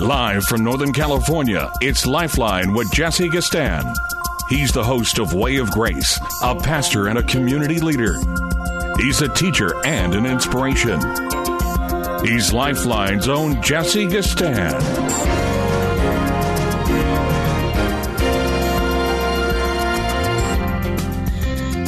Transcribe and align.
Live 0.00 0.44
from 0.44 0.62
Northern 0.62 0.92
California, 0.92 1.68
it's 1.80 2.06
Lifeline 2.06 2.72
with 2.72 2.88
Jesse 2.92 3.28
Gistand. 3.28 3.96
He's 4.48 4.70
the 4.70 4.84
host 4.84 5.18
of 5.18 5.34
Way 5.34 5.56
of 5.56 5.72
Grace, 5.72 6.20
a 6.40 6.54
pastor 6.54 7.08
and 7.08 7.18
a 7.18 7.22
community 7.24 7.80
leader. 7.80 8.14
He's 8.98 9.22
a 9.22 9.28
teacher 9.28 9.74
and 9.84 10.14
an 10.14 10.24
inspiration. 10.24 11.00
He's 12.24 12.52
Lifeline's 12.52 13.28
own 13.28 13.60
Jesse 13.60 14.06
Gistand. 14.06 14.80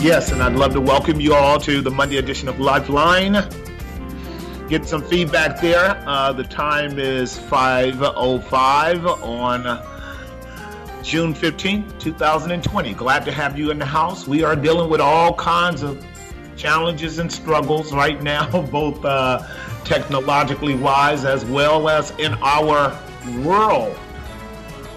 Yes, 0.03 0.33
and 0.33 0.43
I'd 0.43 0.55
love 0.55 0.73
to 0.73 0.81
welcome 0.81 1.21
you 1.21 1.35
all 1.35 1.61
to 1.61 1.81
the 1.81 1.93
Monday 1.93 2.17
edition 2.17 2.49
of 2.49 2.59
Lifeline. 2.59 3.37
Get 4.71 4.87
some 4.87 5.03
feedback 5.03 5.61
there. 5.61 6.03
Uh, 6.07 6.33
the 6.33 6.45
time 6.45 6.99
is 7.01 7.37
5.05 7.37 9.05
on 9.21 9.63
June 11.03 11.35
15th, 11.35 11.99
2020. 11.99 12.95
Glad 12.95 13.25
to 13.25 13.33
have 13.33 13.59
you 13.59 13.73
in 13.73 13.81
the 13.81 13.85
house. 13.85 14.29
We 14.29 14.45
are 14.45 14.55
dealing 14.55 14.89
with 14.89 15.01
all 15.01 15.35
kinds 15.35 15.83
of 15.83 16.07
challenges 16.57 17.19
and 17.19 17.33
struggles 17.33 17.93
right 17.93 18.23
now, 18.23 18.63
both 18.71 19.05
uh, 19.05 19.45
technologically 19.83 20.77
wise 20.77 21.25
as 21.25 21.45
well 21.45 21.89
as 21.89 22.13
in 22.21 22.35
our 22.35 22.97
world. 23.41 23.99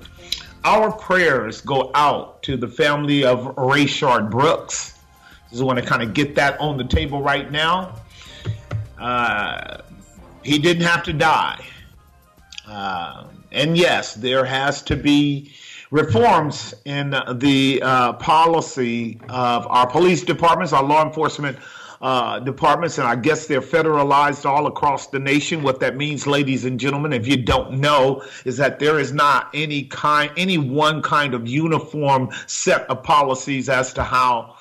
Our 0.66 0.92
prayers 0.92 1.60
go 1.62 1.92
out 1.94 2.42
to 2.44 2.56
the 2.56 2.68
family 2.68 3.26
of 3.26 3.56
Rayshard 3.56 4.32
Brooks. 4.32 4.98
Just 5.50 5.62
want 5.62 5.78
to 5.78 5.86
kind 5.86 6.02
of 6.02 6.14
get 6.14 6.36
that 6.36 6.60
on 6.60 6.78
the 6.78 6.86
table 6.86 7.22
right 7.22 7.52
now. 7.52 8.00
Uh, 8.98 9.80
he 10.42 10.60
didn't 10.60 10.84
have 10.84 11.04
to 11.04 11.14
die. 11.14 11.64
Uh, 12.68 13.26
and 13.52 13.78
yes, 13.78 14.16
there 14.16 14.46
has 14.46 14.82
to 14.84 14.96
be 14.96 15.54
reforms 15.92 16.74
in 16.86 17.12
the 17.34 17.82
uh, 17.84 18.14
policy 18.14 19.20
of 19.30 19.68
our 19.68 19.86
police 19.86 20.24
departments, 20.24 20.74
our 20.74 20.84
law 20.84 21.06
enforcement 21.06 21.58
uh, 22.04 22.38
departments, 22.40 22.98
and 22.98 23.08
I 23.08 23.16
guess 23.16 23.48
they're 23.48 23.62
federalized 23.62 24.46
all 24.46 24.68
across 24.68 25.08
the 25.08 25.20
nation. 25.20 25.64
What 25.64 25.80
that 25.80 25.96
means, 25.96 26.28
ladies 26.28 26.66
and 26.66 26.78
gentlemen, 26.78 27.14
if 27.14 27.26
you 27.26 27.38
don't 27.38 27.80
know, 27.80 28.22
is 28.44 28.58
that 28.58 28.80
there 28.80 29.00
is 29.00 29.14
not 29.14 29.48
any 29.54 29.84
kind, 29.84 30.30
any 30.36 30.58
one 30.58 31.02
kind 31.02 31.34
of 31.34 31.48
uniform 31.48 32.30
set 32.46 32.82
of 32.90 33.04
policies 33.04 33.70
as 33.70 33.94
to 33.94 34.04
how. 34.04 34.58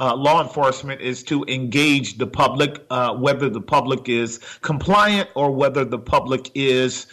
Uh, 0.00 0.16
law 0.16 0.42
enforcement 0.42 1.00
is 1.00 1.22
to 1.22 1.44
engage 1.44 2.16
the 2.16 2.26
public, 2.26 2.84
uh, 2.90 3.14
whether 3.14 3.48
the 3.50 3.60
public 3.60 4.08
is 4.08 4.40
compliant 4.62 5.28
or 5.34 5.52
whether 5.52 5.84
the 5.84 5.98
public 5.98 6.50
is 6.54 7.06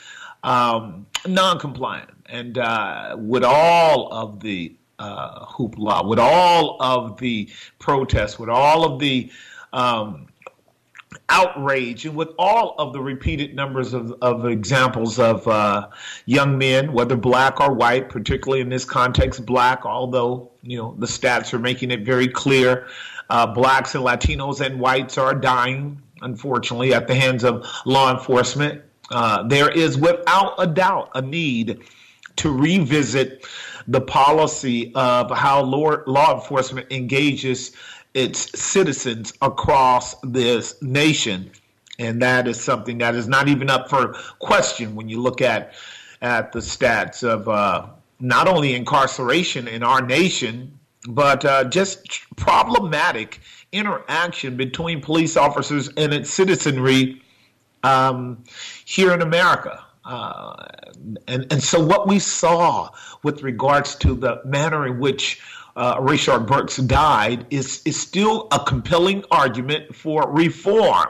um, 0.44 1.06
non-compliant 1.28 2.10
and 2.28 2.58
uh, 2.58 3.16
with 3.20 3.44
all 3.44 4.12
of 4.12 4.40
the 4.40 4.74
uh, 5.00 5.46
hoopla, 5.46 6.08
with 6.08 6.20
all 6.20 6.78
of 6.82 7.18
the 7.18 7.50
protests, 7.80 8.40
with 8.40 8.50
all 8.50 8.84
of 8.84 9.00
the 9.00 9.30
um, 9.74 10.28
outrage, 11.30 12.06
and 12.06 12.16
with 12.16 12.30
all 12.38 12.76
of 12.78 12.94
the 12.94 13.00
repeated 13.00 13.56
numbers 13.56 13.94
of, 13.94 14.14
of 14.22 14.46
examples 14.46 15.20
of 15.20 15.48
uh, 15.48 15.88
young 16.26 16.58
men, 16.58 16.92
whether 16.94 17.16
black 17.16 17.60
or 17.62 17.74
white, 17.74 18.10
particularly 18.10 18.62
in 18.62 18.70
this 18.70 18.86
context, 18.86 19.46
black, 19.46 19.86
although 19.86 20.52
you 20.62 20.78
know 20.78 20.96
the 21.00 21.08
stats 21.08 21.54
are 21.54 21.60
making 21.60 21.92
it 21.92 22.02
very 22.02 22.28
clear, 22.28 22.88
uh, 23.30 23.46
blacks 23.46 23.96
and 23.96 24.04
Latinos 24.04 24.62
and 24.62 24.80
whites 24.80 25.18
are 25.18 25.36
dying, 25.36 26.02
unfortunately, 26.22 26.94
at 26.94 27.08
the 27.08 27.16
hands 27.16 27.44
of 27.44 27.66
law 27.86 28.12
enforcement. 28.12 28.82
Uh, 29.12 29.48
there 29.48 29.72
is 29.72 29.98
without 29.98 30.54
a 30.60 30.68
doubt 30.68 31.10
a 31.16 31.22
need 31.22 31.80
to 32.36 32.52
revisit 32.52 33.46
the 33.88 34.02
policy 34.02 34.92
of 34.94 35.32
how 35.32 35.62
law, 35.64 35.98
law 36.06 36.36
enforcement 36.36 36.86
engages 36.92 37.72
its 38.14 38.60
citizens 38.60 39.34
across 39.42 40.16
this 40.24 40.82
nation. 40.82 41.52
And 42.00 42.22
that 42.22 42.48
is 42.48 42.60
something 42.60 42.98
that 43.00 43.16
is 43.16 43.28
not 43.28 43.48
even 43.48 43.70
up 43.70 43.90
for 43.90 44.16
question 44.40 44.96
when 44.96 45.10
you 45.10 45.22
look 45.22 45.42
at 45.42 45.74
at 46.22 46.52
the 46.52 46.60
stats 46.60 47.24
of 47.24 47.48
uh, 47.48 47.88
not 48.20 48.48
only 48.48 48.76
incarceration 48.76 49.68
in 49.68 49.84
our 49.84 50.02
nation, 50.02 50.78
but 51.08 51.46
uh, 51.46 51.64
just 51.66 52.26
problematic 52.36 53.40
interaction 53.72 54.58
between 54.58 55.02
police 55.02 55.38
officers 55.38 55.90
and 55.96 56.14
its 56.14 56.30
citizenry 56.30 57.22
um, 57.84 58.44
here 58.86 59.14
in 59.14 59.22
America. 59.22 59.84
Uh, 60.04 60.66
and, 61.28 61.46
and 61.52 61.62
so 61.62 61.84
what 61.84 62.08
we 62.08 62.20
saw 62.20 62.90
with 63.24 63.44
regards 63.44 63.96
to 63.96 64.14
the 64.16 64.42
manner 64.44 64.88
in 64.88 65.00
which 65.00 65.42
uh, 65.76 65.98
Rayshard 66.00 66.48
Brooks 66.48 66.78
died 66.78 67.46
is, 67.50 67.82
is 67.86 68.00
still 68.00 68.48
a 68.52 68.60
compelling 68.60 69.24
argument 69.32 69.96
for 69.96 70.30
reform. 70.32 71.10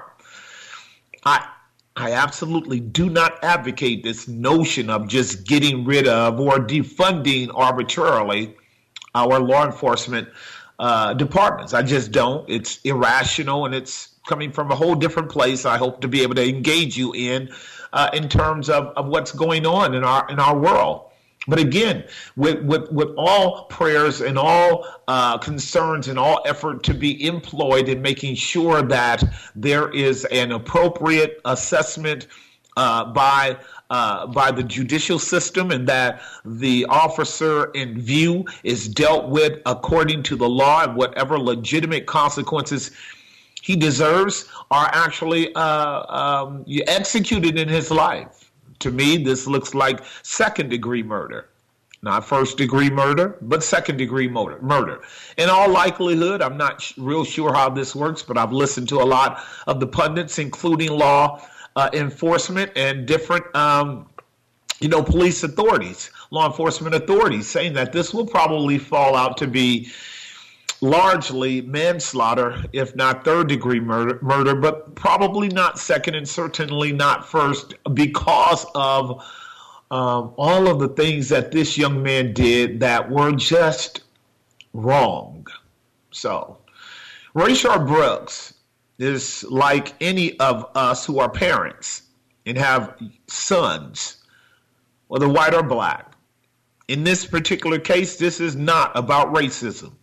I, 1.25 1.47
I 1.95 2.13
absolutely 2.13 2.79
do 2.79 3.09
not 3.09 3.43
advocate 3.43 4.03
this 4.03 4.27
notion 4.27 4.89
of 4.89 5.07
just 5.07 5.45
getting 5.45 5.85
rid 5.85 6.07
of 6.07 6.39
or 6.39 6.59
defunding 6.59 7.49
arbitrarily 7.53 8.55
our 9.15 9.39
law 9.39 9.65
enforcement 9.65 10.29
uh, 10.79 11.13
departments. 11.13 11.73
I 11.73 11.81
just 11.81 12.11
don't. 12.11 12.49
It's 12.49 12.79
irrational 12.83 13.65
and 13.65 13.75
it's 13.75 14.15
coming 14.27 14.51
from 14.51 14.71
a 14.71 14.75
whole 14.75 14.95
different 14.95 15.29
place. 15.29 15.65
I 15.65 15.77
hope 15.77 15.99
to 16.01 16.07
be 16.07 16.21
able 16.21 16.35
to 16.35 16.47
engage 16.47 16.95
you 16.95 17.13
in 17.13 17.49
uh, 17.91 18.09
in 18.13 18.29
terms 18.29 18.69
of, 18.69 18.87
of 18.95 19.07
what's 19.07 19.31
going 19.31 19.65
on 19.65 19.93
in 19.93 20.03
our 20.03 20.29
in 20.29 20.39
our 20.39 20.57
world. 20.57 21.08
But 21.49 21.59
again, 21.59 22.05
with, 22.35 22.63
with, 22.63 22.91
with 22.91 23.09
all 23.17 23.65
prayers 23.65 24.21
and 24.21 24.37
all 24.37 24.85
uh, 25.07 25.37
concerns 25.39 26.07
and 26.07 26.19
all 26.19 26.41
effort 26.45 26.83
to 26.83 26.93
be 26.93 27.25
employed 27.25 27.89
in 27.89 28.01
making 28.01 28.35
sure 28.35 28.81
that 28.83 29.23
there 29.55 29.89
is 29.89 30.25
an 30.25 30.51
appropriate 30.51 31.41
assessment 31.45 32.27
uh, 32.77 33.11
by 33.11 33.57
uh, 33.89 34.27
by 34.27 34.51
the 34.51 34.61
judicial 34.61 35.17
system 35.17 35.71
and 35.71 35.87
that 35.87 36.21
the 36.45 36.85
officer 36.89 37.71
in 37.71 37.99
view 37.99 38.45
is 38.63 38.87
dealt 38.87 39.29
with 39.29 39.59
according 39.65 40.21
to 40.21 40.35
the 40.35 40.47
law 40.47 40.83
and 40.83 40.95
whatever 40.95 41.39
legitimate 41.39 42.05
consequences 42.05 42.91
he 43.63 43.75
deserves 43.75 44.47
are 44.69 44.89
actually 44.93 45.53
uh, 45.55 46.03
um, 46.15 46.63
executed 46.87 47.57
in 47.57 47.67
his 47.67 47.89
life. 47.89 48.48
To 48.79 48.91
me, 48.91 49.17
this 49.17 49.47
looks 49.47 49.73
like 49.73 50.01
second 50.23 50.69
degree 50.69 51.03
murder. 51.03 51.49
Not 52.01 52.25
first 52.25 52.57
degree 52.57 52.89
murder, 52.89 53.37
but 53.41 53.61
second 53.61 53.97
degree 53.97 54.29
murder. 54.29 54.57
Murder. 54.61 55.01
In 55.37 55.49
all 55.49 55.69
likelihood, 55.69 56.41
I'm 56.41 56.55
not 56.55 56.81
sh- 56.81 56.93
real 56.97 57.25
sure 57.25 57.53
how 57.53 57.69
this 57.69 57.93
works, 57.93 58.23
but 58.23 58.37
I've 58.37 58.53
listened 58.53 58.87
to 58.89 59.01
a 59.01 59.03
lot 59.03 59.43
of 59.67 59.81
the 59.81 59.87
pundits, 59.87 60.39
including 60.39 60.91
law 60.91 61.45
uh, 61.75 61.89
enforcement 61.91 62.71
and 62.77 63.05
different, 63.05 63.53
um, 63.53 64.07
you 64.79 64.87
know, 64.87 65.03
police 65.03 65.43
authorities, 65.43 66.09
law 66.31 66.47
enforcement 66.47 66.95
authorities, 66.95 67.47
saying 67.47 67.73
that 67.73 67.91
this 67.91 68.13
will 68.13 68.25
probably 68.25 68.77
fall 68.77 69.13
out 69.13 69.35
to 69.37 69.47
be 69.47 69.89
largely 70.81 71.61
manslaughter, 71.61 72.63
if 72.73 72.95
not 72.95 73.23
third 73.23 73.47
degree 73.47 73.79
murder, 73.79 74.19
murder, 74.21 74.55
but 74.55 74.95
probably 74.95 75.47
not 75.49 75.77
second 75.77 76.15
and 76.15 76.27
certainly 76.27 76.91
not 76.91 77.27
first 77.27 77.73
because 77.93 78.65
of 78.75 79.23
um, 79.91 80.33
all 80.37 80.67
of 80.67 80.79
the 80.79 80.89
things 80.89 81.29
that 81.29 81.51
this 81.51 81.77
young 81.77 82.01
man 82.01 82.33
did 82.33 82.79
that 82.79 83.09
were 83.09 83.31
just 83.31 84.01
wrong. 84.73 85.45
So, 86.11 86.57
Rayshard 87.35 87.87
Brooks 87.87 88.53
is 88.97 89.43
like 89.49 89.93
any 90.01 90.39
of 90.39 90.69
us 90.75 91.05
who 91.05 91.19
are 91.19 91.29
parents 91.29 92.03
and 92.45 92.57
have 92.57 92.95
sons 93.27 94.19
whether 95.09 95.27
white 95.27 95.53
or 95.53 95.63
black. 95.63 96.13
In 96.87 97.03
this 97.03 97.25
particular 97.25 97.79
case, 97.79 98.17
this 98.17 98.39
is 98.39 98.55
not 98.55 98.91
about 98.95 99.33
racism. 99.33 99.93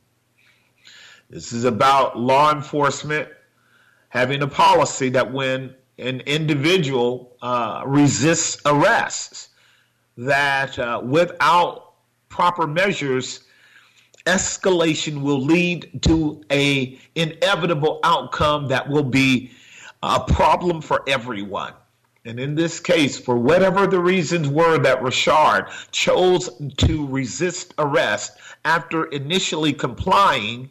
This 1.28 1.52
is 1.52 1.64
about 1.64 2.18
law 2.18 2.52
enforcement 2.52 3.28
having 4.08 4.42
a 4.42 4.48
policy 4.48 5.08
that 5.10 5.32
when 5.32 5.74
an 5.98 6.20
individual 6.20 7.36
uh, 7.42 7.82
resists 7.86 8.60
arrests, 8.64 9.48
that 10.16 10.78
uh, 10.78 11.00
without 11.04 11.94
proper 12.28 12.66
measures, 12.66 13.40
escalation 14.26 15.22
will 15.22 15.40
lead 15.40 16.02
to 16.02 16.42
a 16.50 16.98
inevitable 17.14 18.00
outcome 18.04 18.68
that 18.68 18.88
will 18.88 19.04
be 19.04 19.50
a 20.02 20.20
problem 20.20 20.80
for 20.80 21.02
everyone. 21.08 21.72
And 22.24 22.40
in 22.40 22.56
this 22.56 22.80
case, 22.80 23.18
for 23.18 23.36
whatever 23.36 23.86
the 23.86 24.00
reasons 24.00 24.48
were 24.48 24.78
that 24.78 25.00
Rayshard 25.00 25.70
chose 25.92 26.50
to 26.78 27.06
resist 27.06 27.72
arrest 27.78 28.32
after 28.64 29.04
initially 29.06 29.72
complying, 29.72 30.68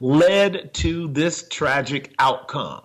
led 0.00 0.72
to 0.74 1.08
this 1.08 1.46
tragic 1.48 2.14
outcome. 2.18 2.84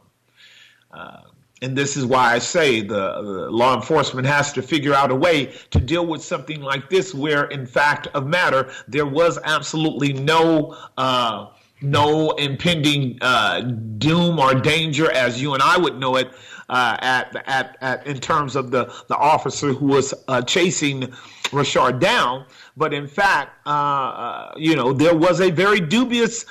Uh, 0.91 1.21
and 1.61 1.77
this 1.77 1.95
is 1.95 2.05
why 2.05 2.33
I 2.33 2.39
say 2.39 2.81
the, 2.81 3.21
the, 3.21 3.51
law 3.51 3.75
enforcement 3.75 4.25
has 4.25 4.51
to 4.53 4.61
figure 4.63 4.93
out 4.95 5.11
a 5.11 5.15
way 5.15 5.53
to 5.69 5.79
deal 5.79 6.07
with 6.07 6.23
something 6.23 6.61
like 6.61 6.89
this, 6.89 7.13
where 7.13 7.45
in 7.45 7.67
fact 7.67 8.07
of 8.15 8.25
matter 8.25 8.71
there 8.87 9.05
was 9.05 9.37
absolutely 9.43 10.13
no 10.13 10.75
uh, 10.97 11.47
no 11.83 12.31
impending 12.31 13.17
uh, 13.21 13.61
doom 13.97 14.39
or 14.39 14.55
danger 14.55 15.11
as 15.11 15.41
you 15.41 15.53
and 15.53 15.61
I 15.61 15.77
would 15.77 15.99
know 15.99 16.15
it 16.15 16.31
uh, 16.69 16.97
at, 16.99 17.35
at, 17.47 17.77
at 17.81 18.07
in 18.07 18.19
terms 18.19 18.55
of 18.55 18.71
the 18.71 18.91
the 19.07 19.15
officer 19.15 19.73
who 19.73 19.87
was 19.87 20.13
uh, 20.27 20.41
chasing 20.41 21.13
Rayshard 21.51 21.99
down, 21.99 22.45
but 22.77 22.93
in 22.93 23.07
fact, 23.07 23.67
uh, 23.67 23.69
uh, 23.69 24.53
you 24.55 24.75
know, 24.75 24.93
there 24.93 25.15
was 25.15 25.41
a 25.41 25.51
very 25.51 25.81
dubious 25.81 26.45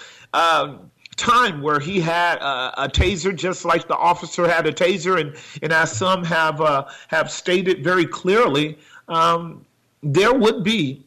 time 1.20 1.60
where 1.60 1.78
he 1.78 2.00
had 2.00 2.38
a, 2.38 2.84
a, 2.84 2.88
taser, 2.88 3.34
just 3.34 3.64
like 3.64 3.86
the 3.86 3.96
officer 3.96 4.48
had 4.48 4.66
a 4.66 4.72
taser, 4.72 5.20
and 5.20 5.36
and 5.62 5.72
as 5.72 5.92
some 5.92 6.24
have 6.24 6.60
uh, 6.60 6.86
have 7.08 7.30
stated 7.30 7.84
very 7.84 8.06
clearly, 8.06 8.78
um, 9.08 9.64
there 10.02 10.34
would 10.34 10.64
be. 10.64 11.04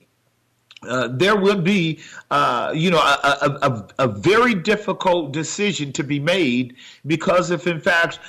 Uh, 0.85 1.07
there 1.07 1.37
would 1.37 1.63
be, 1.63 1.97
uh, 2.29 2.69
you 2.75 2.91
know, 2.91 2.97
a, 2.97 3.57
a, 3.61 3.87
a, 3.99 4.07
very 4.09 4.53
difficult 4.53 5.31
decision 5.31 5.93
to 5.93 6.03
be 6.03 6.19
made 6.19 6.75
because 7.07 7.51
if, 7.51 7.67
in 7.67 7.79
fact, 7.79 8.19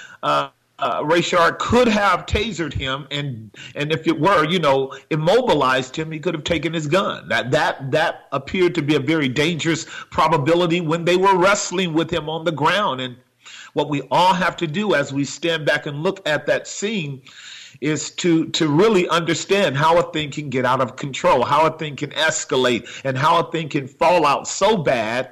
uh, 0.85 1.03
Rayshard 1.03 1.59
could 1.59 1.89
have 1.89 2.27
tasered 2.27 2.75
him, 2.75 3.07
and 3.11 3.51
and 3.75 3.91
if 3.91 4.07
it 4.07 4.21
were, 4.21 4.45
you 4.45 4.59
know, 4.59 4.93
immobilized 5.09 5.97
him, 5.97 6.13
he 6.13 6.19
could 6.19 6.35
have 6.35 6.45
taken 6.45 6.75
his 6.75 6.87
gun. 6.87 7.27
That 7.31 7.51
that 7.53 7.91
that 7.91 8.29
appeared 8.33 8.75
to 8.75 8.83
be 8.83 8.95
a 8.95 9.01
very 9.01 9.27
dangerous 9.27 9.87
probability 10.11 10.83
when 10.83 11.07
they 11.07 11.17
were 11.17 11.39
wrestling 11.39 11.95
with 11.95 12.11
him 12.11 12.29
on 12.29 12.45
the 12.45 12.53
ground. 12.53 13.01
And 13.01 13.17
what 13.73 13.89
we 13.89 14.03
all 14.11 14.35
have 14.35 14.59
to 14.59 14.67
do 14.67 14.95
as 14.95 15.11
we 15.11 15.25
stand 15.25 15.65
back 15.65 15.87
and 15.87 16.03
look 16.03 16.21
at 16.29 16.45
that 16.47 16.69
scene 16.69 17.23
is 17.81 18.11
to 18.17 18.51
to 18.51 18.69
really 18.69 19.09
understand 19.09 19.79
how 19.79 19.99
a 19.99 20.13
thing 20.13 20.31
can 20.31 20.51
get 20.51 20.67
out 20.67 20.83
of 20.83 20.97
control, 20.97 21.47
how 21.47 21.65
a 21.65 21.79
thing 21.79 21.97
can 21.97 22.11
escalate, 22.11 22.87
and 23.05 23.17
how 23.17 23.41
a 23.41 23.51
thing 23.51 23.71
can 23.71 23.89
fall 23.89 24.27
out 24.27 24.47
so 24.47 24.77
bad 24.77 25.31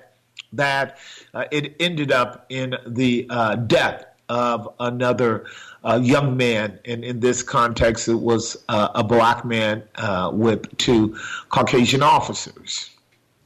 that 0.55 0.97
uh, 1.35 1.45
it 1.51 1.77
ended 1.79 2.11
up 2.11 2.47
in 2.49 2.75
the 2.87 3.27
uh, 3.29 3.57
death 3.57 4.07
of 4.33 4.67
another 4.81 5.45
uh, 5.85 6.01
young 6.03 6.39
man, 6.39 6.79
and 6.87 7.05
in 7.05 7.21
this 7.21 7.43
context, 7.43 8.09
it 8.09 8.15
was 8.15 8.57
uh, 8.71 8.89
a 8.95 9.05
black 9.05 9.45
man 9.45 9.83
uh, 9.97 10.31
with 10.33 10.75
two 10.79 11.15
Caucasian 11.51 12.03
officers. 12.03 12.89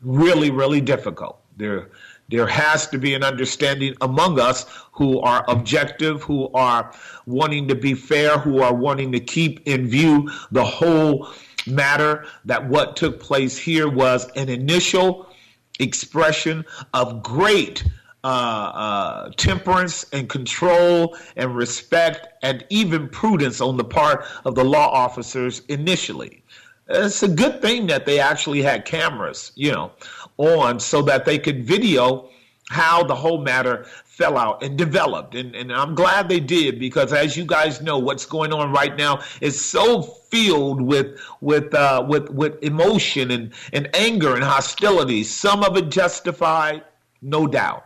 Really, 0.03 0.53
really 0.53 0.81
difficult. 0.81 1.41
There, 1.57 1.89
there 2.29 2.47
has 2.47 2.87
to 2.89 2.99
be 2.99 3.15
an 3.15 3.25
understanding 3.25 3.97
among 4.01 4.39
us 4.39 4.65
who 4.93 5.19
are 5.23 5.45
objective, 5.49 6.23
who 6.23 6.53
are 6.55 6.93
wanting 7.27 7.67
to 7.67 7.75
be 7.75 7.95
fair, 7.95 8.39
who 8.39 8.63
are 8.63 8.75
wanting 8.75 9.11
to 9.11 9.19
keep 9.19 9.67
in 9.67 9.89
view 9.89 10.31
the 10.53 10.65
whole 10.65 11.29
matter 11.67 12.27
that 12.45 12.65
what 12.69 12.95
took 12.95 13.19
place 13.19 13.59
here 13.59 13.89
was 13.89 14.31
an 14.37 14.49
initial 14.49 15.35
expression 15.81 16.65
of 16.95 17.25
great 17.25 17.83
uh, 18.27 18.73
uh, 18.75 19.31
temperance 19.37 20.05
and 20.13 20.29
control 20.29 21.17
and 21.37 21.55
respect 21.55 22.27
and 22.43 22.65
even 22.71 23.09
prudence 23.09 23.61
on 23.61 23.77
the 23.77 23.85
part 23.85 24.25
of 24.45 24.57
the 24.57 24.65
law 24.65 24.91
officers 24.91 25.63
initially. 25.69 26.43
It's 26.89 27.23
a 27.23 27.29
good 27.29 27.63
thing 27.63 27.87
that 27.87 28.05
they 28.05 28.19
actually 28.19 28.63
had 28.63 28.85
cameras, 28.85 29.53
you 29.55 29.71
know, 29.71 29.93
on 30.39 30.81
so 30.81 31.03
that 31.03 31.25
they 31.25 31.39
could 31.39 31.65
video 31.65 32.29
how 32.69 33.05
the 33.05 33.15
whole 33.15 33.41
matter 33.41 33.87
fell 34.05 34.37
out 34.37 34.61
and 34.61 34.77
developed. 34.77 35.37
And, 35.37 35.55
and 35.55 35.73
I'm 35.73 35.95
glad 35.95 36.29
they 36.29 36.41
did 36.41 36.81
because, 36.81 37.13
as 37.13 37.37
you 37.37 37.45
guys 37.45 37.81
know, 37.81 37.97
what's 37.97 38.27
going 38.27 38.53
on 38.53 38.73
right 38.73 38.97
now 38.97 39.21
is 39.41 39.65
so 39.65 40.03
filled 40.03 40.81
with 40.81 41.21
with 41.41 41.73
uh, 41.75 42.05
with 42.09 42.29
with 42.31 42.61
emotion 42.65 43.31
and, 43.31 43.53
and 43.73 43.89
anger 43.95 44.35
and 44.35 44.43
hostility. 44.43 45.23
Some 45.23 45.63
of 45.63 45.77
it 45.77 45.91
justified, 45.91 46.83
no 47.23 47.47
doubt 47.47 47.86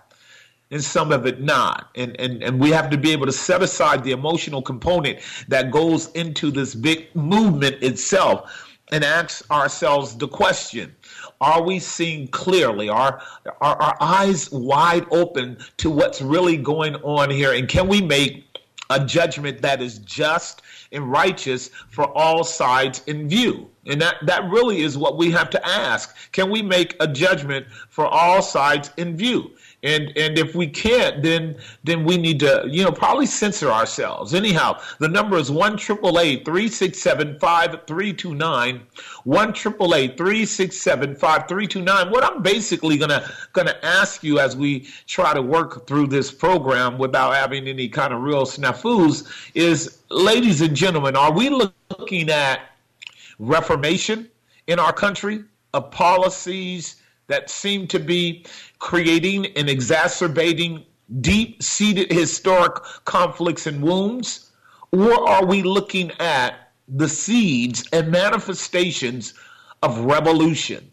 and 0.70 0.82
some 0.82 1.12
of 1.12 1.26
it 1.26 1.40
not. 1.40 1.90
And, 1.94 2.18
and, 2.20 2.42
and 2.42 2.60
we 2.60 2.70
have 2.70 2.90
to 2.90 2.98
be 2.98 3.12
able 3.12 3.26
to 3.26 3.32
set 3.32 3.62
aside 3.62 4.04
the 4.04 4.12
emotional 4.12 4.62
component 4.62 5.18
that 5.48 5.70
goes 5.70 6.10
into 6.12 6.50
this 6.50 6.74
big 6.74 7.14
movement 7.14 7.82
itself 7.82 8.68
and 8.92 9.04
ask 9.04 9.48
ourselves 9.50 10.16
the 10.16 10.28
question 10.28 10.94
are 11.40 11.62
we 11.62 11.78
seeing 11.78 12.28
clearly? 12.28 12.90
Are, 12.90 13.22
are 13.62 13.76
our 13.80 13.96
eyes 13.98 14.50
wide 14.50 15.06
open 15.10 15.56
to 15.78 15.88
what's 15.88 16.20
really 16.20 16.58
going 16.58 16.96
on 16.96 17.30
here? 17.30 17.54
And 17.54 17.66
can 17.66 17.88
we 17.88 18.02
make 18.02 18.44
a 18.90 19.02
judgment 19.04 19.62
that 19.62 19.80
is 19.80 20.00
just 20.00 20.60
and 20.92 21.10
righteous 21.10 21.70
for 21.88 22.06
all 22.16 22.44
sides 22.44 23.02
in 23.06 23.26
view? 23.26 23.70
And 23.86 24.02
that, 24.02 24.16
that 24.26 24.50
really 24.50 24.82
is 24.82 24.98
what 24.98 25.16
we 25.16 25.30
have 25.30 25.48
to 25.50 25.66
ask. 25.66 26.14
Can 26.32 26.50
we 26.50 26.60
make 26.60 26.94
a 27.00 27.06
judgment 27.06 27.66
for 27.88 28.06
all 28.06 28.42
sides 28.42 28.90
in 28.98 29.16
view? 29.16 29.52
And 29.82 30.12
and 30.16 30.38
if 30.38 30.54
we 30.54 30.66
can't 30.66 31.22
then 31.22 31.56
then 31.84 32.04
we 32.04 32.16
need 32.16 32.40
to 32.40 32.64
you 32.68 32.84
know 32.84 32.92
probably 32.92 33.26
censor 33.26 33.70
ourselves. 33.70 34.34
Anyhow 34.34 34.80
the 34.98 35.08
number 35.08 35.36
is 35.36 35.50
1 35.50 35.78
367 35.78 37.38
5329 37.38 38.80
1 39.24 39.54
367 39.54 41.14
5329 41.14 42.10
what 42.10 42.24
i'm 42.24 42.42
basically 42.42 42.96
gonna 42.96 43.28
gonna 43.52 43.76
ask 43.82 44.22
you 44.22 44.38
as 44.38 44.56
we 44.56 44.88
try 45.06 45.34
to 45.34 45.42
work 45.42 45.86
through 45.86 46.06
this 46.06 46.30
program 46.30 46.98
without 46.98 47.34
having 47.34 47.66
any 47.66 47.88
kind 47.88 48.12
of 48.12 48.20
real 48.22 48.44
snafus 48.44 49.26
is 49.54 49.98
ladies 50.10 50.60
and 50.60 50.74
gentlemen 50.74 51.16
are 51.16 51.32
we 51.32 51.48
looking 51.48 52.30
at 52.30 52.60
reformation 53.38 54.28
in 54.66 54.78
our 54.78 54.92
country 54.92 55.44
of 55.74 55.90
policies 55.90 56.96
that 57.30 57.48
seem 57.48 57.86
to 57.86 57.98
be 57.98 58.44
creating 58.78 59.46
and 59.56 59.70
exacerbating 59.70 60.84
deep 61.20 61.62
seated 61.62 62.12
historic 62.12 62.82
conflicts 63.04 63.66
and 63.66 63.82
wounds? 63.82 64.50
Or 64.92 65.28
are 65.28 65.46
we 65.46 65.62
looking 65.62 66.10
at 66.20 66.72
the 66.88 67.08
seeds 67.08 67.88
and 67.92 68.10
manifestations 68.10 69.34
of 69.82 69.98
revolution? 70.00 70.90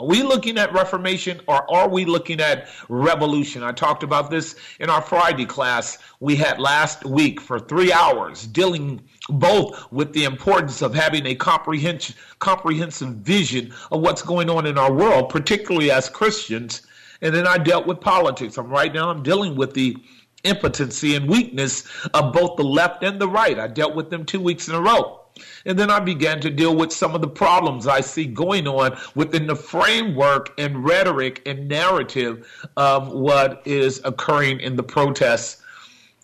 Are 0.00 0.06
we 0.08 0.24
looking 0.24 0.58
at 0.58 0.72
Reformation 0.72 1.40
or 1.46 1.70
are 1.72 1.88
we 1.88 2.04
looking 2.04 2.40
at 2.40 2.66
revolution? 2.88 3.62
I 3.62 3.70
talked 3.70 4.02
about 4.02 4.28
this 4.28 4.56
in 4.80 4.90
our 4.90 5.00
Friday 5.00 5.46
class 5.46 5.98
we 6.18 6.34
had 6.34 6.58
last 6.58 7.04
week 7.04 7.40
for 7.40 7.60
three 7.60 7.92
hours, 7.92 8.44
dealing 8.48 9.00
both 9.28 9.92
with 9.92 10.12
the 10.12 10.24
importance 10.24 10.82
of 10.82 10.96
having 10.96 11.26
a 11.26 11.36
comprehensive, 11.36 12.16
comprehensive 12.40 13.10
vision 13.18 13.72
of 13.92 14.00
what's 14.00 14.20
going 14.20 14.50
on 14.50 14.66
in 14.66 14.78
our 14.78 14.92
world, 14.92 15.28
particularly 15.28 15.92
as 15.92 16.08
Christians. 16.08 16.82
And 17.20 17.32
then 17.32 17.46
I 17.46 17.56
dealt 17.56 17.86
with 17.86 18.00
politics. 18.00 18.58
I'm 18.58 18.70
right 18.70 18.92
now 18.92 19.10
I'm 19.10 19.22
dealing 19.22 19.54
with 19.54 19.74
the 19.74 19.96
impotency 20.42 21.14
and 21.14 21.28
weakness 21.28 21.84
of 22.14 22.32
both 22.32 22.56
the 22.56 22.64
left 22.64 23.04
and 23.04 23.20
the 23.20 23.28
right. 23.28 23.60
I 23.60 23.68
dealt 23.68 23.94
with 23.94 24.10
them 24.10 24.24
two 24.24 24.40
weeks 24.40 24.66
in 24.66 24.74
a 24.74 24.80
row. 24.80 25.23
And 25.66 25.78
then 25.78 25.90
I 25.90 25.98
began 26.00 26.40
to 26.40 26.50
deal 26.50 26.76
with 26.76 26.92
some 26.92 27.14
of 27.14 27.20
the 27.20 27.28
problems 27.28 27.86
I 27.86 28.00
see 28.00 28.24
going 28.24 28.68
on 28.68 28.96
within 29.14 29.46
the 29.46 29.56
framework 29.56 30.52
and 30.58 30.84
rhetoric 30.84 31.42
and 31.46 31.68
narrative 31.68 32.46
of 32.76 33.08
what 33.08 33.62
is 33.64 34.00
occurring 34.04 34.60
in 34.60 34.76
the 34.76 34.82
protests 34.82 35.62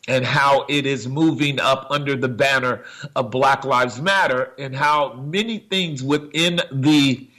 and 0.09 0.25
how 0.25 0.65
it 0.69 0.87
is 0.87 1.07
moving 1.07 1.61
up 1.61 1.87
under 1.91 2.17
the 2.17 2.29
banner 2.29 2.85
of 3.17 3.31
Black 3.31 3.65
Lives 3.65 4.01
Matter 4.01 4.53
and 4.59 4.75
how 4.75 5.15
many 5.15 5.59
things 5.59 6.03
within 6.03 6.61
the 6.73 7.30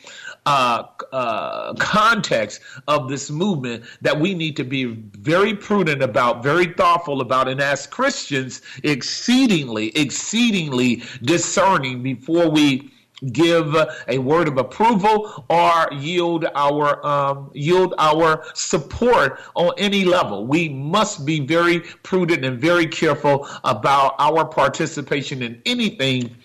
uh, 0.45 0.83
uh, 1.11 1.73
context 1.75 2.61
of 2.87 3.07
this 3.09 3.29
movement 3.29 3.83
that 4.01 4.19
we 4.19 4.33
need 4.33 4.55
to 4.57 4.63
be 4.63 4.85
very 4.85 5.53
prudent 5.53 6.01
about, 6.01 6.41
very 6.41 6.65
thoughtful 6.65 7.21
about, 7.21 7.47
and 7.47 7.61
as 7.61 7.85
Christians, 7.85 8.61
exceedingly, 8.83 9.89
exceedingly 9.95 11.03
discerning 11.21 12.01
before 12.01 12.49
we 12.49 12.91
give 13.33 13.75
a 14.07 14.17
word 14.17 14.47
of 14.47 14.57
approval 14.57 15.45
or 15.49 15.87
yield 15.93 16.45
our 16.55 17.05
um, 17.05 17.51
yield 17.53 17.93
our 17.99 18.43
support 18.55 19.39
on 19.55 19.73
any 19.77 20.03
level. 20.03 20.47
We 20.47 20.69
must 20.69 21.23
be 21.23 21.39
very 21.39 21.81
prudent 22.01 22.43
and 22.43 22.59
very 22.59 22.87
careful 22.87 23.47
about 23.63 24.15
our 24.17 24.43
participation 24.43 25.43
in 25.43 25.61
anything 25.67 26.35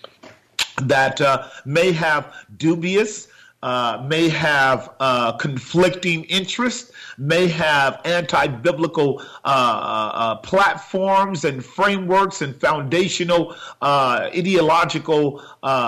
that 0.83 1.19
uh, 1.21 1.47
may 1.65 1.91
have 1.91 2.33
dubious, 2.57 3.29
uh, 3.67 4.01
may 4.07 4.29
have 4.29 4.95
uh, 5.01 5.33
conflicting 5.33 6.23
interests, 6.25 6.93
may 7.17 7.49
have 7.49 7.99
anti 8.05 8.47
biblical 8.47 9.19
uh, 9.19 9.25
uh, 9.43 10.11
uh, 10.13 10.35
platforms 10.37 11.43
and 11.43 11.65
frameworks 11.65 12.41
and 12.41 12.55
foundational 12.61 13.53
ideological 13.83 15.43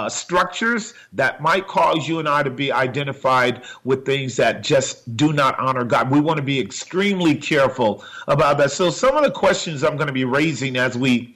structures 0.09 0.93
that 1.13 1.41
might 1.41 1.67
cause 1.67 2.05
you 2.05 2.19
and 2.19 2.27
I 2.27 2.43
to 2.43 2.50
be 2.50 2.69
identified 2.69 3.63
with 3.86 4.05
things 4.05 4.36
that 4.36 4.62
just 4.62 5.15
do 5.15 5.31
not 5.31 5.57
honor 5.57 5.86
God. 5.86 6.12
We 6.12 6.19
want 6.19 6.36
to 6.36 6.43
be 6.43 6.59
extremely 6.59 7.33
careful 7.33 8.03
about 8.27 8.57
that. 8.57 8.71
So, 8.71 8.89
some 8.89 9.15
of 9.15 9.24
the 9.24 9.31
questions 9.31 9.86
I'm 9.86 9.95
going 9.95 10.07
to 10.07 10.13
be 10.13 10.25
raising 10.25 10.75
as 10.75 10.98
we 10.98 11.33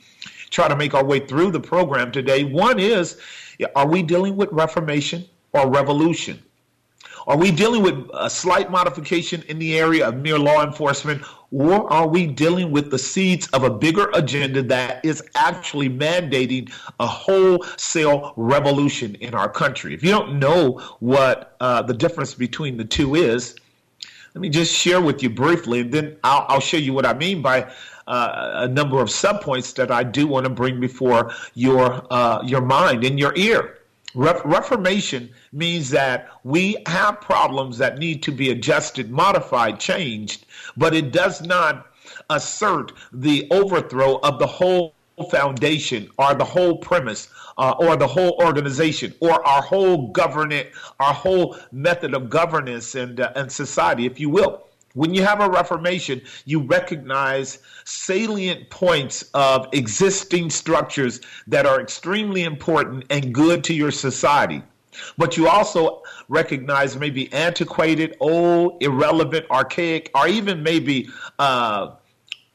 try 0.50 0.68
to 0.68 0.76
make 0.76 0.94
our 0.94 1.06
way 1.06 1.26
through 1.26 1.52
the 1.52 1.62
program 1.62 2.12
today 2.12 2.44
one 2.44 2.80
is 2.80 3.18
are 3.78 3.88
we 3.88 4.04
dealing 4.04 4.36
with 4.36 4.50
reformation 4.52 5.24
or 5.54 5.70
revolution? 5.70 6.42
Are 7.26 7.38
we 7.38 7.52
dealing 7.52 7.84
with 7.84 8.10
a 8.14 8.30
slight 8.30 8.70
modification 8.70 9.44
in 9.48 9.58
the 9.58 9.80
area 9.80 10.10
of 10.10 10.18
mere 10.18 10.38
law 10.38 10.62
enforcement, 10.64 11.22
or 11.52 11.92
are 11.92 12.08
we 12.08 12.28
dealing 12.28 12.72
with 12.72 12.92
the 12.92 13.00
seeds 13.00 13.48
of 13.50 13.64
a 13.64 13.70
bigger 13.70 14.10
agenda 14.14 14.62
that 14.64 15.06
is 15.06 15.24
actually 15.36 15.90
mandating 15.90 16.70
a 17.00 17.08
wholesale 17.08 18.34
revolution 18.36 19.16
in 19.16 19.34
our 19.34 19.48
country? 19.48 19.94
If 19.94 20.04
you 20.04 20.12
don't 20.12 20.38
know 20.38 20.80
what 21.00 21.56
uh, 21.62 21.82
the 21.84 21.94
difference 21.94 22.34
between 22.34 22.76
the 22.76 22.84
two 22.84 23.16
is, 23.16 23.56
let 24.34 24.42
me 24.42 24.50
just 24.50 24.74
share 24.74 25.00
with 25.00 25.24
you 25.24 25.30
briefly, 25.30 25.82
and 25.82 25.94
then 25.94 26.18
I'll, 26.24 26.46
I'll 26.50 26.60
show 26.60 26.78
you 26.78 26.92
what 26.92 27.06
I 27.06 27.14
mean 27.14 27.42
by 27.42 27.72
uh, 28.08 28.52
a 28.56 28.68
number 28.68 29.00
of 29.00 29.08
subpoints 29.08 29.74
that 29.76 29.92
I 29.92 30.04
do 30.04 30.28
want 30.28 30.46
to 30.46 30.50
bring 30.50 30.82
before 30.82 31.32
your 31.54 32.06
uh, 32.12 32.42
your 32.44 32.62
mind 32.62 33.06
and 33.06 33.18
your 33.18 33.34
ear. 33.38 33.80
Re- 34.16 34.42
Reformation 34.46 35.30
means 35.52 35.90
that 35.90 36.30
we 36.44 36.78
have 36.88 37.22
problems 37.22 37.78
that 37.80 37.98
need 37.98 38.24
to 38.24 38.32
be 38.32 38.52
adjusted, 38.52 39.10
modified, 39.12 39.80
changed, 39.80 40.46
but 40.78 40.94
it 40.94 41.12
does 41.12 41.42
not 41.42 41.88
assert 42.30 42.92
the 43.12 43.48
overthrow 43.52 44.18
of 44.18 44.40
the 44.40 44.48
whole 44.48 44.94
foundation 45.30 46.10
or 46.18 46.34
the 46.34 46.44
whole 46.44 46.78
premise 46.78 47.30
uh, 47.58 47.76
or 47.80 47.96
the 47.96 48.08
whole 48.08 48.40
organization 48.44 49.14
or 49.20 49.46
our 49.46 49.62
whole 49.62 50.12
government, 50.12 50.68
our 51.00 51.14
whole 51.14 51.56
method 51.72 52.14
of 52.14 52.30
governance 52.30 52.96
and, 52.96 53.20
uh, 53.20 53.32
and 53.36 53.52
society, 53.52 54.06
if 54.06 54.20
you 54.20 54.30
will. 54.30 54.64
When 54.94 55.16
you 55.16 55.24
have 55.24 55.42
a 55.42 55.50
reformation, 55.50 56.22
you 56.46 56.60
recognize 56.62 57.58
salient 57.84 58.70
points 58.70 59.24
of 59.34 59.68
existing 59.72 60.52
structures 60.52 61.20
that 61.48 61.66
are 61.66 61.82
extremely 61.82 62.44
important 62.44 63.06
and 63.10 63.34
good 63.34 63.64
to 63.66 63.74
your 63.74 63.90
society. 63.90 64.62
But 65.18 65.36
you 65.36 65.48
also 65.48 66.04
recognize 66.30 66.96
maybe 66.96 67.34
antiquated, 67.34 68.16
old, 68.20 68.84
irrelevant, 68.84 69.48
archaic, 69.50 70.12
or 70.14 70.28
even 70.28 70.62
maybe 70.62 71.10
uh, 71.40 71.96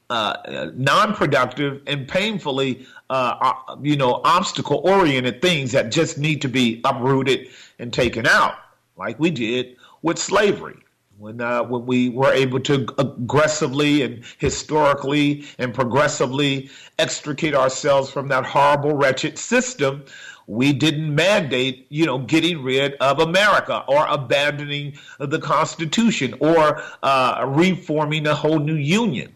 uh, 0.09 0.71
non-productive 0.75 1.83
and 1.89 2.07
painfully, 2.07 2.87
uh, 3.11 3.53
uh 3.69 3.77
you 3.83 3.97
know, 3.97 4.21
obstacle-oriented 4.23 5.43
things 5.43 5.73
that 5.73 5.91
just 5.91 6.19
need 6.19 6.41
to 6.43 6.49
be 6.49 6.81
uprooted 6.85 7.49
and 7.81 7.93
taken 7.93 8.29
out, 8.29 8.55
like 8.97 9.19
we 9.19 9.33
did 9.33 9.77
with 10.03 10.19
slavery 10.19 10.79
when 11.19 11.41
uh, 11.41 11.65
when 11.65 11.85
we 11.85 12.09
were 12.11 12.33
able 12.33 12.61
to 12.61 12.87
aggressively 12.99 14.03
and 14.03 14.25
historically 14.39 15.45
and 15.59 15.75
progressively 15.75 16.71
extricate 16.99 17.55
ourselves 17.55 18.09
from 18.11 18.29
that 18.29 18.47
horrible, 18.47 18.95
wretched 18.95 19.37
system, 19.37 20.05
we 20.47 20.73
didn't 20.73 21.13
mandate, 21.13 21.87
you 21.89 22.07
know, 22.07 22.19
getting 22.19 22.63
rid 22.63 22.95
of 22.95 23.19
America 23.19 23.85
or 23.89 24.07
abandoning 24.07 24.97
the 25.19 25.41
Constitution 25.41 26.35
or 26.39 26.83
uh, 27.03 27.45
reforming 27.49 28.27
a 28.27 28.35
whole 28.35 28.61
new 28.61 28.77
union. 28.77 29.35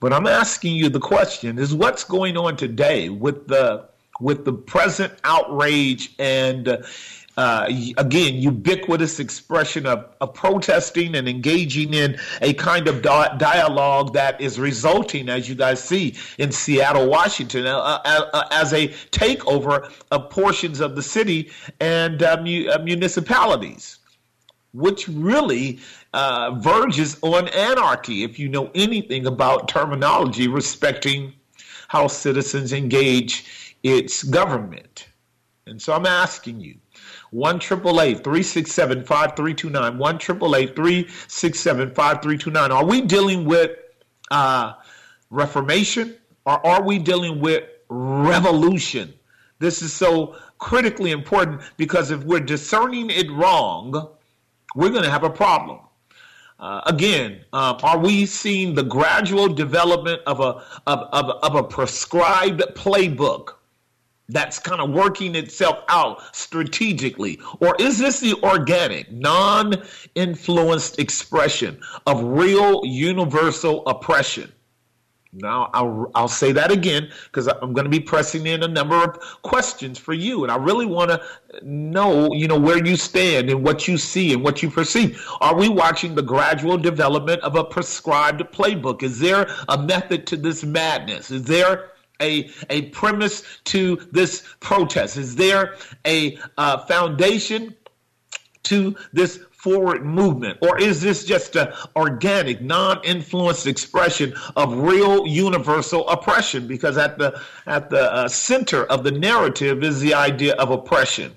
But 0.00 0.12
I'm 0.12 0.26
asking 0.26 0.74
you 0.74 0.88
the 0.88 1.00
question: 1.00 1.58
Is 1.58 1.72
what's 1.72 2.02
going 2.02 2.36
on 2.36 2.56
today 2.56 3.10
with 3.10 3.46
the 3.46 3.88
with 4.20 4.44
the 4.44 4.52
present 4.52 5.12
outrage 5.24 6.14
and 6.18 6.68
uh, 6.68 6.78
uh, 7.36 7.66
again, 7.96 8.34
ubiquitous 8.34 9.20
expression 9.20 9.86
of, 9.86 10.04
of, 10.20 10.34
protesting 10.34 11.14
and 11.14 11.28
engaging 11.28 11.94
in 11.94 12.18
a 12.42 12.52
kind 12.54 12.88
of 12.88 13.02
di- 13.02 13.36
dialogue 13.38 14.12
that 14.12 14.38
is 14.40 14.58
resulting, 14.58 15.28
as 15.28 15.48
you 15.48 15.54
guys 15.54 15.82
see, 15.82 16.14
in 16.38 16.50
Seattle, 16.50 17.08
Washington, 17.08 17.66
uh, 17.66 17.78
uh, 17.78 18.30
uh 18.32 18.48
as 18.50 18.72
a 18.72 18.88
takeover 19.10 19.90
of 20.10 20.28
portions 20.28 20.80
of 20.80 20.96
the 20.96 21.02
city 21.02 21.50
and 21.78 22.22
uh, 22.22 22.36
mu- 22.42 22.68
uh, 22.68 22.78
municipalities, 22.82 23.98
which 24.72 25.06
really 25.08 25.78
verges 26.54 27.16
on 27.22 27.48
anarchy 27.48 28.24
if 28.24 28.38
you 28.38 28.48
know 28.48 28.70
anything 28.74 29.26
about 29.26 29.68
terminology 29.68 30.48
respecting 30.48 31.32
how 31.86 32.08
citizens 32.08 32.72
engage 32.72 33.76
its 33.82 34.24
government. 34.24 35.06
And 35.66 35.80
so 35.80 35.92
I'm 35.92 36.06
asking 36.06 36.60
you, 36.60 36.79
1 37.30 37.60
367 37.60 39.04
5329. 39.04 39.98
1 39.98 40.18
367 40.18 41.88
5329. 41.88 42.72
Are 42.72 42.84
we 42.84 43.00
dealing 43.02 43.44
with 43.44 43.70
uh, 44.30 44.74
reformation 45.30 46.16
or 46.44 46.64
are 46.66 46.82
we 46.82 46.98
dealing 46.98 47.40
with 47.40 47.64
revolution? 47.88 49.12
This 49.58 49.82
is 49.82 49.92
so 49.92 50.36
critically 50.58 51.12
important 51.12 51.60
because 51.76 52.10
if 52.10 52.24
we're 52.24 52.40
discerning 52.40 53.10
it 53.10 53.30
wrong, 53.30 54.10
we're 54.74 54.90
going 54.90 55.04
to 55.04 55.10
have 55.10 55.24
a 55.24 55.30
problem. 55.30 55.80
Uh, 56.58 56.82
again, 56.86 57.42
uh, 57.52 57.78
are 57.82 57.98
we 57.98 58.26
seeing 58.26 58.74
the 58.74 58.82
gradual 58.82 59.48
development 59.48 60.20
of 60.26 60.40
a 60.40 60.62
of, 60.86 61.08
of, 61.12 61.30
of 61.42 61.54
a 61.54 61.62
prescribed 61.62 62.60
playbook 62.74 63.54
that's 64.30 64.58
kind 64.58 64.80
of 64.80 64.90
working 64.90 65.34
itself 65.34 65.84
out 65.88 66.34
strategically? 66.34 67.38
Or 67.60 67.76
is 67.78 67.98
this 67.98 68.20
the 68.20 68.34
organic, 68.42 69.10
non 69.12 69.82
influenced 70.14 70.98
expression 70.98 71.80
of 72.06 72.22
real 72.22 72.82
universal 72.84 73.86
oppression? 73.86 74.52
Now, 75.32 75.70
I'll, 75.72 76.10
I'll 76.16 76.26
say 76.26 76.50
that 76.52 76.72
again 76.72 77.08
because 77.24 77.46
I'm 77.46 77.72
going 77.72 77.84
to 77.84 77.90
be 77.90 78.00
pressing 78.00 78.48
in 78.48 78.64
a 78.64 78.68
number 78.68 78.96
of 78.96 79.20
questions 79.42 79.96
for 79.96 80.12
you. 80.12 80.42
And 80.42 80.50
I 80.50 80.56
really 80.56 80.86
want 80.86 81.10
to 81.10 81.22
know, 81.62 82.32
you 82.32 82.48
know, 82.48 82.58
where 82.58 82.84
you 82.84 82.96
stand 82.96 83.48
and 83.48 83.64
what 83.64 83.86
you 83.86 83.96
see 83.96 84.32
and 84.32 84.42
what 84.42 84.60
you 84.60 84.70
perceive. 84.70 85.24
Are 85.40 85.54
we 85.54 85.68
watching 85.68 86.16
the 86.16 86.22
gradual 86.22 86.76
development 86.76 87.42
of 87.42 87.54
a 87.54 87.62
prescribed 87.62 88.40
playbook? 88.52 89.04
Is 89.04 89.20
there 89.20 89.48
a 89.68 89.80
method 89.80 90.26
to 90.28 90.36
this 90.36 90.64
madness? 90.64 91.30
Is 91.30 91.44
there 91.44 91.92
a, 92.20 92.50
a 92.68 92.82
premise 92.90 93.42
to 93.64 93.96
this 94.12 94.44
protest? 94.60 95.16
Is 95.16 95.36
there 95.36 95.76
a 96.06 96.38
uh, 96.58 96.78
foundation 96.86 97.74
to 98.64 98.96
this 99.12 99.40
forward 99.52 100.04
movement? 100.04 100.58
Or 100.62 100.78
is 100.78 101.00
this 101.00 101.24
just 101.24 101.56
an 101.56 101.72
organic, 101.96 102.60
non 102.62 103.00
influenced 103.04 103.66
expression 103.66 104.34
of 104.56 104.76
real 104.76 105.26
universal 105.26 106.08
oppression? 106.08 106.66
Because 106.66 106.96
at 106.96 107.18
the, 107.18 107.40
at 107.66 107.90
the 107.90 108.12
uh, 108.12 108.28
center 108.28 108.84
of 108.86 109.04
the 109.04 109.12
narrative 109.12 109.84
is 109.84 110.00
the 110.00 110.14
idea 110.14 110.54
of 110.54 110.70
oppression. 110.70 111.32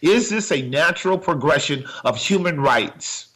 Is 0.00 0.30
this 0.30 0.52
a 0.52 0.62
natural 0.62 1.18
progression 1.18 1.84
of 2.04 2.16
human 2.16 2.60
rights? 2.60 3.35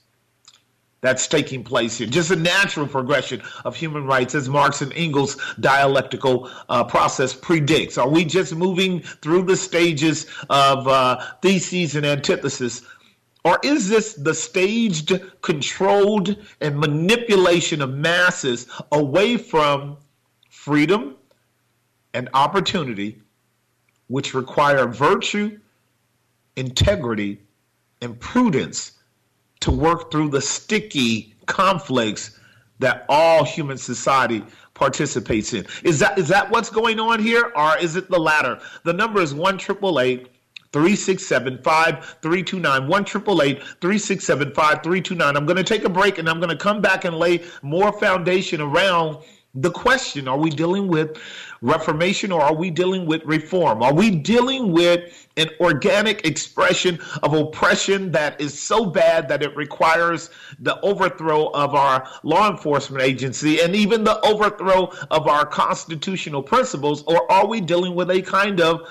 That's 1.00 1.26
taking 1.26 1.64
place 1.64 1.98
here. 1.98 2.06
Just 2.06 2.30
a 2.30 2.36
natural 2.36 2.86
progression 2.86 3.42
of 3.64 3.74
human 3.74 4.04
rights 4.06 4.34
as 4.34 4.48
Marx 4.48 4.82
and 4.82 4.92
Engels' 4.92 5.36
dialectical 5.58 6.50
uh, 6.68 6.84
process 6.84 7.34
predicts. 7.34 7.96
Are 7.96 8.08
we 8.08 8.24
just 8.24 8.54
moving 8.54 9.00
through 9.00 9.44
the 9.44 9.56
stages 9.56 10.26
of 10.50 10.86
uh, 10.86 11.20
theses 11.40 11.96
and 11.96 12.04
antithesis? 12.04 12.82
Or 13.44 13.58
is 13.62 13.88
this 13.88 14.14
the 14.14 14.34
staged, 14.34 15.18
controlled, 15.40 16.36
and 16.60 16.78
manipulation 16.78 17.80
of 17.80 17.90
masses 17.90 18.66
away 18.92 19.38
from 19.38 19.96
freedom 20.50 21.16
and 22.12 22.28
opportunity, 22.34 23.22
which 24.08 24.34
require 24.34 24.86
virtue, 24.86 25.58
integrity, 26.56 27.40
and 28.02 28.20
prudence? 28.20 28.92
To 29.60 29.70
work 29.70 30.10
through 30.10 30.30
the 30.30 30.40
sticky 30.40 31.34
conflicts 31.46 32.38
that 32.78 33.04
all 33.08 33.44
human 33.44 33.76
society 33.76 34.42
participates 34.74 35.52
in. 35.52 35.66
Is 35.84 35.98
that 35.98 36.18
is 36.18 36.28
that 36.28 36.50
what's 36.50 36.70
going 36.70 36.98
on 36.98 37.22
here, 37.22 37.52
or 37.54 37.76
is 37.78 37.96
it 37.96 38.10
the 38.10 38.18
latter? 38.18 38.58
The 38.84 38.92
number 38.92 39.20
is 39.20 39.34
one 39.34 39.58
triple 39.58 40.00
eight 40.00 40.28
367 40.72 41.58
5329. 41.58 42.88
1 42.88 43.04
367 43.04 44.48
5329. 44.54 45.36
I'm 45.36 45.44
going 45.44 45.56
to 45.56 45.64
take 45.64 45.84
a 45.84 45.88
break 45.88 46.18
and 46.18 46.28
I'm 46.28 46.38
going 46.38 46.50
to 46.50 46.56
come 46.56 46.80
back 46.80 47.04
and 47.04 47.16
lay 47.16 47.42
more 47.62 47.92
foundation 47.92 48.60
around 48.60 49.18
the 49.54 49.70
question 49.70 50.28
are 50.28 50.38
we 50.38 50.48
dealing 50.48 50.86
with 50.86 51.18
reformation 51.60 52.30
or 52.30 52.40
are 52.40 52.54
we 52.54 52.70
dealing 52.70 53.04
with 53.04 53.24
reform? 53.24 53.82
Are 53.82 53.92
we 53.92 54.10
dealing 54.10 54.72
with 54.72 55.28
an 55.36 55.48
organic 55.60 56.24
expression 56.24 57.00
of 57.22 57.34
oppression 57.34 58.12
that 58.12 58.40
is 58.40 58.58
so 58.58 58.86
bad 58.86 59.28
that 59.28 59.42
it 59.42 59.54
requires 59.56 60.30
the 60.60 60.80
overthrow 60.82 61.48
of 61.48 61.74
our 61.74 62.08
law 62.22 62.50
enforcement 62.50 63.02
agency 63.02 63.60
and 63.60 63.74
even 63.74 64.04
the 64.04 64.20
overthrow 64.24 64.92
of 65.10 65.26
our 65.26 65.44
constitutional 65.44 66.42
principles? 66.42 67.02
Or 67.04 67.30
are 67.30 67.46
we 67.46 67.60
dealing 67.60 67.94
with 67.94 68.10
a 68.10 68.22
kind 68.22 68.60
of 68.60 68.82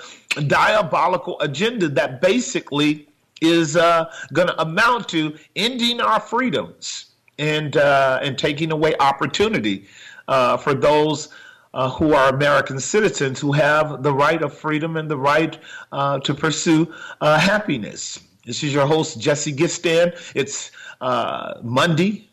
diabolical 0.48 1.40
agenda 1.40 1.88
that 1.90 2.22
basically 2.22 3.08
is 3.42 3.78
uh, 3.78 4.12
going 4.34 4.50
to 4.50 4.62
amount 4.62 5.08
to 5.10 5.38
ending 5.56 6.02
our 6.02 6.20
freedoms 6.20 7.06
and 7.38 7.78
uh, 7.78 8.20
and 8.22 8.38
taking 8.38 8.74
away 8.74 8.94
opportunity? 9.00 9.88
Uh, 10.30 10.56
for 10.58 10.74
those 10.74 11.30
uh, 11.74 11.90
who 11.90 12.14
are 12.14 12.30
American 12.30 12.80
citizens 12.80 13.40
who 13.40 13.52
have 13.52 14.04
the 14.04 14.14
right 14.14 14.42
of 14.42 14.54
freedom 14.54 14.96
and 14.96 15.10
the 15.10 15.18
right 15.18 15.58
uh, 15.92 16.20
to 16.20 16.34
pursue 16.34 16.94
uh, 17.22 17.38
happiness. 17.40 18.20
This 18.46 18.64
is 18.64 18.74
your 18.74 18.88
host, 18.88 19.20
Jesse 19.20 19.54
Gistand. 19.54 20.14
It's 20.36 20.72
uh, 21.02 21.56
Monday, 21.62 22.28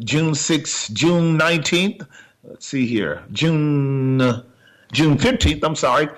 June 0.00 0.32
6th, 0.32 0.92
June 0.92 1.38
19th. 1.38 2.06
Let's 2.44 2.66
see 2.66 2.86
here, 2.86 3.22
June, 3.32 4.18
June 4.92 5.16
15th, 5.16 5.62
I'm 5.62 5.76
sorry. 5.76 6.08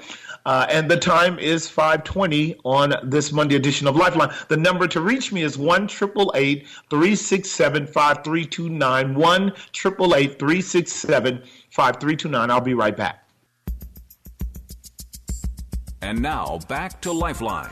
Uh, 0.47 0.67
and 0.69 0.91
the 0.91 0.97
time 0.97 1.39
is 1.39 1.69
520 1.69 2.57
on 2.65 2.95
this 3.03 3.33
Monday 3.33 3.57
edition 3.57 3.87
of 3.87 3.97
Lifeline. 3.97 4.35
The 4.49 4.57
number 4.57 4.87
to 4.89 5.01
reach 5.01 5.33
me 5.33 5.43
is 5.43 5.57
1 5.57 5.89
367 5.89 7.87
5329. 7.87 9.15
1 9.15 9.53
367 9.73 11.43
5329. 11.71 12.51
I'll 12.51 12.61
be 12.61 12.75
right 12.75 12.97
back. 12.97 13.27
And 16.03 16.21
now 16.21 16.59
back 16.69 17.01
to 17.03 17.13
Lifeline. 17.13 17.71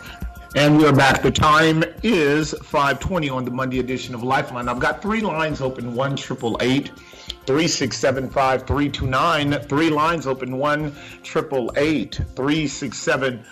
And 0.54 0.78
we're 0.78 0.92
back. 0.92 1.22
The 1.22 1.30
time 1.30 1.84
is 2.02 2.52
520 2.52 3.28
on 3.28 3.44
the 3.44 3.50
Monday 3.50 3.78
edition 3.78 4.14
of 4.14 4.22
Lifeline. 4.22 4.68
I've 4.68 4.78
got 4.78 5.02
three 5.02 5.20
lines 5.20 5.60
open 5.60 5.94
1 5.94 6.16
367 6.16 6.90
Three 9.68 9.90
lines 9.90 10.28
open 10.28 10.58
1 10.58 10.92
367 12.36 13.44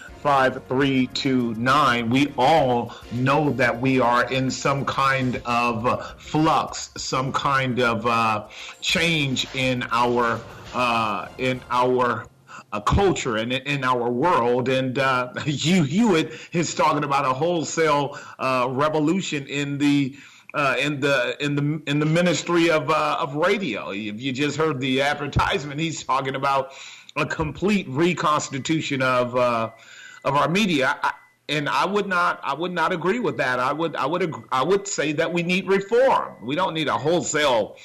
We 2.11 2.33
all 2.39 2.95
know 3.13 3.51
that 3.51 3.81
we 3.81 4.01
are 4.01 4.31
in 4.31 4.51
some 4.51 4.85
kind 4.85 5.43
of 5.45 6.15
flux, 6.21 6.91
some 6.97 7.33
kind 7.33 7.81
of 7.81 8.07
uh, 8.07 8.47
change 8.81 9.49
in 9.55 9.85
our 9.91 10.41
uh, 10.73 11.29
in 11.39 11.61
our 11.71 12.27
uh, 12.73 12.81
culture 12.81 13.39
and 13.39 13.53
in 13.53 13.83
our 13.83 14.09
world. 14.11 14.69
And 14.69 14.99
uh, 14.99 15.33
Hugh 15.45 15.83
Hewitt 15.83 16.33
is 16.53 16.75
talking 16.75 17.05
about 17.05 17.25
a 17.25 17.33
wholesale 17.33 18.19
uh, 18.39 18.69
revolution 18.71 19.47
in 19.47 19.79
the 19.79 20.17
uh, 20.55 20.77
in 20.79 21.01
the 21.01 21.37
in 21.43 21.55
the 21.55 21.83
in 21.87 21.99
the 21.99 22.07
ministry 22.07 22.71
of 22.71 22.91
uh, 22.91 23.17
of 23.21 23.35
radio. 23.35 23.91
If 23.91 24.21
you 24.21 24.33
just 24.33 24.57
heard 24.57 24.81
the 24.81 25.03
advertisement, 25.03 25.81
he's 25.81 26.03
talking 26.03 26.35
about 26.35 26.73
a 27.17 27.27
complete 27.27 27.87
reconstitution 27.89 29.03
of 29.03 29.37
uh, 29.37 29.71
of 30.25 30.35
our 30.35 30.49
media. 30.49 30.99
I, 31.03 31.13
and 31.49 31.69
I 31.69 31.85
would 31.85 32.07
not 32.07 32.41
I 32.43 32.55
would 32.55 32.73
not 32.73 32.93
agree 32.93 33.19
with 33.19 33.37
that. 33.39 33.59
I 33.59 33.73
would 33.73 33.97
I 33.97 34.07
would 34.07 34.35
I 34.53 34.63
would 34.63 34.87
say 34.87 35.13
that 35.13 35.33
we 35.33 35.43
need 35.43 35.67
reform. 35.67 36.47
We 36.47 36.55
don't 36.55 36.75
need 36.75 36.89
a 36.89 36.97
wholesale 36.97 37.77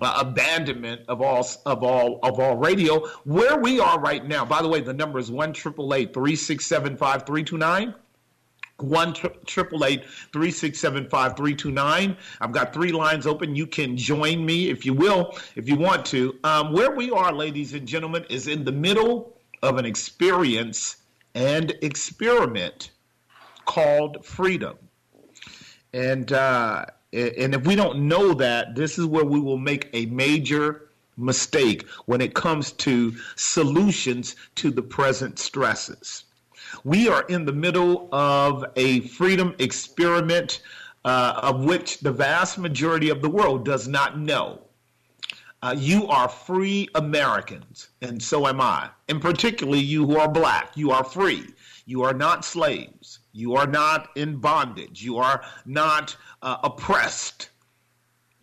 uh, 0.00 0.18
abandonment 0.20 1.02
of 1.08 1.22
all 1.22 1.46
of 1.64 1.82
all 1.82 2.18
of 2.22 2.38
all 2.38 2.56
radio. 2.56 3.06
Where 3.24 3.58
we 3.58 3.80
are 3.80 3.98
right 3.98 4.26
now. 4.26 4.44
By 4.44 4.62
the 4.62 4.68
way, 4.68 4.80
the 4.80 4.92
number 4.92 5.18
is 5.18 5.30
one 5.30 5.52
triple 5.52 5.94
eight 5.94 6.12
three 6.12 6.36
six 6.36 6.66
seven 6.66 6.96
five 6.96 7.26
three 7.26 7.42
two 7.42 7.58
nine. 7.58 7.94
One 8.78 9.14
triple 9.46 9.86
eight 9.86 10.04
three 10.32 10.50
six 10.50 10.78
seven 10.78 11.08
five 11.08 11.34
three 11.34 11.54
two 11.54 11.70
nine. 11.70 12.16
I've 12.42 12.52
got 12.52 12.74
three 12.74 12.92
lines 12.92 13.26
open. 13.26 13.56
You 13.56 13.66
can 13.66 13.96
join 13.96 14.44
me 14.44 14.68
if 14.68 14.84
you 14.84 14.92
will, 14.92 15.38
if 15.54 15.66
you 15.66 15.76
want 15.76 16.04
to. 16.06 16.38
Um, 16.44 16.72
where 16.74 16.90
we 16.90 17.10
are, 17.10 17.32
ladies 17.32 17.72
and 17.72 17.88
gentlemen, 17.88 18.26
is 18.28 18.48
in 18.48 18.64
the 18.64 18.72
middle 18.72 19.34
of 19.62 19.78
an 19.78 19.86
experience 19.86 20.96
and 21.34 21.74
experiment 21.80 22.90
called 23.64 24.24
freedom. 24.24 24.76
And 25.94 26.30
uh, 26.32 26.84
and 27.12 27.54
if 27.54 27.66
we 27.66 27.76
don't 27.76 28.08
know 28.08 28.34
that, 28.34 28.74
this 28.74 28.98
is 28.98 29.06
where 29.06 29.24
we 29.24 29.40
will 29.40 29.56
make 29.56 29.88
a 29.94 30.04
major 30.06 30.90
mistake 31.16 31.88
when 32.04 32.20
it 32.20 32.34
comes 32.34 32.72
to 32.72 33.14
solutions 33.36 34.36
to 34.56 34.70
the 34.70 34.82
present 34.82 35.38
stresses. 35.38 36.24
We 36.84 37.08
are 37.08 37.22
in 37.22 37.44
the 37.44 37.52
middle 37.52 38.08
of 38.12 38.64
a 38.76 39.00
freedom 39.00 39.54
experiment 39.58 40.60
uh, 41.04 41.40
of 41.42 41.64
which 41.64 42.00
the 42.00 42.12
vast 42.12 42.58
majority 42.58 43.10
of 43.10 43.22
the 43.22 43.30
world 43.30 43.64
does 43.64 43.86
not 43.86 44.18
know. 44.18 44.62
Uh, 45.62 45.74
you 45.76 46.06
are 46.08 46.28
free 46.28 46.88
Americans, 46.94 47.88
and 48.02 48.22
so 48.22 48.46
am 48.46 48.60
I. 48.60 48.90
And 49.08 49.20
particularly 49.22 49.80
you 49.80 50.04
who 50.06 50.18
are 50.18 50.28
black, 50.28 50.76
you 50.76 50.90
are 50.90 51.04
free. 51.04 51.44
You 51.86 52.02
are 52.02 52.12
not 52.12 52.44
slaves. 52.44 53.20
You 53.32 53.54
are 53.54 53.66
not 53.66 54.08
in 54.16 54.36
bondage. 54.36 55.02
You 55.02 55.18
are 55.18 55.44
not 55.64 56.16
uh, 56.42 56.58
oppressed. 56.64 57.50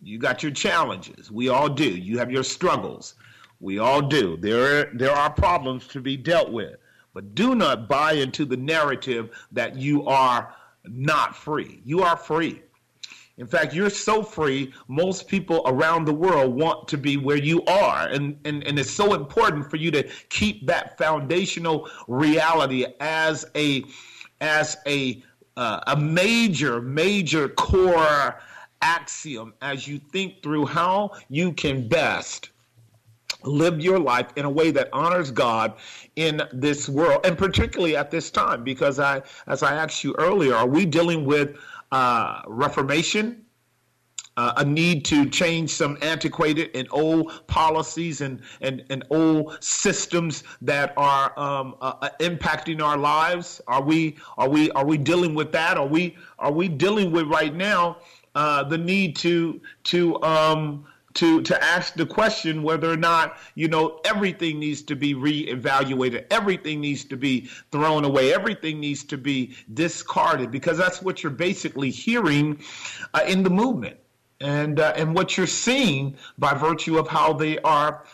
You 0.02 0.18
got 0.18 0.42
your 0.42 0.52
challenges. 0.52 1.30
We 1.30 1.50
all 1.50 1.68
do. 1.68 1.88
You 1.88 2.18
have 2.18 2.30
your 2.30 2.42
struggles. 2.42 3.14
We 3.60 3.78
all 3.78 4.02
do. 4.02 4.36
There, 4.38 4.90
there 4.94 5.12
are 5.12 5.30
problems 5.30 5.86
to 5.88 6.00
be 6.00 6.16
dealt 6.16 6.52
with. 6.52 6.76
But 7.14 7.34
do 7.34 7.54
not 7.54 7.88
buy 7.88 8.12
into 8.12 8.44
the 8.44 8.56
narrative 8.56 9.30
that 9.52 9.76
you 9.76 10.06
are 10.06 10.54
not 10.84 11.34
free. 11.36 11.80
You 11.84 12.02
are 12.02 12.16
free. 12.16 12.60
In 13.36 13.46
fact, 13.46 13.74
you're 13.74 13.90
so 13.90 14.22
free, 14.22 14.72
most 14.86 15.26
people 15.26 15.62
around 15.66 16.04
the 16.04 16.14
world 16.14 16.54
want 16.54 16.86
to 16.88 16.98
be 16.98 17.16
where 17.16 17.36
you 17.36 17.64
are. 17.64 18.06
And, 18.08 18.38
and, 18.44 18.62
and 18.64 18.78
it's 18.78 18.90
so 18.90 19.14
important 19.14 19.68
for 19.68 19.76
you 19.76 19.90
to 19.92 20.08
keep 20.28 20.66
that 20.66 20.96
foundational 20.98 21.88
reality 22.06 22.86
as 23.00 23.44
a, 23.56 23.84
as 24.40 24.76
a, 24.86 25.22
uh, 25.56 25.80
a 25.86 25.96
major, 25.96 26.80
major 26.80 27.48
core 27.48 28.40
axiom 28.82 29.54
as 29.62 29.88
you 29.88 29.98
think 29.98 30.42
through 30.42 30.66
how 30.66 31.10
you 31.28 31.52
can 31.52 31.88
best 31.88 32.50
live 33.44 33.80
your 33.80 33.98
life 33.98 34.28
in 34.36 34.44
a 34.44 34.50
way 34.50 34.70
that 34.70 34.88
honors 34.92 35.30
God 35.30 35.74
in 36.16 36.42
this 36.52 36.88
world, 36.88 37.24
and 37.24 37.36
particularly 37.36 37.96
at 37.96 38.10
this 38.10 38.30
time, 38.30 38.64
because 38.64 38.98
I, 38.98 39.22
as 39.46 39.62
I 39.62 39.74
asked 39.74 40.04
you 40.04 40.14
earlier, 40.18 40.54
are 40.54 40.66
we 40.66 40.86
dealing 40.86 41.24
with 41.24 41.56
uh, 41.92 42.42
reformation? 42.46 43.40
Uh, 44.36 44.52
a 44.56 44.64
need 44.64 45.04
to 45.04 45.30
change 45.30 45.70
some 45.70 45.96
antiquated 46.02 46.68
and 46.74 46.88
old 46.90 47.46
policies 47.46 48.20
and, 48.20 48.40
and, 48.62 48.84
and 48.90 49.04
old 49.10 49.56
systems 49.62 50.42
that 50.60 50.92
are 50.96 51.38
um, 51.38 51.76
uh, 51.80 51.92
uh 52.02 52.08
impacting 52.18 52.82
our 52.82 52.96
lives? 52.96 53.60
Are 53.68 53.80
we 53.80 54.16
are 54.36 54.48
we 54.48 54.72
are 54.72 54.84
we 54.84 54.98
dealing 54.98 55.36
with 55.36 55.52
that? 55.52 55.78
Are 55.78 55.86
we 55.86 56.16
are 56.40 56.50
we 56.50 56.66
dealing 56.66 57.12
with 57.12 57.28
right 57.28 57.54
now 57.54 57.98
uh, 58.34 58.64
the 58.64 58.78
need 58.78 59.14
to 59.16 59.60
to 59.84 60.20
um, 60.24 60.84
to 61.14 61.42
to 61.42 61.64
ask 61.64 61.94
the 61.94 62.06
question 62.06 62.62
whether 62.62 62.90
or 62.90 62.96
not 62.96 63.38
you 63.54 63.68
know 63.68 64.00
everything 64.04 64.58
needs 64.58 64.82
to 64.82 64.96
be 64.96 65.14
reevaluated. 65.14 66.26
Everything 66.30 66.80
needs 66.80 67.04
to 67.04 67.16
be 67.16 67.48
thrown 67.70 68.04
away. 68.04 68.34
Everything 68.34 68.80
needs 68.80 69.04
to 69.04 69.16
be 69.16 69.54
discarded 69.72 70.50
because 70.50 70.76
that's 70.76 71.00
what 71.00 71.22
you're 71.22 71.32
basically 71.32 71.90
hearing 71.90 72.60
uh, 73.14 73.22
in 73.26 73.42
the 73.42 73.50
movement. 73.50 73.96
And 74.40 74.80
uh, 74.80 74.92
and 74.96 75.14
what 75.14 75.36
you're 75.36 75.46
seeing 75.46 76.16
by 76.38 76.54
virtue 76.54 76.98
of 76.98 77.08
how 77.08 77.32
they 77.32 77.58
are 77.60 78.04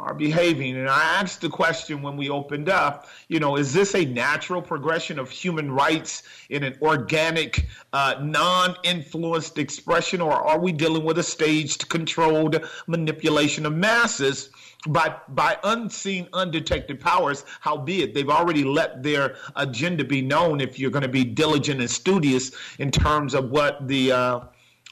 are 0.00 0.14
behaving. 0.14 0.76
And 0.76 0.88
I 0.88 1.02
asked 1.20 1.42
the 1.42 1.50
question 1.50 2.00
when 2.00 2.16
we 2.16 2.30
opened 2.30 2.68
up, 2.68 3.06
you 3.28 3.38
know, 3.38 3.56
is 3.56 3.72
this 3.72 3.94
a 3.94 4.04
natural 4.04 4.62
progression 4.62 5.18
of 5.18 5.30
human 5.30 5.70
rights 5.70 6.22
in 6.48 6.64
an 6.64 6.76
organic, 6.80 7.66
uh, 7.92 8.14
non 8.20 8.76
influenced 8.82 9.58
expression, 9.58 10.20
or 10.20 10.32
are 10.32 10.58
we 10.58 10.72
dealing 10.72 11.04
with 11.04 11.18
a 11.18 11.22
staged, 11.22 11.88
controlled 11.90 12.64
manipulation 12.86 13.66
of 13.66 13.74
masses? 13.74 14.50
By, 14.88 15.14
by 15.28 15.58
unseen, 15.62 16.26
undetected 16.32 17.00
powers, 17.00 17.44
howbeit 17.60 18.14
they've 18.14 18.30
already 18.30 18.64
let 18.64 19.02
their 19.02 19.36
agenda 19.56 20.06
be 20.06 20.22
known. 20.22 20.58
If 20.58 20.78
you're 20.78 20.90
going 20.90 21.02
to 21.02 21.08
be 21.08 21.22
diligent 21.22 21.80
and 21.80 21.90
studious 21.90 22.52
in 22.78 22.90
terms 22.90 23.34
of 23.34 23.50
what 23.50 23.86
the 23.86 24.12
uh, 24.12 24.40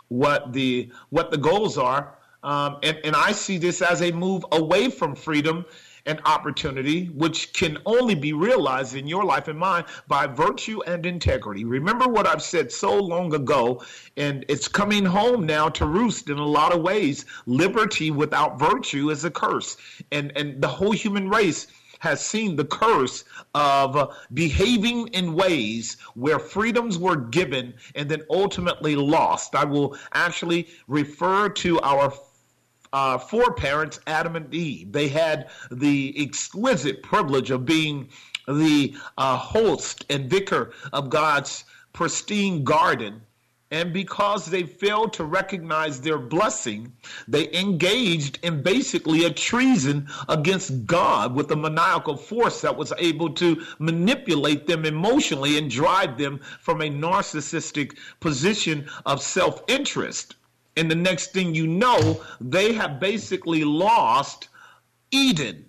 what 0.08 0.52
the 0.52 0.90
what 1.08 1.30
the 1.30 1.38
goals 1.38 1.78
are, 1.78 2.17
um, 2.42 2.78
and, 2.82 2.98
and 3.04 3.16
I 3.16 3.32
see 3.32 3.58
this 3.58 3.82
as 3.82 4.02
a 4.02 4.12
move 4.12 4.44
away 4.52 4.90
from 4.90 5.14
freedom 5.14 5.64
and 6.06 6.20
opportunity, 6.24 7.06
which 7.06 7.52
can 7.52 7.76
only 7.84 8.14
be 8.14 8.32
realized 8.32 8.96
in 8.96 9.06
your 9.06 9.24
life 9.24 9.46
and 9.46 9.58
mine 9.58 9.84
by 10.08 10.26
virtue 10.26 10.80
and 10.86 11.04
integrity. 11.04 11.64
Remember 11.64 12.08
what 12.08 12.26
I've 12.26 12.42
said 12.42 12.72
so 12.72 12.98
long 12.98 13.34
ago, 13.34 13.82
and 14.16 14.44
it's 14.48 14.68
coming 14.68 15.04
home 15.04 15.44
now 15.44 15.68
to 15.68 15.86
roost 15.86 16.30
in 16.30 16.38
a 16.38 16.46
lot 16.46 16.72
of 16.72 16.80
ways. 16.80 17.26
Liberty 17.46 18.10
without 18.10 18.58
virtue 18.58 19.10
is 19.10 19.24
a 19.24 19.30
curse, 19.30 19.76
and 20.10 20.32
and 20.34 20.62
the 20.62 20.68
whole 20.68 20.92
human 20.92 21.28
race 21.28 21.66
has 22.00 22.24
seen 22.24 22.56
the 22.56 22.64
curse 22.64 23.24
of 23.54 24.16
behaving 24.32 25.08
in 25.08 25.34
ways 25.34 25.96
where 26.14 26.38
freedoms 26.38 26.96
were 26.96 27.16
given 27.16 27.74
and 27.96 28.08
then 28.08 28.22
ultimately 28.30 28.94
lost. 28.94 29.54
I 29.54 29.64
will 29.64 29.96
actually 30.14 30.68
refer 30.86 31.48
to 31.48 31.80
our 31.80 32.12
uh, 32.92 33.18
foreparents, 33.18 34.00
Adam 34.06 34.36
and 34.36 34.52
Eve. 34.54 34.92
They 34.92 35.08
had 35.08 35.50
the 35.70 36.14
exquisite 36.16 37.02
privilege 37.02 37.50
of 37.50 37.64
being 37.64 38.08
the 38.46 38.94
uh, 39.16 39.36
host 39.36 40.04
and 40.08 40.30
vicar 40.30 40.72
of 40.92 41.10
God's 41.10 41.64
pristine 41.92 42.64
garden. 42.64 43.22
And 43.70 43.92
because 43.92 44.46
they 44.46 44.62
failed 44.62 45.12
to 45.14 45.24
recognize 45.24 46.00
their 46.00 46.16
blessing, 46.16 46.90
they 47.26 47.52
engaged 47.52 48.38
in 48.42 48.62
basically 48.62 49.26
a 49.26 49.30
treason 49.30 50.08
against 50.26 50.86
God 50.86 51.34
with 51.34 51.50
a 51.50 51.56
maniacal 51.56 52.16
force 52.16 52.62
that 52.62 52.78
was 52.78 52.94
able 52.96 53.28
to 53.34 53.62
manipulate 53.78 54.66
them 54.66 54.86
emotionally 54.86 55.58
and 55.58 55.70
drive 55.70 56.16
them 56.16 56.40
from 56.60 56.80
a 56.80 56.88
narcissistic 56.88 57.98
position 58.20 58.88
of 59.04 59.20
self 59.20 59.62
interest. 59.68 60.36
And 60.78 60.88
the 60.88 60.94
next 60.94 61.32
thing 61.32 61.54
you 61.56 61.66
know, 61.66 62.22
they 62.40 62.72
have 62.74 63.00
basically 63.00 63.64
lost 63.64 64.48
Eden. 65.10 65.68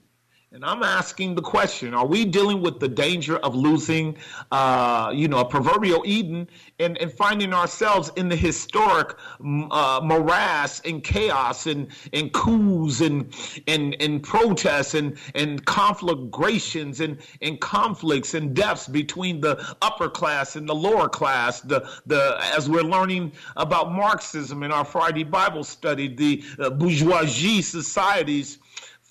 And 0.51 0.65
I'm 0.65 0.81
asking 0.81 1.35
the 1.35 1.43
question: 1.43 1.93
Are 1.93 2.07
we 2.07 2.25
dealing 2.25 2.59
with 2.59 2.79
the 2.79 2.87
danger 2.87 3.37
of 3.37 3.53
losing, 3.53 4.17
uh, 4.51 5.11
you 5.13 5.27
know, 5.27 5.37
a 5.37 5.45
proverbial 5.45 6.01
Eden, 6.07 6.49
and, 6.79 6.97
and 6.97 7.13
finding 7.13 7.53
ourselves 7.53 8.11
in 8.15 8.29
the 8.29 8.35
historic 8.35 9.15
uh, 9.39 10.01
morass 10.03 10.81
and 10.85 11.03
chaos 11.03 11.67
and 11.67 11.89
and 12.13 12.33
coups 12.33 12.99
and 12.99 13.31
and 13.67 13.95
and 14.01 14.23
protests 14.23 14.95
and 14.95 15.19
and 15.35 15.63
conflagrations 15.65 16.99
and 16.99 17.19
and 17.43 17.61
conflicts 17.61 18.33
and 18.33 18.55
deaths 18.55 18.87
between 18.87 19.41
the 19.41 19.75
upper 19.83 20.09
class 20.09 20.55
and 20.55 20.67
the 20.67 20.73
lower 20.73 21.07
class? 21.07 21.61
The 21.61 21.87
the 22.07 22.39
as 22.55 22.67
we're 22.67 22.81
learning 22.81 23.33
about 23.55 23.91
Marxism 23.91 24.63
in 24.63 24.71
our 24.71 24.83
Friday 24.83 25.25
Bible 25.25 25.63
study, 25.63 26.07
the 26.07 26.43
uh, 26.57 26.71
bourgeoisie 26.71 27.61
societies 27.61 28.57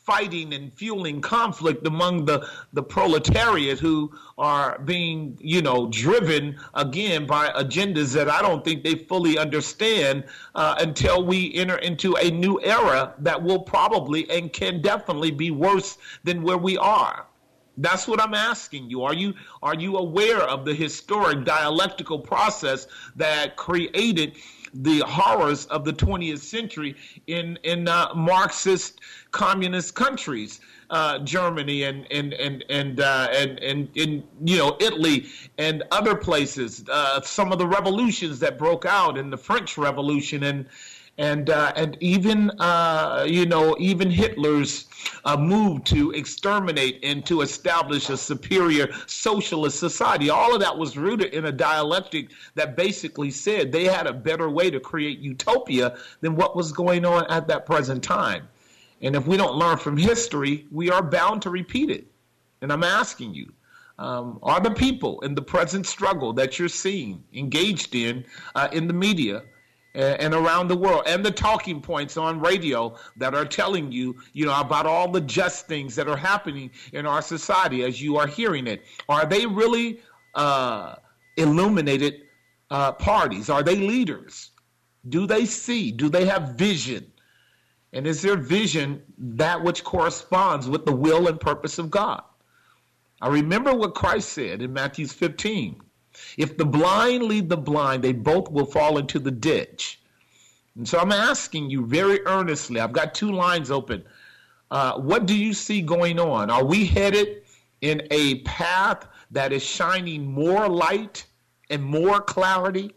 fighting 0.08 0.54
and 0.54 0.72
fueling 0.72 1.20
conflict 1.20 1.86
among 1.86 2.24
the, 2.24 2.48
the 2.72 2.82
proletariat 2.82 3.78
who 3.78 4.10
are 4.38 4.78
being, 4.86 5.36
you 5.38 5.60
know, 5.60 5.86
driven 5.90 6.58
again 6.72 7.26
by 7.26 7.48
agendas 7.48 8.14
that 8.14 8.26
I 8.26 8.40
don't 8.40 8.64
think 8.64 8.84
they 8.84 8.94
fully 8.94 9.36
understand 9.36 10.24
uh, 10.54 10.76
until 10.78 11.26
we 11.26 11.52
enter 11.52 11.76
into 11.76 12.14
a 12.16 12.30
new 12.30 12.58
era 12.62 13.12
that 13.18 13.42
will 13.42 13.58
probably 13.58 14.28
and 14.30 14.50
can 14.50 14.80
definitely 14.80 15.30
be 15.30 15.50
worse 15.50 15.98
than 16.24 16.42
where 16.42 16.56
we 16.56 16.78
are. 16.78 17.26
That's 17.76 18.08
what 18.08 18.20
I'm 18.20 18.34
asking 18.34 18.88
you. 18.88 19.02
Are 19.04 19.14
you 19.14 19.34
are 19.62 19.74
you 19.74 19.98
aware 19.98 20.40
of 20.40 20.64
the 20.64 20.74
historic 20.74 21.44
dialectical 21.44 22.18
process 22.18 22.88
that 23.14 23.56
created 23.56 24.36
the 24.74 25.00
horrors 25.00 25.66
of 25.66 25.84
the 25.84 25.92
20th 25.92 26.40
century 26.40 26.96
in 27.26 27.58
in 27.62 27.88
uh, 27.88 28.14
Marxist 28.14 29.00
communist 29.30 29.94
countries, 29.94 30.60
uh, 30.90 31.18
Germany 31.20 31.84
and 31.84 32.06
and 32.10 32.32
and 32.34 32.64
and, 32.68 33.00
uh, 33.00 33.28
and 33.32 33.58
and 33.60 33.88
in 33.94 34.24
you 34.44 34.58
know 34.58 34.76
Italy 34.80 35.26
and 35.58 35.82
other 35.90 36.14
places. 36.14 36.84
Uh, 36.90 37.20
some 37.22 37.52
of 37.52 37.58
the 37.58 37.66
revolutions 37.66 38.38
that 38.40 38.58
broke 38.58 38.86
out 38.86 39.18
in 39.18 39.30
the 39.30 39.38
French 39.38 39.76
Revolution 39.78 40.44
and 40.44 40.66
and 41.18 41.50
uh, 41.50 41.72
and 41.74 41.96
even 42.00 42.50
uh, 42.60 43.26
you 43.28 43.44
know 43.44 43.76
even 43.78 44.10
Hitler's 44.10 44.86
uh, 45.24 45.36
move 45.36 45.84
to 45.84 46.12
exterminate 46.12 47.00
and 47.02 47.26
to 47.26 47.40
establish 47.40 48.08
a 48.08 48.16
superior 48.16 48.88
socialist 49.06 49.78
society. 49.78 50.30
All 50.30 50.54
of 50.54 50.60
that 50.60 50.76
was 50.76 50.96
rooted 50.96 51.34
in 51.34 51.46
a 51.46 51.52
dialectic 51.52 52.30
that 52.54 52.76
basically 52.76 53.30
said 53.30 53.72
they 53.72 53.84
had 53.84 54.06
a 54.06 54.12
better 54.12 54.48
way 54.48 54.70
to 54.70 54.80
create 54.80 55.18
utopia 55.18 55.98
than 56.20 56.36
what 56.36 56.56
was 56.56 56.72
going 56.72 57.04
on 57.04 57.26
at 57.30 57.48
that 57.48 57.66
present 57.66 58.02
time. 58.02 58.48
And 59.02 59.14
if 59.14 59.26
we 59.26 59.36
don't 59.36 59.54
learn 59.54 59.76
from 59.76 59.96
history, 59.96 60.66
we 60.70 60.90
are 60.90 61.02
bound 61.02 61.42
to 61.42 61.50
repeat 61.50 61.90
it. 61.90 62.06
And 62.62 62.72
I'm 62.72 62.82
asking 62.82 63.34
you, 63.34 63.52
um, 64.00 64.38
are 64.42 64.60
the 64.60 64.70
people 64.70 65.20
in 65.20 65.34
the 65.34 65.42
present 65.42 65.86
struggle 65.86 66.32
that 66.34 66.58
you're 66.58 66.68
seeing 66.68 67.22
engaged 67.34 67.96
in 67.96 68.24
uh, 68.54 68.68
in 68.72 68.86
the 68.86 68.94
media 68.94 69.42
and 69.98 70.32
around 70.32 70.68
the 70.68 70.76
world 70.76 71.02
and 71.06 71.24
the 71.24 71.30
talking 71.30 71.80
points 71.80 72.16
on 72.16 72.40
radio 72.40 72.94
that 73.16 73.34
are 73.34 73.44
telling 73.44 73.90
you 73.90 74.16
you 74.32 74.46
know 74.46 74.58
about 74.60 74.86
all 74.86 75.10
the 75.10 75.20
just 75.20 75.66
things 75.66 75.96
that 75.96 76.08
are 76.08 76.16
happening 76.16 76.70
in 76.92 77.04
our 77.04 77.20
society 77.20 77.82
as 77.82 78.00
you 78.00 78.16
are 78.16 78.26
hearing 78.26 78.66
it. 78.66 78.84
Are 79.08 79.26
they 79.26 79.44
really 79.44 80.00
uh, 80.34 80.94
illuminated 81.36 82.22
uh, 82.70 82.92
parties? 82.92 83.50
Are 83.50 83.62
they 83.62 83.76
leaders? 83.76 84.50
Do 85.08 85.26
they 85.26 85.44
see? 85.46 85.90
Do 85.90 86.08
they 86.08 86.26
have 86.26 86.54
vision? 86.54 87.10
And 87.92 88.06
is 88.06 88.22
their 88.22 88.36
vision 88.36 89.02
that 89.18 89.64
which 89.64 89.82
corresponds 89.82 90.68
with 90.68 90.84
the 90.84 90.94
will 90.94 91.26
and 91.26 91.40
purpose 91.40 91.78
of 91.78 91.90
god? 91.90 92.22
I 93.20 93.28
remember 93.28 93.74
what 93.74 93.96
christ 93.96 94.28
said 94.28 94.62
in 94.62 94.72
matthew 94.72 95.08
15 95.08 95.80
if 96.36 96.56
the 96.56 96.64
blind 96.64 97.24
lead 97.24 97.48
the 97.48 97.56
blind, 97.56 98.02
they 98.02 98.12
both 98.12 98.50
will 98.50 98.66
fall 98.66 98.98
into 98.98 99.18
the 99.18 99.30
ditch. 99.30 100.00
And 100.76 100.88
so 100.88 100.98
I'm 100.98 101.12
asking 101.12 101.70
you 101.70 101.84
very 101.84 102.24
earnestly, 102.26 102.80
I've 102.80 102.92
got 102.92 103.14
two 103.14 103.32
lines 103.32 103.70
open. 103.70 104.04
Uh, 104.70 104.98
what 104.98 105.26
do 105.26 105.34
you 105.34 105.52
see 105.52 105.82
going 105.82 106.20
on? 106.20 106.50
Are 106.50 106.64
we 106.64 106.86
headed 106.86 107.42
in 107.80 108.06
a 108.10 108.40
path 108.40 109.08
that 109.30 109.52
is 109.52 109.62
shining 109.62 110.26
more 110.26 110.68
light 110.68 111.26
and 111.70 111.82
more 111.82 112.20
clarity 112.20 112.94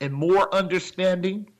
and 0.00 0.12
more 0.12 0.52
understanding? 0.54 1.50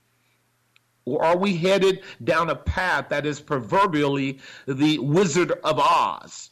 Or 1.06 1.24
are 1.24 1.36
we 1.36 1.56
headed 1.56 2.02
down 2.24 2.50
a 2.50 2.56
path 2.56 3.08
that 3.10 3.26
is 3.26 3.40
proverbially 3.40 4.40
the 4.66 4.98
Wizard 4.98 5.52
of 5.62 5.78
Oz? 5.78 6.50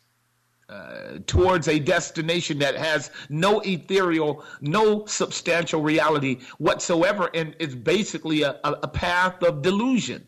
Uh, 0.73 1.19
towards 1.27 1.69
a 1.69 1.79
destination 1.79 2.59
that 2.59 2.75
has 2.75 3.11
no 3.29 3.61
ethereal, 3.61 4.43
no 4.63 5.05
substantial 5.05 5.83
reality 5.83 6.39
whatsoever, 6.57 7.29
and 7.35 7.55
it's 7.59 7.75
basically 7.75 8.41
a, 8.41 8.59
a, 8.65 8.89
path 8.89 9.43
of 9.43 9.61
delusion. 9.61 10.27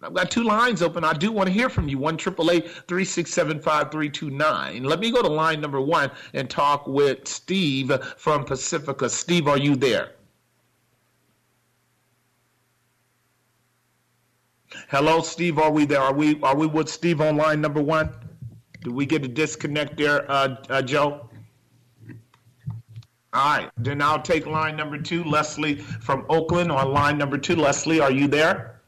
I've 0.00 0.14
got 0.14 0.30
two 0.30 0.44
lines 0.44 0.80
open. 0.80 1.02
I 1.02 1.12
do 1.12 1.32
want 1.32 1.48
to 1.48 1.52
hear 1.52 1.68
from 1.68 1.88
you. 1.88 1.98
One 1.98 2.16
triple 2.16 2.52
eight 2.52 2.70
three 2.86 3.04
six 3.04 3.32
seven 3.32 3.60
five 3.60 3.90
three 3.90 4.10
two 4.10 4.30
nine. 4.30 4.84
Let 4.84 5.00
me 5.00 5.10
go 5.10 5.22
to 5.22 5.28
line 5.28 5.60
number 5.60 5.80
one 5.80 6.12
and 6.32 6.48
talk 6.48 6.86
with 6.86 7.26
Steve 7.26 7.90
from 8.16 8.44
Pacifica. 8.44 9.08
Steve, 9.08 9.48
are 9.48 9.58
you 9.58 9.74
there? 9.74 10.12
Hello, 14.88 15.20
Steve. 15.20 15.58
Are 15.58 15.72
we 15.72 15.84
there? 15.84 16.00
Are 16.00 16.14
we 16.14 16.40
are 16.42 16.54
we 16.54 16.68
with 16.68 16.88
Steve 16.88 17.20
on 17.20 17.36
line 17.36 17.60
number 17.60 17.82
one? 17.82 18.12
Did 18.82 18.92
we 18.92 19.06
get 19.06 19.24
a 19.24 19.28
disconnect 19.28 19.96
there, 19.96 20.30
uh, 20.30 20.56
uh, 20.68 20.82
Joe? 20.82 21.28
All 23.32 23.58
right, 23.58 23.70
then 23.76 24.00
I'll 24.00 24.22
take 24.22 24.46
line 24.46 24.76
number 24.76 24.98
two, 24.98 25.22
Leslie 25.24 25.76
from 25.76 26.24
Oakland 26.28 26.72
on 26.72 26.92
line 26.92 27.18
number 27.18 27.36
two. 27.36 27.56
Leslie, 27.56 28.00
are 28.00 28.10
you 28.10 28.28
there? 28.28 28.80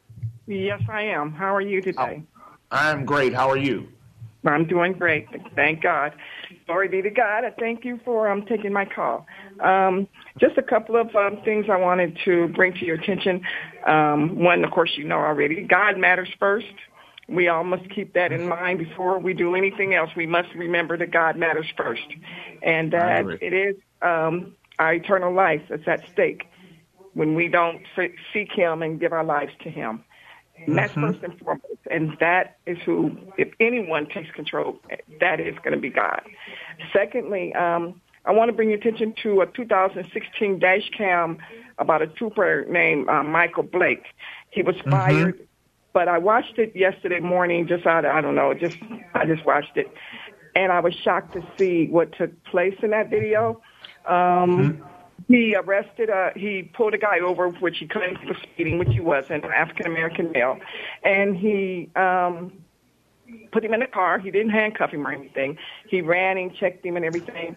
Yes, 0.46 0.81
I 0.88 1.03
am. 1.03 1.33
How 1.33 1.55
are 1.55 1.61
you 1.61 1.83
today? 1.83 2.22
I'm 2.70 3.05
great. 3.05 3.35
How 3.35 3.51
are 3.51 3.59
you? 3.59 3.88
I'm 4.46 4.66
doing 4.66 4.92
great. 4.92 5.27
Thank 5.55 5.83
God. 5.83 6.14
Glory 6.66 6.88
be 6.88 7.03
to 7.03 7.11
God. 7.11 7.44
I 7.44 7.51
thank 7.51 7.85
you 7.85 8.01
for 8.05 8.31
um, 8.31 8.46
taking 8.46 8.72
my 8.72 8.85
call. 8.85 9.27
Um, 9.61 10.09
just 10.38 10.57
a 10.57 10.62
couple 10.62 10.96
of 10.96 11.14
um, 11.14 11.42
things 11.44 11.66
I 11.70 11.77
wanted 11.77 12.16
to 12.24 12.48
bring 12.48 12.72
to 12.74 12.85
your 12.85 12.96
attention. 12.96 13.42
Um, 13.87 14.38
one, 14.38 14.64
of 14.64 14.70
course, 14.70 14.92
you 14.96 15.05
know 15.05 15.18
already. 15.18 15.62
God 15.62 15.98
matters 15.98 16.29
first. 16.38 16.66
We 17.29 17.49
all 17.49 17.64
must 17.64 17.91
keep 17.91 18.14
that 18.14 18.33
in 18.33 18.49
mind 18.49 18.79
before 18.79 19.19
we 19.19 19.35
do 19.35 19.55
anything 19.55 19.95
else. 19.95 20.11
We 20.17 20.27
must 20.27 20.49
remember 20.55 20.97
that 20.97 21.11
God 21.11 21.37
matters 21.37 21.67
first, 21.77 22.07
and 22.62 22.93
that 22.93 23.27
it 23.43 23.53
is 23.53 23.77
um, 24.01 24.55
our 24.79 24.95
eternal 24.95 25.33
life 25.35 25.62
that's 25.69 25.87
at 25.87 26.09
stake 26.11 26.45
when 27.12 27.35
we 27.35 27.49
don't 27.49 27.83
seek 28.33 28.53
Him 28.53 28.83
and 28.83 28.99
give 28.99 29.12
our 29.12 29.25
lives 29.25 29.53
to 29.62 29.71
Him. 29.71 30.05
And 30.67 30.77
that's 30.77 30.93
mm-hmm. 30.93 31.12
first 31.12 31.23
and 31.23 31.38
foremost. 31.38 31.81
And 31.91 32.17
that 32.21 32.57
is 32.67 32.79
who, 32.85 33.17
if 33.37 33.49
anyone 33.61 34.07
takes 34.07 34.31
control, 34.33 34.79
that 35.21 35.41
is 35.41 35.55
going 35.59 35.75
to 35.75 35.81
be 35.81 35.91
God. 35.91 36.23
Secondly, 36.93 37.55
um, 37.55 38.01
I 38.25 38.33
want 38.33 38.49
to 38.49 38.53
bring 38.53 38.71
your 38.71 38.79
attention 38.79 39.14
to 39.23 39.41
a 39.41 39.47
2016 39.47 40.59
dash 40.59 40.91
cam 40.97 41.38
about 41.79 42.03
a 42.03 42.07
trooper 42.07 42.67
named 42.69 43.09
uh, 43.09 43.23
Michael 43.23 43.62
Blake. 43.62 44.05
He 44.51 44.62
was 44.62 44.77
mm-hmm. 44.77 44.91
fired 44.91 45.47
But 45.92 46.09
I 46.09 46.18
watched 46.18 46.59
it 46.59 46.77
yesterday 46.77 47.20
morning, 47.20 47.66
just 47.66 47.87
out 47.87 48.05
of, 48.05 48.12
I 48.14 48.20
don't 48.20 48.35
know, 48.35 48.55
just 48.55 48.77
I 49.14 49.24
just 49.24 49.44
watched 49.44 49.77
it, 49.77 49.90
and 50.55 50.70
I 50.70 50.81
was 50.81 50.94
shocked 50.94 51.33
to 51.33 51.42
see 51.57 51.87
what 51.87 52.12
took 52.12 52.44
place 52.44 52.77
in 52.83 52.90
that 52.90 53.11
video. 53.11 53.61
Um, 54.07 54.14
mm-hmm. 54.14 54.85
He 55.29 55.55
arrested, 55.55 56.09
uh, 56.09 56.31
he 56.37 56.62
pulled 56.62 56.94
a 56.94 56.98
guy 56.98 57.18
over, 57.20 57.48
which 57.48 57.79
he 57.79 57.87
claimed 57.87 58.18
was 58.27 58.37
speeding, 58.42 58.79
which 58.79 58.88
he 58.88 59.01
wasn't, 59.01 59.44
an 59.44 59.53
African 59.53 59.87
American 59.87 60.31
male, 60.33 60.59
and 61.05 61.37
he 61.37 61.90
um, 61.96 62.53
put 63.53 63.64
him 63.64 63.74
in 63.74 63.81
the 63.81 63.87
car. 63.87 64.18
He 64.18 64.31
didn't 64.31 64.51
handcuff 64.51 64.90
him 64.90 65.07
or 65.07 65.12
anything. 65.12 65.59
He 65.88 66.01
ran 66.01 66.38
and 66.38 66.55
checked 66.55 66.85
him 66.85 66.96
and 66.96 67.05
everything, 67.05 67.57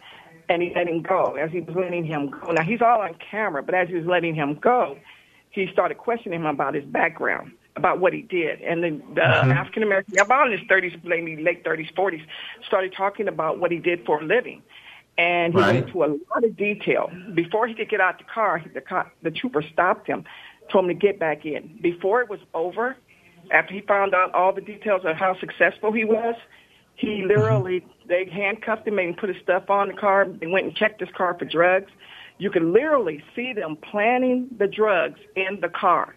and 0.50 0.62
he 0.62 0.74
let 0.76 0.88
him 0.88 1.02
go 1.02 1.36
as 1.36 1.52
he 1.52 1.62
was 1.62 1.76
letting 1.76 2.04
him 2.04 2.30
go. 2.30 2.52
Now 2.52 2.64
he's 2.64 2.82
all 2.82 3.02
on 3.02 3.16
camera, 3.16 3.64
but 3.64 3.76
as 3.76 3.88
he 3.88 3.96
was 3.96 4.06
letting 4.06 4.36
him 4.36 4.56
go, 4.56 4.98
he 5.52 5.68
started 5.72 5.98
questioning 5.98 6.42
him 6.42 6.48
about 6.48 6.74
his 6.74 6.86
background 6.86 7.52
about 7.76 8.00
what 8.00 8.14
he 8.14 8.22
did. 8.22 8.62
And 8.62 8.84
the, 8.84 8.90
the 8.90 9.22
mm-hmm. 9.22 9.52
African 9.52 9.84
American, 9.84 10.20
about 10.20 10.52
in 10.52 10.58
his 10.58 10.68
30s, 10.68 11.04
maybe 11.04 11.42
late 11.42 11.64
30s, 11.64 11.94
40s, 11.94 12.22
started 12.66 12.94
talking 12.96 13.28
about 13.28 13.60
what 13.60 13.72
he 13.72 13.80
did 13.80 14.06
for 14.06 14.22
a 14.22 14.26
living 14.26 14.62
and 15.18 15.54
he 15.54 15.60
right. 15.60 15.74
went 15.74 15.88
into 15.88 16.04
a 16.04 16.10
lot 16.34 16.44
of 16.44 16.56
detail. 16.58 17.12
Before 17.34 17.68
he 17.68 17.74
could 17.74 17.90
get 17.90 18.02
out 18.02 18.18
the 18.18 18.24
car, 18.24 18.64
the, 18.74 18.82
car, 18.82 19.12
the 19.22 19.32
trooper 19.32 19.62
stopped 19.62 20.08
him, 20.08 20.24
told 20.72 20.86
him 20.86 20.90
to 20.90 20.94
get 20.96 21.20
back 21.20 21.46
in. 21.46 21.78
Before 21.82 22.22
it 22.22 22.30
was 22.30 22.40
over, 22.54 22.96
after 23.52 23.74
he 23.74 23.82
found 23.82 24.14
out 24.14 24.34
all 24.34 24.54
the 24.54 24.62
details 24.62 25.04
of 25.06 25.16
how 25.16 25.38
successful 25.40 25.92
he 25.92 26.06
was, 26.06 26.36
he 26.96 27.08
mm-hmm. 27.08 27.28
literally 27.28 27.86
they 28.08 28.26
handcuffed 28.26 28.88
him, 28.88 28.96
made 28.96 29.10
him 29.10 29.16
put 29.16 29.30
his 29.30 29.42
stuff 29.44 29.70
on 29.70 29.90
the 29.90 29.94
car. 29.94 30.28
They 30.28 30.48
went 30.48 30.66
and 30.66 30.76
checked 30.76 31.00
his 31.00 31.10
car 31.16 31.36
for 31.38 31.46
drugs. 31.46 31.92
You 32.38 32.50
could 32.50 32.64
literally 32.64 33.24
see 33.36 33.54
them 33.54 33.76
planning 33.76 34.48
the 34.58 34.68
drugs 34.68 35.20
in 35.36 35.60
the 35.62 35.70
car. 35.70 36.16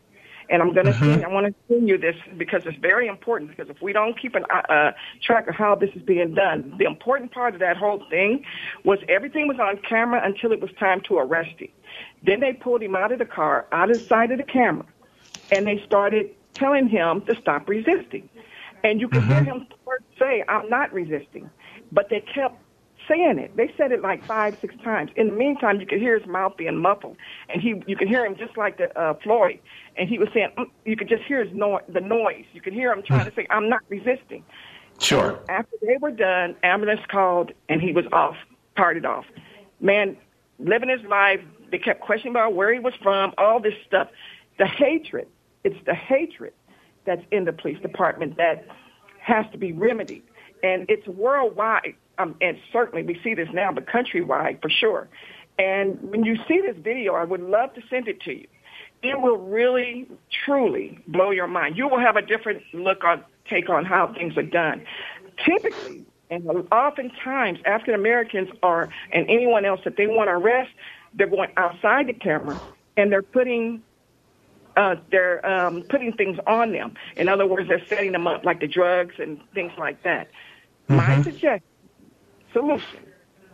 And 0.51 0.63
I'm 0.63 0.75
going 0.75 0.87
to 0.87 0.93
mm-hmm. 0.93 1.25
I 1.25 1.29
want 1.29 1.47
to 1.47 1.55
send 1.69 1.89
you 1.89 1.99
this 1.99 2.17
because 2.37 2.67
it's 2.67 2.79
very 2.79 3.09
important. 3.09 3.51
Because 3.51 3.71
if 3.71 3.81
we 3.81 3.93
don't 3.93 4.21
keep 4.21 4.35
an 4.35 4.45
uh, 4.51 4.73
uh, 4.73 4.93
track 5.23 5.49
of 5.49 5.55
how 5.55 5.75
this 5.75 5.91
is 5.95 6.03
being 6.03 6.35
done, 6.35 6.75
the 6.79 6.85
important 6.85 7.33
part 7.33 7.55
of 7.55 7.61
that 7.61 7.77
whole 7.77 8.03
thing 8.11 8.45
was 8.85 8.99
everything 9.09 9.49
was 9.49 9.59
on 9.59 9.79
camera 9.89 10.21
until 10.25 10.53
it 10.53 10.61
was 10.61 10.71
time 10.79 11.01
to 11.03 11.19
arrest 11.19 11.59
him. 11.59 11.69
Then 12.23 12.41
they 12.41 12.53
pulled 12.53 12.83
him 12.83 12.95
out 12.95 13.13
of 13.13 13.19
the 13.19 13.25
car, 13.25 13.67
out 13.73 13.91
of 13.91 14.01
sight 14.01 14.31
of 14.33 14.39
the 14.39 14.45
camera, 14.45 14.87
and 15.51 15.67
they 15.67 15.83
started 15.87 16.31
telling 16.55 16.89
him 16.89 17.23
to 17.23 17.35
stop 17.41 17.69
resisting. 17.69 18.29
And 18.83 19.01
you 19.01 19.09
could 19.09 19.23
mm-hmm. 19.23 19.45
hear 19.45 19.45
him 19.45 19.67
say, 20.19 20.45
"I'm 20.49 20.69
not 20.69 20.93
resisting," 20.93 21.51
but 21.91 22.11
they 22.11 22.21
kept 22.21 22.59
saying 23.09 23.39
it. 23.39 23.57
They 23.57 23.73
said 23.77 23.93
it 23.93 24.03
like 24.03 24.25
five, 24.25 24.57
six 24.61 24.75
times. 24.83 25.11
In 25.17 25.29
the 25.29 25.35
meantime, 25.35 25.81
you 25.81 25.87
could 25.87 26.01
hear 26.01 26.19
his 26.19 26.27
mouth 26.29 26.57
being 26.57 26.77
muffled, 26.79 27.17
and 27.49 27.61
he, 27.61 27.83
you 27.87 27.97
could 27.97 28.09
hear 28.09 28.25
him 28.25 28.37
just 28.37 28.57
like 28.57 28.79
the 28.79 28.97
uh, 28.99 29.15
Floyd, 29.23 29.59
and 29.97 30.09
he 30.09 30.19
was 30.19 30.29
saying, 30.35 30.51
mm, 30.57 30.71
you 30.85 30.97
could 30.97 31.09
just 31.09 31.23
hear 31.25 31.45
his 31.45 31.55
no- 31.55 31.81
the 31.89 32.01
noise. 32.01 32.45
You 32.53 32.61
could 32.61 32.73
hear 32.73 32.93
him 32.93 33.03
trying 33.03 33.25
to 33.25 33.35
say, 33.35 33.47
"I'm 33.51 33.69
not 33.69 33.81
resisting." 33.89 34.45
Sure. 34.99 35.39
And 35.49 35.51
after 35.51 35.77
they 35.83 35.97
were 36.01 36.13
done, 36.13 36.57
ambulance 36.63 37.01
called, 37.09 37.53
and 37.69 37.81
he 37.81 37.93
was 37.93 38.05
off, 38.13 38.37
parted 38.77 39.05
off. 39.05 39.25
Man, 39.81 40.17
living 40.59 40.89
his 40.89 41.03
life. 41.09 41.41
They 41.71 41.79
kept 41.79 42.01
questioning 42.01 42.33
about 42.33 42.55
where 42.55 42.73
he 42.73 42.79
was 42.79 42.95
from, 43.03 43.35
all 43.37 43.59
this 43.61 43.75
stuff. 43.87 44.09
The 44.59 44.67
hatred. 44.67 45.27
It's 45.65 45.77
the 45.87 45.95
hatred 45.95 46.53
that's 47.05 47.23
in 47.33 47.45
the 47.45 47.53
police 47.53 47.81
department 47.81 48.37
that 48.37 48.67
has 49.19 49.47
to 49.53 49.59
be 49.59 49.73
remedied, 49.73 50.23
and 50.63 50.87
it's 50.89 51.07
worldwide 51.09 51.97
um, 52.19 52.37
and 52.41 52.59
certainly 52.73 53.03
we 53.03 53.21
see 53.23 53.35
this 53.35 53.49
now, 53.53 53.73
but 53.73 53.87
countrywide 53.87 54.63
for 54.63 54.71
sure. 54.71 55.09
And 55.59 56.01
when 56.11 56.25
you 56.25 56.37
see 56.49 56.61
this 56.61 56.77
video, 56.77 57.15
I 57.15 57.25
would 57.25 57.41
love 57.41 57.75
to 57.75 57.83
send 57.89 58.09
it 58.09 58.21
to 58.23 58.33
you. 58.33 58.47
It 59.03 59.21
will 59.21 59.37
really, 59.37 60.09
truly 60.45 60.99
blow 61.07 61.31
your 61.31 61.47
mind. 61.47 61.77
You 61.77 61.89
will 61.89 62.01
have 62.01 62.17
a 62.17 62.23
different 62.23 62.63
look 62.73 63.05
on, 63.05 63.23
take 63.49 63.69
on 63.69 63.85
how 63.85 64.13
things 64.13 64.37
are 64.37 64.43
done. 64.43 64.85
Typically, 65.45 66.05
and 66.31 66.49
oftentimes, 66.73 67.59
African 67.67 67.95
Americans 67.95 68.49
are, 68.63 68.89
and 69.13 69.29
anyone 69.29 69.65
else 69.65 69.81
that 69.85 69.97
they 69.97 70.07
want 70.07 70.29
to 70.29 70.33
arrest, 70.33 70.71
they're 71.13 71.27
going 71.27 71.51
outside 71.57 72.07
the 72.07 72.13
camera 72.15 72.61
and 72.97 73.13
they're 73.13 73.23
putting 73.23 73.83
uh, 74.77 74.97
they're 75.11 75.45
um, 75.47 75.83
putting 75.83 76.13
things 76.13 76.37
on 76.49 76.73
them. 76.73 76.95
In 77.17 77.29
other 77.29 77.47
words, 77.47 77.69
they're 77.69 77.87
setting 77.87 78.11
them 78.11 78.27
up 78.27 78.45
like 78.45 78.59
the 78.59 78.67
drugs 78.67 79.15
and 79.19 79.41
things 79.55 79.73
like 79.79 80.03
that. 80.03 80.29
Mm-hmm. 80.89 80.97
My 80.97 81.23
suggestion 81.23 81.63
solution 82.55 83.01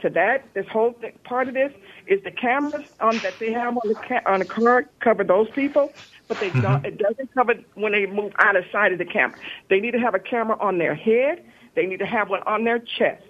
to 0.02 0.10
that. 0.10 0.48
This 0.54 0.66
whole 0.72 0.94
th- 0.94 1.14
part 1.24 1.48
of 1.48 1.54
this 1.54 1.72
is 2.08 2.20
the 2.24 2.32
cameras 2.32 2.84
um, 3.00 3.20
that 3.24 3.40
they 3.40 3.52
have 3.52 3.76
on 3.76 3.88
the 3.88 3.96
ca- 3.96 4.22
on 4.26 4.40
the 4.40 4.46
car 4.46 4.86
cover 5.02 5.24
those 5.24 5.48
people, 5.56 5.94
but 6.28 6.40
they 6.40 6.50
don't. 6.50 6.82
Mm-hmm. 6.82 6.86
It 6.86 6.98
doesn't 6.98 7.34
cover 7.34 7.54
when 7.74 7.92
they 7.92 8.06
move 8.06 8.32
out 8.38 8.56
of 8.56 8.64
sight 8.72 8.92
of 8.92 8.98
the 8.98 9.06
camera. 9.06 9.38
They 9.70 9.80
need 9.80 9.92
to 9.92 10.00
have 10.00 10.14
a 10.14 10.20
camera 10.20 10.58
on 10.60 10.78
their 10.78 10.94
head. 10.96 11.44
They 11.76 11.86
need 11.86 12.00
to 12.00 12.06
have 12.06 12.30
one 12.30 12.42
on 12.46 12.64
their 12.64 12.80
chest. 12.80 13.24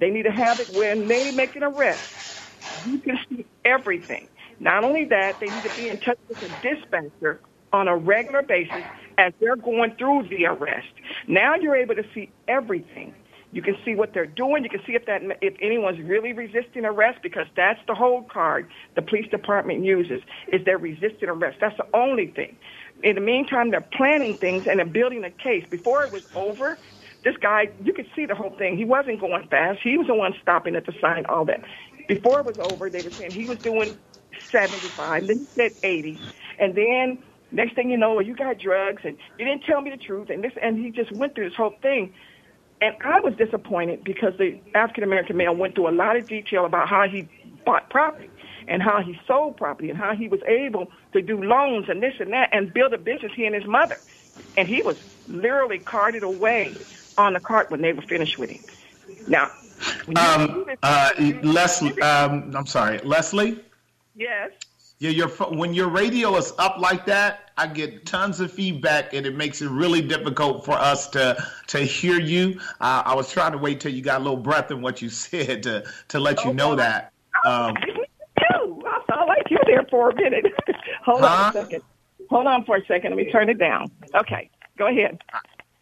They 0.00 0.10
need 0.10 0.24
to 0.24 0.32
have 0.32 0.60
it 0.60 0.70
when 0.70 1.08
they 1.08 1.30
make 1.32 1.56
an 1.56 1.64
arrest. 1.64 2.04
You 2.84 2.98
can 3.00 3.18
see 3.30 3.46
everything. 3.64 4.28
Not 4.60 4.84
only 4.84 5.06
that, 5.06 5.40
they 5.40 5.50
need 5.50 5.64
to 5.64 5.70
be 5.70 5.88
in 5.88 6.00
touch 6.00 6.18
with 6.28 6.42
a 6.42 6.50
dispatcher 6.50 7.40
on 7.72 7.88
a 7.88 7.96
regular 7.96 8.42
basis 8.42 8.84
as 9.18 9.32
they're 9.40 9.56
going 9.56 9.96
through 9.98 10.28
the 10.30 10.46
arrest. 10.46 10.88
Now 11.28 11.54
you're 11.56 11.76
able 11.76 11.96
to 11.96 12.04
see 12.14 12.32
everything 12.48 13.14
you 13.52 13.62
can 13.62 13.76
see 13.84 13.94
what 13.94 14.14
they're 14.14 14.26
doing. 14.26 14.64
You 14.64 14.70
can 14.70 14.82
see 14.86 14.94
if 14.94 15.06
that 15.06 15.22
if 15.42 15.54
anyone's 15.62 16.00
really 16.00 16.32
resisting 16.32 16.84
arrest 16.84 17.20
because 17.22 17.46
that's 17.56 17.80
the 17.88 17.94
hold 17.94 18.30
card 18.30 18.68
the 18.96 19.02
police 19.02 19.28
department 19.30 19.84
uses 19.84 20.22
is 20.52 20.62
they're 20.64 20.78
resisting 20.78 21.28
arrest. 21.28 21.58
That's 21.60 21.76
the 21.78 21.86
only 21.96 22.28
thing. 22.28 22.56
In 23.04 23.16
the 23.16 23.20
meantime, 23.22 23.70
they're 23.70 23.86
planning 23.96 24.38
things 24.40 24.64
and 24.68 24.78
they're 24.78 24.86
building 24.86 25.24
a 25.24 25.30
case. 25.30 25.64
Before 25.70 26.04
it 26.04 26.12
was 26.12 26.22
over, 26.34 26.78
this 27.24 27.36
guy, 27.42 27.68
you 27.84 27.92
could 27.94 28.06
see 28.16 28.26
the 28.26 28.34
whole 28.34 28.54
thing. 28.58 28.76
He 28.76 28.84
wasn't 28.84 29.20
going 29.20 29.46
fast. 29.48 29.80
He 29.82 29.98
was 29.98 30.08
the 30.08 30.14
one 30.14 30.34
stopping 30.42 30.76
at 30.76 30.86
the 30.86 30.92
sign, 31.00 31.26
all 31.26 31.44
that. 31.46 31.60
Before 32.08 32.40
it 32.40 32.46
was 32.46 32.56
over, 32.60 32.90
they 32.90 33.02
were 33.02 33.12
saying 33.18 33.32
he 33.34 33.46
was 33.46 33.58
doing 33.62 33.98
75, 34.52 35.26
then 35.28 35.40
he 35.40 35.48
said 35.56 35.72
80, 35.82 36.20
and 36.58 36.74
then 36.76 37.22
next 37.52 37.74
thing 37.76 37.90
you 37.90 37.98
know, 37.98 38.20
you 38.20 38.34
got 38.36 38.58
drugs, 38.58 39.02
and 39.04 39.16
you 39.38 39.44
didn't 39.44 39.64
tell 39.64 39.80
me 39.80 39.90
the 39.90 39.96
truth, 39.96 40.30
and 40.30 40.42
this, 40.42 40.52
and 40.62 40.78
he 40.84 40.90
just 40.90 41.12
went 41.12 41.34
through 41.34 41.48
this 41.50 41.56
whole 41.56 41.74
thing. 41.82 42.14
And 42.82 42.96
I 43.04 43.20
was 43.20 43.34
disappointed 43.36 44.02
because 44.02 44.36
the 44.38 44.58
African 44.74 45.04
American 45.04 45.36
male 45.36 45.54
went 45.54 45.76
through 45.76 45.88
a 45.88 45.94
lot 45.94 46.16
of 46.16 46.26
detail 46.26 46.64
about 46.66 46.88
how 46.88 47.08
he 47.08 47.28
bought 47.64 47.88
property 47.90 48.28
and 48.66 48.82
how 48.82 49.00
he 49.00 49.16
sold 49.24 49.56
property 49.56 49.88
and 49.88 49.96
how 49.96 50.16
he 50.16 50.26
was 50.26 50.40
able 50.48 50.90
to 51.12 51.22
do 51.22 51.40
loans 51.44 51.88
and 51.88 52.02
this 52.02 52.14
and 52.18 52.32
that 52.32 52.48
and 52.50 52.74
build 52.74 52.92
a 52.92 52.98
business 52.98 53.30
he 53.36 53.46
and 53.46 53.54
his 53.54 53.66
mother. 53.66 53.96
And 54.56 54.66
he 54.66 54.82
was 54.82 54.96
literally 55.28 55.78
carted 55.78 56.24
away 56.24 56.74
on 57.16 57.34
the 57.34 57.40
cart 57.40 57.70
when 57.70 57.82
they 57.82 57.92
were 57.92 58.02
finished 58.02 58.36
with 58.36 58.50
him. 58.50 58.64
Now, 59.28 59.52
um, 60.16 60.66
uh, 60.82 61.10
Leslie, 61.44 62.02
um, 62.02 62.52
I'm 62.56 62.66
sorry, 62.66 62.98
Leslie. 63.04 63.60
Yes. 64.16 64.50
Yeah, 65.02 65.10
your 65.10 65.26
when 65.30 65.74
your 65.74 65.88
radio 65.88 66.36
is 66.36 66.52
up 66.60 66.78
like 66.78 67.06
that, 67.06 67.50
I 67.56 67.66
get 67.66 68.06
tons 68.06 68.38
of 68.38 68.52
feedback, 68.52 69.14
and 69.14 69.26
it 69.26 69.34
makes 69.34 69.60
it 69.60 69.68
really 69.68 70.00
difficult 70.00 70.64
for 70.64 70.74
us 70.74 71.08
to 71.08 71.44
to 71.66 71.78
hear 71.80 72.20
you. 72.20 72.60
Uh, 72.80 73.02
I 73.04 73.12
was 73.16 73.28
trying 73.32 73.50
to 73.50 73.58
wait 73.58 73.80
till 73.80 73.92
you 73.92 74.00
got 74.00 74.20
a 74.20 74.22
little 74.22 74.36
breath 74.36 74.70
in 74.70 74.80
what 74.80 75.02
you 75.02 75.08
said 75.10 75.64
to 75.64 75.82
to 76.06 76.20
let 76.20 76.44
you 76.44 76.54
know 76.54 76.76
that. 76.76 77.12
Um, 77.44 77.74
I 78.38 79.00
felt 79.08 79.26
like 79.26 79.50
you 79.50 79.58
there 79.66 79.84
for 79.90 80.10
a 80.10 80.14
minute. 80.14 80.46
Hold 81.04 81.22
huh? 81.22 81.26
on 81.26 81.48
a 81.48 81.52
second. 81.52 81.82
Hold 82.30 82.46
on 82.46 82.64
for 82.64 82.76
a 82.76 82.86
second. 82.86 83.10
Let 83.10 83.26
me 83.26 83.32
turn 83.32 83.50
it 83.50 83.58
down. 83.58 83.90
Okay, 84.14 84.50
go 84.78 84.86
ahead. 84.86 85.20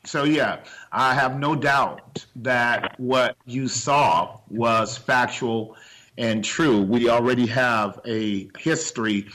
So 0.07 0.25
yeah, 0.25 0.61
I 0.93 1.13
have 1.13 1.39
no 1.39 1.55
doubt 1.55 2.25
that 2.37 2.99
what 2.99 3.37
you 3.45 3.69
saw 3.69 4.39
was 4.49 4.97
factual 4.97 5.77
and 6.21 6.45
true. 6.45 6.83
We 6.83 7.09
already 7.09 7.47
have 7.47 7.99
a 8.05 8.51
history 8.59 9.27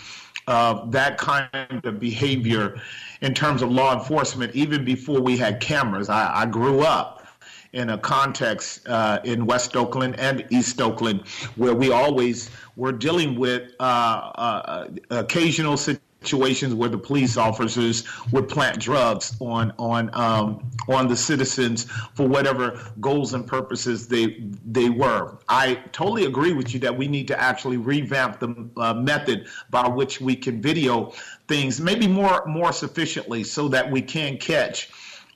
of 0.47 0.91
that 0.91 1.17
kind 1.17 1.83
of 1.83 1.99
behavior 1.99 2.79
in 3.21 3.33
terms 3.33 3.63
of 3.63 3.71
law 3.71 3.97
enforcement, 3.97 4.55
even 4.55 4.85
before 4.85 5.19
we 5.19 5.35
had 5.35 5.59
cameras. 5.59 6.09
I, 6.09 6.43
I 6.43 6.45
grew 6.45 6.81
up 6.81 7.27
in 7.73 7.89
a 7.89 7.97
context 7.97 8.87
uh, 8.87 9.19
in 9.23 9.45
West 9.47 9.75
Oakland 9.75 10.17
and 10.19 10.45
East 10.51 10.79
Oakland 10.79 11.27
where 11.55 11.73
we 11.73 11.91
always 11.91 12.51
were 12.77 12.91
dealing 12.91 13.37
with 13.37 13.73
uh, 13.79 13.83
uh, 13.83 14.87
occasional 15.09 15.75
situations 15.77 16.04
situations 16.25 16.73
where 16.73 16.89
the 16.89 16.97
police 16.97 17.37
officers 17.37 18.03
would 18.31 18.47
plant 18.47 18.79
drugs 18.79 19.35
on 19.39 19.71
on 19.77 20.09
um, 20.13 20.71
on 20.87 21.07
the 21.07 21.15
citizens 21.15 21.85
for 22.15 22.27
whatever 22.27 22.81
goals 22.99 23.33
and 23.33 23.45
purposes 23.45 24.07
they 24.07 24.43
they 24.65 24.89
were. 24.89 25.37
I 25.47 25.75
totally 25.91 26.25
agree 26.25 26.53
with 26.53 26.73
you 26.73 26.79
that 26.79 26.97
we 26.97 27.07
need 27.07 27.27
to 27.27 27.39
actually 27.39 27.77
revamp 27.77 28.39
the 28.39 28.69
uh, 28.77 28.95
method 28.95 29.47
by 29.69 29.87
which 29.87 30.19
we 30.19 30.35
can 30.35 30.61
video 30.61 31.13
things, 31.47 31.79
maybe 31.79 32.07
more 32.07 32.43
more 32.47 32.73
sufficiently, 32.73 33.43
so 33.43 33.67
that 33.67 33.91
we 33.91 34.01
can 34.01 34.37
catch 34.37 34.89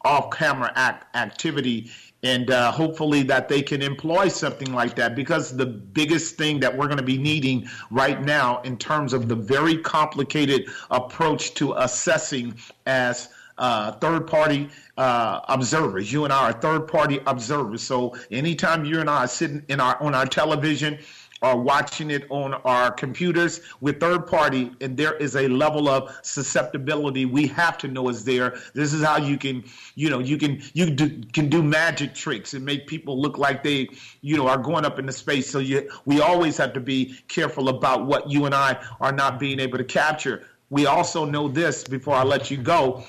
off 0.03 0.31
camera 0.31 0.71
act 0.75 1.15
activity 1.15 1.91
and 2.23 2.51
uh, 2.51 2.71
hopefully 2.71 3.23
that 3.23 3.47
they 3.47 3.61
can 3.61 3.81
employ 3.81 4.27
something 4.27 4.73
like 4.73 4.95
that 4.95 5.15
because 5.15 5.55
the 5.55 5.65
biggest 5.65 6.35
thing 6.35 6.59
that 6.59 6.75
we're 6.75 6.87
going 6.87 6.97
to 6.97 7.03
be 7.03 7.17
needing 7.17 7.67
right 7.91 8.21
now 8.21 8.61
in 8.61 8.77
terms 8.77 9.13
of 9.13 9.27
the 9.29 9.35
very 9.35 9.77
complicated 9.77 10.67
approach 10.91 11.53
to 11.53 11.73
assessing 11.73 12.53
as 12.85 13.29
uh, 13.57 13.91
third 13.93 14.25
party 14.25 14.69
uh, 14.97 15.41
observers. 15.49 16.11
You 16.11 16.23
and 16.23 16.33
I 16.33 16.49
are 16.49 16.53
third 16.53 16.87
party 16.87 17.19
observers. 17.27 17.83
So 17.83 18.15
anytime 18.31 18.85
you 18.85 18.99
and 19.01 19.09
I 19.09 19.25
are 19.25 19.27
sitting 19.27 19.63
in 19.67 19.79
our 19.79 20.01
on 20.01 20.15
our 20.15 20.25
television 20.25 20.97
are 21.41 21.57
watching 21.57 22.11
it 22.11 22.25
on 22.29 22.53
our 22.65 22.91
computers 22.91 23.61
with 23.81 23.99
third 23.99 24.27
party 24.27 24.71
and 24.81 24.97
there 24.97 25.15
is 25.15 25.35
a 25.35 25.47
level 25.47 25.87
of 25.87 26.17
susceptibility 26.21 27.25
we 27.25 27.47
have 27.47 27.77
to 27.77 27.87
know 27.87 28.09
is 28.09 28.25
there. 28.25 28.57
This 28.73 28.93
is 28.93 29.03
how 29.03 29.17
you 29.17 29.37
can 29.37 29.63
you 29.95 30.09
know 30.09 30.19
you 30.19 30.37
can 30.37 30.61
you 30.73 30.89
do, 30.89 31.21
can 31.33 31.49
do 31.49 31.63
magic 31.63 32.13
tricks 32.13 32.53
and 32.53 32.65
make 32.65 32.87
people 32.87 33.19
look 33.19 33.37
like 33.37 33.63
they 33.63 33.89
you 34.21 34.37
know 34.37 34.47
are 34.47 34.57
going 34.57 34.85
up 34.85 34.99
into 34.99 35.13
space. 35.13 35.49
So 35.49 35.59
you 35.59 35.89
we 36.05 36.21
always 36.21 36.57
have 36.57 36.73
to 36.73 36.79
be 36.79 37.17
careful 37.27 37.69
about 37.69 38.05
what 38.05 38.29
you 38.29 38.45
and 38.45 38.53
I 38.55 38.83
are 38.99 39.11
not 39.11 39.39
being 39.39 39.59
able 39.59 39.77
to 39.77 39.83
capture. 39.83 40.47
We 40.69 40.85
also 40.85 41.25
know 41.25 41.47
this 41.47 41.83
before 41.83 42.15
I 42.15 42.23
let 42.23 42.51
you 42.51 42.57
go 42.57 43.03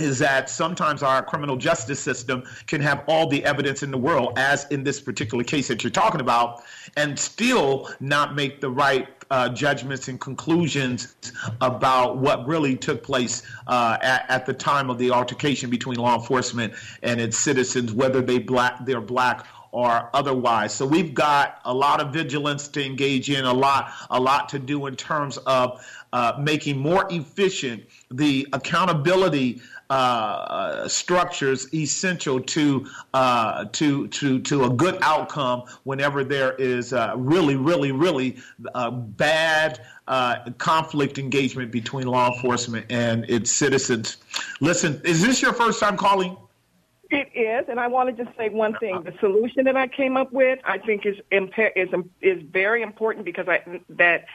is 0.00 0.18
that 0.18 0.50
sometimes 0.50 1.02
our 1.02 1.22
criminal 1.22 1.56
justice 1.56 2.00
system 2.00 2.42
can 2.66 2.80
have 2.80 3.04
all 3.06 3.28
the 3.28 3.44
evidence 3.44 3.82
in 3.82 3.90
the 3.90 3.98
world, 3.98 4.32
as 4.36 4.66
in 4.70 4.84
this 4.84 5.00
particular 5.00 5.44
case 5.44 5.68
that 5.68 5.82
you're 5.82 5.90
talking 5.90 6.20
about, 6.20 6.62
and 6.96 7.18
still 7.18 7.90
not 8.00 8.34
make 8.34 8.60
the 8.60 8.70
right 8.70 9.08
uh, 9.30 9.48
judgments 9.50 10.08
and 10.08 10.20
conclusions 10.20 11.14
about 11.60 12.16
what 12.16 12.46
really 12.46 12.76
took 12.76 13.02
place 13.02 13.42
uh, 13.66 13.98
at, 14.00 14.24
at, 14.30 14.46
the 14.46 14.54
time 14.54 14.88
of 14.88 14.98
the 14.98 15.10
altercation 15.10 15.68
between 15.68 15.98
law 15.98 16.14
enforcement 16.14 16.72
and 17.02 17.20
its 17.20 17.36
citizens, 17.36 17.92
whether 17.92 18.22
they 18.22 18.38
black, 18.38 18.84
they're 18.86 19.00
black 19.02 19.44
or 19.72 20.10
otherwise. 20.14 20.72
So 20.74 20.86
we've 20.86 21.14
got 21.14 21.60
a 21.64 21.74
lot 21.74 22.00
of 22.00 22.12
vigilance 22.12 22.68
to 22.68 22.84
engage 22.84 23.30
in, 23.30 23.44
a 23.44 23.52
lot, 23.52 23.92
a 24.10 24.20
lot 24.20 24.48
to 24.50 24.58
do 24.58 24.86
in 24.86 24.96
terms 24.96 25.36
of 25.38 25.84
uh, 26.12 26.32
making 26.40 26.78
more 26.78 27.06
efficient 27.10 27.84
the 28.10 28.46
accountability 28.52 29.60
uh, 29.90 30.86
structures 30.86 31.72
essential 31.72 32.40
to 32.40 32.86
uh, 33.14 33.64
to 33.72 34.08
to 34.08 34.38
to 34.40 34.64
a 34.64 34.70
good 34.70 34.98
outcome 35.00 35.62
whenever 35.84 36.24
there 36.24 36.52
is 36.56 36.92
uh, 36.92 37.14
really 37.16 37.56
really 37.56 37.92
really 37.92 38.36
uh, 38.74 38.90
bad 38.90 39.80
uh, 40.06 40.50
conflict 40.58 41.18
engagement 41.18 41.70
between 41.70 42.06
law 42.06 42.34
enforcement 42.34 42.84
and 42.90 43.24
its 43.30 43.50
citizens. 43.50 44.18
Listen, 44.60 45.00
is 45.04 45.22
this 45.22 45.40
your 45.40 45.52
first 45.52 45.80
time 45.80 45.96
calling? 45.96 46.36
It 47.10 47.30
is, 47.34 47.66
and 47.70 47.80
I 47.80 47.86
want 47.86 48.14
to 48.14 48.24
just 48.24 48.36
say 48.36 48.50
one 48.50 48.74
thing. 48.78 48.94
Uh-huh. 48.94 49.10
The 49.10 49.18
solution 49.18 49.64
that 49.64 49.76
I 49.76 49.88
came 49.88 50.16
up 50.16 50.30
with, 50.30 50.58
I 50.64 50.76
think, 50.76 51.06
is 51.06 51.16
impa- 51.32 51.72
is 51.74 51.88
is 52.20 52.42
very 52.52 52.82
important 52.82 53.24
because 53.24 53.48
I 53.48 53.62
that 53.88 54.26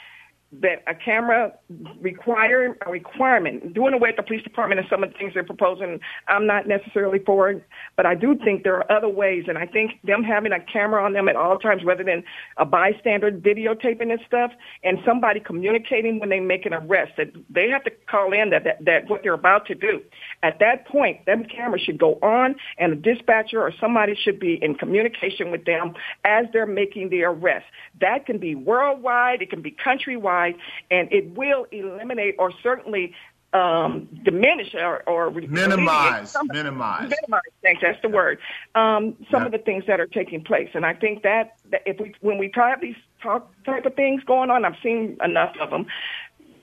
that 0.61 0.83
a 0.87 0.93
camera 0.93 1.53
require 1.99 2.77
a 2.85 2.91
requirement, 2.91 3.73
doing 3.73 3.93
away 3.93 4.09
with 4.09 4.17
the 4.17 4.23
police 4.23 4.43
department 4.43 4.79
and 4.79 4.87
some 4.89 5.03
of 5.03 5.11
the 5.11 5.17
things 5.17 5.33
they're 5.33 5.43
proposing, 5.43 5.99
I'm 6.27 6.45
not 6.45 6.67
necessarily 6.67 7.19
for 7.19 7.49
it, 7.49 7.65
but 7.95 8.05
I 8.05 8.15
do 8.15 8.37
think 8.43 8.63
there 8.63 8.75
are 8.75 8.91
other 8.91 9.09
ways, 9.09 9.45
and 9.47 9.57
I 9.57 9.65
think 9.65 9.99
them 10.03 10.23
having 10.23 10.51
a 10.51 10.59
camera 10.59 11.03
on 11.03 11.13
them 11.13 11.27
at 11.27 11.35
all 11.35 11.57
times 11.57 11.83
rather 11.83 12.03
than 12.03 12.23
a 12.57 12.65
bystander 12.65 13.31
videotaping 13.31 14.11
and 14.11 14.19
stuff, 14.27 14.51
and 14.83 14.99
somebody 15.05 15.39
communicating 15.39 16.19
when 16.19 16.29
they 16.29 16.39
make 16.39 16.65
an 16.65 16.73
arrest, 16.73 17.13
that 17.17 17.31
they 17.49 17.69
have 17.69 17.83
to 17.85 17.91
call 18.09 18.31
in 18.33 18.51
that, 18.51 18.63
that, 18.63 18.85
that 18.85 19.09
what 19.09 19.23
they're 19.23 19.33
about 19.33 19.65
to 19.67 19.75
do. 19.75 20.01
At 20.43 20.59
that 20.59 20.87
point, 20.87 21.25
them 21.25 21.45
cameras 21.45 21.81
should 21.81 21.97
go 21.97 22.15
on, 22.21 22.55
and 22.77 22.93
a 22.93 22.95
dispatcher 22.95 23.61
or 23.61 23.71
somebody 23.79 24.15
should 24.15 24.39
be 24.39 24.59
in 24.61 24.75
communication 24.75 25.51
with 25.51 25.65
them 25.65 25.93
as 26.25 26.45
they're 26.53 26.65
making 26.65 27.09
the 27.09 27.23
arrest. 27.23 27.65
That 28.01 28.25
can 28.25 28.37
be 28.37 28.55
worldwide, 28.55 29.41
it 29.41 29.49
can 29.49 29.61
be 29.61 29.71
countrywide, 29.71 30.42
and 30.91 31.11
it 31.11 31.35
will 31.35 31.65
eliminate 31.71 32.35
or 32.39 32.51
certainly 32.61 33.13
um, 33.53 34.07
diminish 34.23 34.73
or, 34.73 35.03
or 35.07 35.29
minimize, 35.29 36.35
minimize, 36.45 37.09
minimize. 37.09 37.41
Thanks, 37.61 37.81
that's 37.81 38.01
the 38.01 38.09
word. 38.09 38.39
Um, 38.73 39.15
some 39.31 39.41
yeah. 39.41 39.45
of 39.45 39.51
the 39.51 39.59
things 39.59 39.83
that 39.87 39.99
are 39.99 40.07
taking 40.07 40.43
place, 40.43 40.69
and 40.73 40.85
I 40.85 40.93
think 40.93 41.23
that, 41.23 41.55
that 41.71 41.83
if 41.85 41.99
we, 41.99 42.15
when 42.21 42.39
we 42.39 42.49
try 42.49 42.73
these 42.81 42.95
talk, 43.21 43.51
type 43.63 43.85
of 43.85 43.95
things 43.95 44.23
going 44.23 44.49
on, 44.49 44.65
I've 44.65 44.77
seen 44.81 45.17
enough 45.23 45.55
of 45.61 45.69
them. 45.69 45.85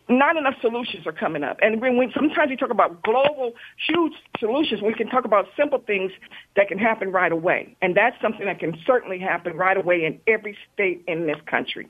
Not 0.09 0.37
enough 0.37 0.55
solutions 0.61 1.07
are 1.07 1.13
coming 1.13 1.45
up, 1.45 1.59
and 1.63 1.81
when 1.81 1.97
we, 1.97 2.11
sometimes 2.13 2.51
we 2.51 2.57
talk 2.57 2.71
about 2.71 3.05
global, 3.05 3.53
huge 3.87 4.15
solutions, 4.41 4.83
we 4.83 4.93
can 4.93 5.09
talk 5.09 5.25
about 5.25 5.47
simple 5.57 5.79
things 5.79 6.11
that 6.57 6.67
can 6.67 6.79
happen 6.79 7.13
right 7.13 7.31
away, 7.31 7.77
and 7.81 7.97
that's 7.97 8.21
something 8.21 8.47
that 8.47 8.59
can 8.59 8.77
certainly 8.85 9.21
happen 9.21 9.57
right 9.57 9.77
away 9.77 10.05
in 10.05 10.19
every 10.27 10.59
state 10.75 11.05
in 11.07 11.29
this 11.29 11.37
country. 11.47 11.89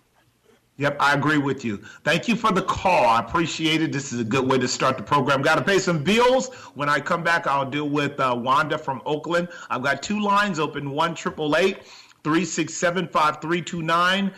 Yep, 0.80 0.96
I 0.98 1.12
agree 1.12 1.36
with 1.36 1.62
you. 1.62 1.76
Thank 2.04 2.26
you 2.26 2.34
for 2.34 2.52
the 2.52 2.62
call. 2.62 3.04
I 3.04 3.20
appreciate 3.20 3.82
it. 3.82 3.92
This 3.92 4.14
is 4.14 4.20
a 4.20 4.24
good 4.24 4.48
way 4.48 4.56
to 4.56 4.66
start 4.66 4.96
the 4.96 5.02
program. 5.02 5.42
Got 5.42 5.56
to 5.56 5.62
pay 5.62 5.78
some 5.78 6.02
bills. 6.02 6.48
When 6.74 6.88
I 6.88 7.00
come 7.00 7.22
back, 7.22 7.46
I'll 7.46 7.68
deal 7.68 7.90
with 7.90 8.18
uh, 8.18 8.34
Wanda 8.34 8.78
from 8.78 9.02
Oakland. 9.04 9.48
I've 9.68 9.82
got 9.82 10.02
two 10.02 10.20
lines 10.22 10.58
open: 10.58 10.90
one 10.90 11.14
triple 11.14 11.54
eight 11.54 11.82
three 12.24 12.46
six 12.46 12.72
seven 12.72 13.06
five 13.06 13.42
three 13.42 13.60
two 13.60 13.82
nine. 13.82 14.32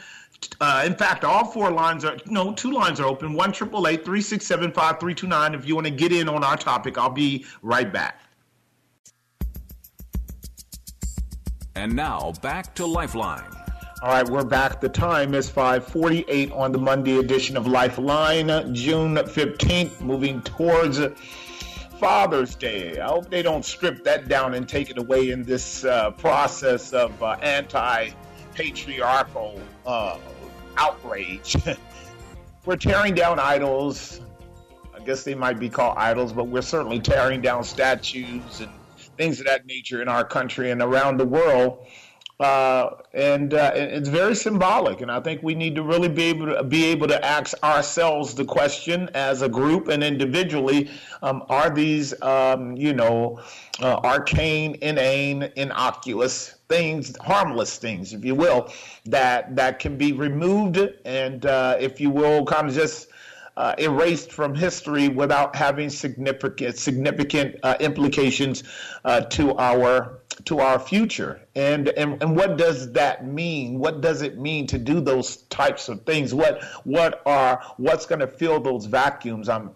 Uh, 0.61 0.83
in 0.85 0.97
fact, 0.97 1.23
all 1.25 1.45
four 1.45 1.71
lines 1.71 2.05
are 2.05 2.17
no, 2.27 2.53
two 2.53 2.73
lines 2.73 2.99
are 2.99 3.07
open. 3.07 3.35
One 3.35 3.53
triple 3.53 3.87
eight 3.87 4.05
three 4.05 4.21
six 4.21 4.45
seven 4.45 4.73
five 4.73 4.99
three 4.99 5.15
two 5.15 5.29
nine. 5.29 5.55
If 5.55 5.65
you 5.65 5.77
want 5.77 5.87
to 5.87 5.93
get 5.93 6.11
in 6.11 6.29
on 6.29 6.43
our 6.43 6.57
topic, 6.57 6.99
I'll 6.99 7.09
be 7.09 7.47
right 7.63 7.93
back. 7.93 8.21
And 11.77 11.95
now 11.95 12.33
back 12.43 12.75
to 12.75 12.85
Lifeline. 12.85 13.62
All 14.03 14.11
right, 14.11 14.29
we're 14.29 14.43
back. 14.43 14.81
The 14.81 14.89
time 14.89 15.33
is 15.33 15.49
5:48 15.49 16.51
on 16.51 16.73
the 16.73 16.79
Monday 16.79 17.19
edition 17.19 17.57
of 17.57 17.69
Lifeline, 17.69 18.75
June 18.75 19.15
15th, 19.15 20.01
moving 20.01 20.43
towards 20.43 20.99
Father's 22.01 22.57
Day. 22.57 22.99
I 22.99 23.07
hope 23.07 23.31
they 23.31 23.43
don't 23.43 23.65
strip 23.65 24.03
that 24.03 24.27
down 24.27 24.55
and 24.55 24.69
take 24.69 24.91
it 24.91 24.99
away 24.99 25.31
in 25.31 25.45
this 25.45 25.85
uh, 25.85 26.11
process 26.11 26.93
of 26.93 27.23
uh, 27.23 27.37
anti-patriarchal 27.43 29.61
uh, 29.87 30.19
outrage. 30.79 31.57
we're 32.67 32.75
tearing 32.75 33.15
down 33.15 33.39
idols. 33.39 34.21
I 34.97 35.01
guess 35.05 35.23
they 35.23 35.37
might 35.37 35.61
be 35.61 35.69
called 35.69 35.97
idols, 35.97 36.33
but 36.33 36.49
we're 36.49 36.63
certainly 36.63 36.99
tearing 36.99 37.41
down 37.41 37.63
statues 37.63 38.63
and 38.63 38.73
things 39.17 39.39
of 39.39 39.47
that 39.47 39.65
nature 39.67 40.03
in 40.03 40.09
our 40.09 40.25
country 40.25 40.73
and 40.73 40.83
around 40.83 41.19
the 41.19 41.27
world 41.27 41.87
uh, 42.41 42.97
and 43.15 43.55
uh, 43.55 43.73
it's 43.75 44.09
very 44.09 44.35
symbolic. 44.35 45.01
And 45.01 45.11
I 45.11 45.21
think 45.21 45.43
we 45.43 45.55
need 45.55 45.75
to 45.77 45.83
really 45.83 46.09
be 46.09 46.25
able 46.25 46.47
to 46.47 46.63
be 46.65 46.87
able 46.87 47.07
to 47.09 47.25
ask 47.25 47.55
ourselves 47.63 48.35
the 48.35 48.45
question 48.45 49.09
as 49.15 49.43
a 49.43 49.49
group 49.49 49.89
and 49.89 50.03
individually: 50.03 50.91
um, 51.23 51.45
Are 51.49 51.71
these, 51.71 52.21
um, 52.23 52.77
you 52.77 52.93
know, 52.95 53.41
uh, 53.81 54.01
arcane, 54.05 54.77
inane, 54.83 55.53
innocuous 55.57 56.57
things, 56.69 57.17
harmless 57.19 57.77
things, 57.77 58.13
if 58.13 58.25
you 58.25 58.35
will, 58.35 58.73
that 59.05 59.55
that 59.57 59.79
can 59.79 59.97
be 59.97 60.13
removed 60.13 60.79
and, 61.05 61.45
uh, 61.47 61.77
if 61.79 62.01
you 62.01 62.11
will, 62.11 62.45
kind 62.47 62.69
of 62.69 62.75
just 62.75 63.09
uh, 63.57 63.75
erased 63.79 64.33
from 64.33 64.55
history 64.55 65.09
without 65.09 65.55
having 65.55 65.91
significant 65.91 66.77
significant 66.79 67.57
uh, 67.63 67.77
implications 67.81 68.65
uh, 69.05 69.21
to 69.21 69.57
our 69.59 70.21
to 70.45 70.61
our 70.61 70.79
future. 70.79 71.41
And, 71.55 71.89
and 71.91 72.23
and 72.23 72.35
what 72.37 72.57
does 72.57 72.93
that 72.93 73.27
mean? 73.27 73.79
What 73.79 74.01
does 74.01 74.23
it 74.23 74.39
mean 74.39 74.67
to 74.69 74.79
do 74.79 75.01
those 75.01 75.39
types 75.49 75.89
of 75.89 76.03
things? 76.05 76.33
What 76.33 76.63
what 76.85 77.23
are 77.27 77.63
what's 77.77 78.07
going 78.07 78.21
to 78.21 78.27
fill 78.27 78.61
those 78.61 78.87
vacuums? 78.87 79.49
I'm 79.49 79.71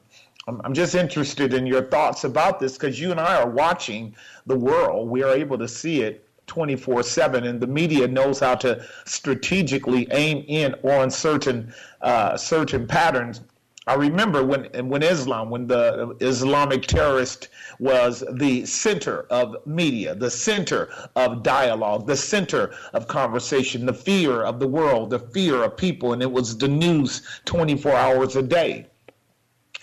I'm 0.48 0.74
just 0.74 0.94
interested 0.94 1.52
in 1.54 1.66
your 1.66 1.82
thoughts 1.82 2.24
about 2.24 2.60
this 2.60 2.74
because 2.74 3.00
you 3.00 3.10
and 3.10 3.20
I 3.20 3.36
are 3.40 3.50
watching 3.50 4.14
the 4.46 4.56
world. 4.56 5.10
We 5.10 5.22
are 5.22 5.34
able 5.34 5.58
to 5.58 5.68
see 5.68 6.02
it 6.02 6.22
24 6.46 7.02
7 7.02 7.44
and 7.44 7.60
the 7.60 7.66
media 7.66 8.06
knows 8.06 8.38
how 8.38 8.54
to 8.54 8.84
strategically 9.04 10.06
aim 10.12 10.44
in 10.46 10.74
on 10.84 11.10
certain 11.10 11.74
uh, 12.00 12.36
certain 12.36 12.86
patterns 12.86 13.40
I 13.88 13.94
remember 13.94 14.42
when 14.44 14.64
when 14.88 15.04
Islam, 15.04 15.48
when 15.48 15.68
the 15.68 16.16
Islamic 16.20 16.86
terrorist 16.86 17.48
was 17.78 18.24
the 18.32 18.66
center 18.66 19.26
of 19.30 19.64
media, 19.64 20.16
the 20.16 20.30
center 20.30 20.88
of 21.14 21.44
dialogue, 21.44 22.08
the 22.08 22.16
center 22.16 22.74
of 22.94 23.06
conversation, 23.06 23.86
the 23.86 23.94
fear 23.94 24.42
of 24.42 24.58
the 24.58 24.66
world, 24.66 25.10
the 25.10 25.20
fear 25.20 25.62
of 25.62 25.76
people, 25.76 26.12
and 26.12 26.20
it 26.20 26.32
was 26.32 26.58
the 26.58 26.66
news 26.66 27.22
24 27.44 27.92
hours 27.94 28.34
a 28.34 28.42
day. 28.42 28.86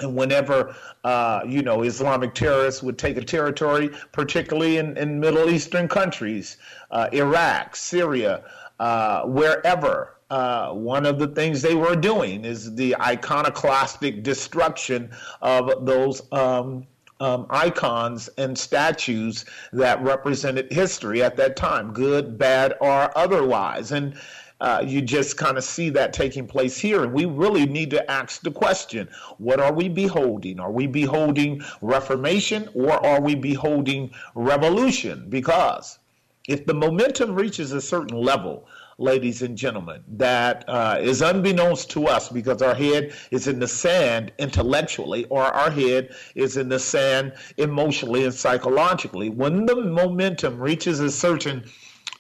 And 0.02 0.18
whenever 0.18 0.76
uh, 1.06 1.42
you 1.48 1.62
know 1.62 1.84
Islamic 1.84 2.34
terrorists 2.34 2.84
would 2.84 2.98
take 2.98 3.16
a 3.16 3.24
territory, 3.24 3.90
particularly 4.12 4.80
in, 4.80 4.98
in 4.98 5.22
Middle 5.22 5.50
Eastern 5.50 5.88
countries, 5.88 6.58
uh, 6.92 7.08
Iraq, 7.14 7.78
Syria, 7.78 8.44
uh, 8.82 9.24
wherever 9.24 10.13
uh, 10.30 10.72
one 10.72 11.06
of 11.06 11.20
the 11.20 11.28
things 11.28 11.62
they 11.62 11.76
were 11.76 11.96
doing 11.96 12.46
is 12.46 12.74
the 12.76 12.96
iconoclastic 13.00 14.24
destruction 14.24 15.12
of 15.42 15.86
those 15.86 16.22
um, 16.32 16.88
um, 17.20 17.46
icons 17.50 18.30
and 18.38 18.58
statues 18.58 19.46
that 19.72 20.02
represented 20.02 20.72
history 20.72 21.24
at 21.24 21.38
that 21.38 21.56
time, 21.56 21.94
good, 21.94 22.38
bad, 22.38 22.74
or 22.82 23.16
otherwise. 23.18 23.92
And 23.92 24.16
uh, 24.60 24.84
you 24.86 25.02
just 25.02 25.38
kind 25.38 25.58
of 25.58 25.64
see 25.64 25.90
that 25.90 26.14
taking 26.14 26.48
place 26.48 26.78
here. 26.78 27.04
And 27.04 27.14
we 27.14 27.26
really 27.26 27.66
need 27.66 27.90
to 27.92 28.12
ask 28.12 28.42
the 28.42 28.52
question 28.52 29.10
what 29.38 29.60
are 29.60 29.74
we 29.74 29.90
beholding? 29.90 30.60
Are 30.60 30.72
we 30.72 30.88
beholding 30.88 31.62
reformation 31.82 32.70
or 32.74 32.94
are 33.06 33.22
we 33.22 33.36
beholding 33.36 34.12
revolution? 34.36 35.30
Because 35.30 36.00
if 36.48 36.66
the 36.66 36.74
momentum 36.74 37.36
reaches 37.36 37.72
a 37.72 37.82
certain 37.82 38.18
level, 38.18 38.68
ladies 38.98 39.42
and 39.42 39.58
gentlemen, 39.58 40.04
that 40.08 40.66
uh, 40.68 40.98
is 41.00 41.22
unbeknownst 41.22 41.90
to 41.92 42.08
us 42.08 42.30
because 42.30 42.62
our 42.62 42.76
head 42.76 43.14
is 43.32 43.48
in 43.48 43.60
the 43.60 43.68
sand 43.68 44.32
intellectually, 44.38 45.26
or 45.26 45.44
our 45.44 45.72
head 45.72 46.16
is 46.36 46.58
in 46.58 46.70
the 46.70 46.80
sand 46.80 47.34
emotionally 47.58 48.24
and 48.24 48.34
psychologically. 48.34 49.30
When 49.30 49.66
the 49.66 49.76
momentum 49.76 50.60
reaches 50.60 51.00
a 51.00 51.12
certain 51.12 51.64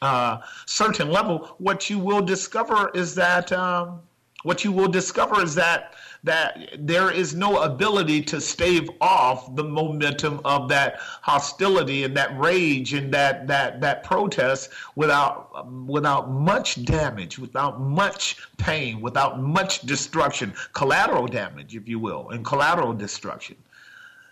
uh, 0.02 0.40
certain 0.66 1.10
level, 1.10 1.56
what 1.60 1.90
you 1.90 1.98
will 1.98 2.22
discover 2.22 2.92
is 2.94 3.16
that 3.16 3.52
um, 3.54 4.02
what 4.44 4.64
you 4.64 4.72
will 4.72 4.88
discover 4.88 5.42
is 5.42 5.56
that 5.56 5.94
that 6.24 6.70
there 6.80 7.12
is 7.12 7.36
no 7.36 7.64
ability 7.64 8.22
to 8.22 8.40
stave 8.40 8.90
off 9.02 9.54
the 9.56 9.64
momentum 9.64 10.40
of 10.46 10.70
that 10.70 10.96
hostility 11.22 12.06
and 12.06 12.16
that 12.16 12.38
rage 12.40 12.94
and 12.94 13.14
that 13.14 13.46
that 13.48 13.82
that 13.82 14.04
protest 14.04 14.70
without 14.96 15.68
without 15.86 16.32
much 16.32 16.84
damage, 16.86 17.38
without 17.38 17.82
much 17.82 18.38
pain, 18.58 19.02
without 19.02 19.42
much 19.42 19.82
destruction, 19.82 20.54
collateral 20.74 21.28
damage, 21.28 21.76
if 21.76 21.88
you 21.88 22.00
will, 22.00 22.30
and 22.30 22.46
collateral 22.46 22.94
destruction. 22.94 23.56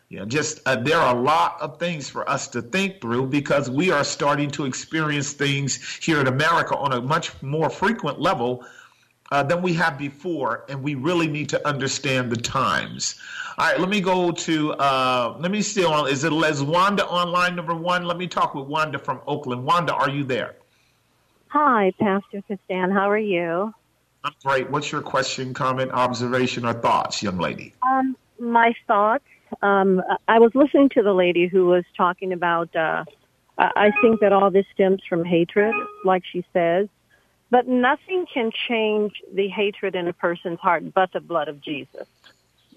Yeah, 0.07 0.26
just 0.26 0.59
uh, 0.66 0.76
there 0.76 0.97
are 0.97 1.16
a 1.16 1.20
lot 1.22 1.55
of 1.62 1.80
things 1.80 2.09
for 2.09 2.30
us 2.30 2.49
to 2.49 2.62
think 2.62 2.99
through 2.99 3.28
because 3.28 3.70
we 3.70 3.91
are 3.91 4.03
starting 4.03 4.51
to 4.51 4.66
experience 4.66 5.32
things 5.32 5.82
here 6.01 6.20
in 6.20 6.28
America 6.28 6.76
on 6.76 6.91
a 6.91 7.01
much 7.01 7.32
more 7.41 7.70
frequent 7.70 8.20
level 8.20 8.66
uh, 9.32 9.44
than 9.44 9.62
we 9.62 9.74
have 9.74 9.98
before, 9.98 10.66
and 10.70 10.82
we 10.84 10.96
really 10.96 11.28
need 11.28 11.50
to 11.50 11.68
understand 11.68 12.32
the 12.32 12.36
times. 12.36 13.16
All 13.58 13.68
right, 13.68 13.80
let 13.80 13.90
me 13.90 14.02
go 14.02 14.32
to, 14.32 14.74
uh, 14.74 15.36
let 15.40 15.52
me 15.52 15.62
see 15.62 15.84
on, 15.84 16.10
is 16.10 16.24
it 16.24 16.32
Les 16.32 16.62
Wanda 16.62 17.06
online 17.06 17.56
number 17.56 17.76
one? 17.76 18.06
Let 18.06 18.18
me 18.18 18.28
talk 18.28 18.56
with 18.56 18.68
Wanda 18.68 19.00
from 19.00 19.22
Oakland. 19.28 19.66
Wanda, 19.66 19.94
are 19.94 20.10
you 20.10 20.24
there? 20.24 20.56
Hi, 21.48 21.92
Pastor 22.00 22.44
Gistand. 22.50 22.94
How 22.94 23.10
are 23.10 23.18
you? 23.18 23.74
I'm 24.24 24.34
great. 24.44 24.70
What's 24.70 24.92
your 24.92 25.02
question, 25.02 25.54
comment, 25.54 25.92
observation, 25.92 26.66
or 26.66 26.74
thoughts, 26.74 27.24
young 27.24 27.40
lady? 27.40 27.74
Um, 27.84 28.16
my 28.40 28.74
thoughts 28.88 29.26
um, 29.62 30.02
I 30.28 30.40
was 30.40 30.52
listening 30.56 30.90
to 30.90 31.04
the 31.04 31.14
lady 31.14 31.48
who 31.48 31.66
was 31.66 31.84
talking 31.98 32.34
about. 32.34 32.74
Uh, 32.76 33.04
I 33.58 33.92
think 34.02 34.22
that 34.22 34.34
all 34.34 34.50
this 34.50 34.66
stems 34.74 35.02
from 35.08 35.24
hatred, 35.26 35.74
like 36.06 36.24
she 36.32 36.44
says, 36.54 36.88
but 37.52 37.68
nothing 37.68 38.26
can 38.34 38.52
change 38.68 39.22
the 39.32 39.49
hatred 39.49 39.93
in 39.93 40.08
a 40.08 40.14
person's 40.14 40.60
heart 40.60 40.91
but 40.93 41.12
the 41.12 41.20
blood 41.20 41.49
of 41.49 41.62
Jesus. 41.62 42.08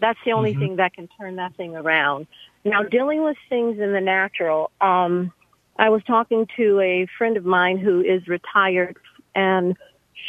That's 0.01 0.19
the 0.25 0.33
only 0.33 0.51
mm-hmm. 0.51 0.61
thing 0.61 0.77
that 0.77 0.93
can 0.93 1.09
turn 1.09 1.37
that 1.37 1.55
thing 1.55 1.77
around. 1.77 2.27
Now, 2.65 2.83
dealing 2.83 3.23
with 3.23 3.37
things 3.49 3.79
in 3.79 3.93
the 3.93 4.01
natural, 4.01 4.71
um, 4.81 5.33
I 5.79 5.89
was 5.89 6.03
talking 6.05 6.47
to 6.57 6.81
a 6.81 7.07
friend 7.17 7.37
of 7.37 7.45
mine 7.45 7.79
who 7.79 8.01
is 8.01 8.27
retired, 8.27 8.97
and 9.35 9.77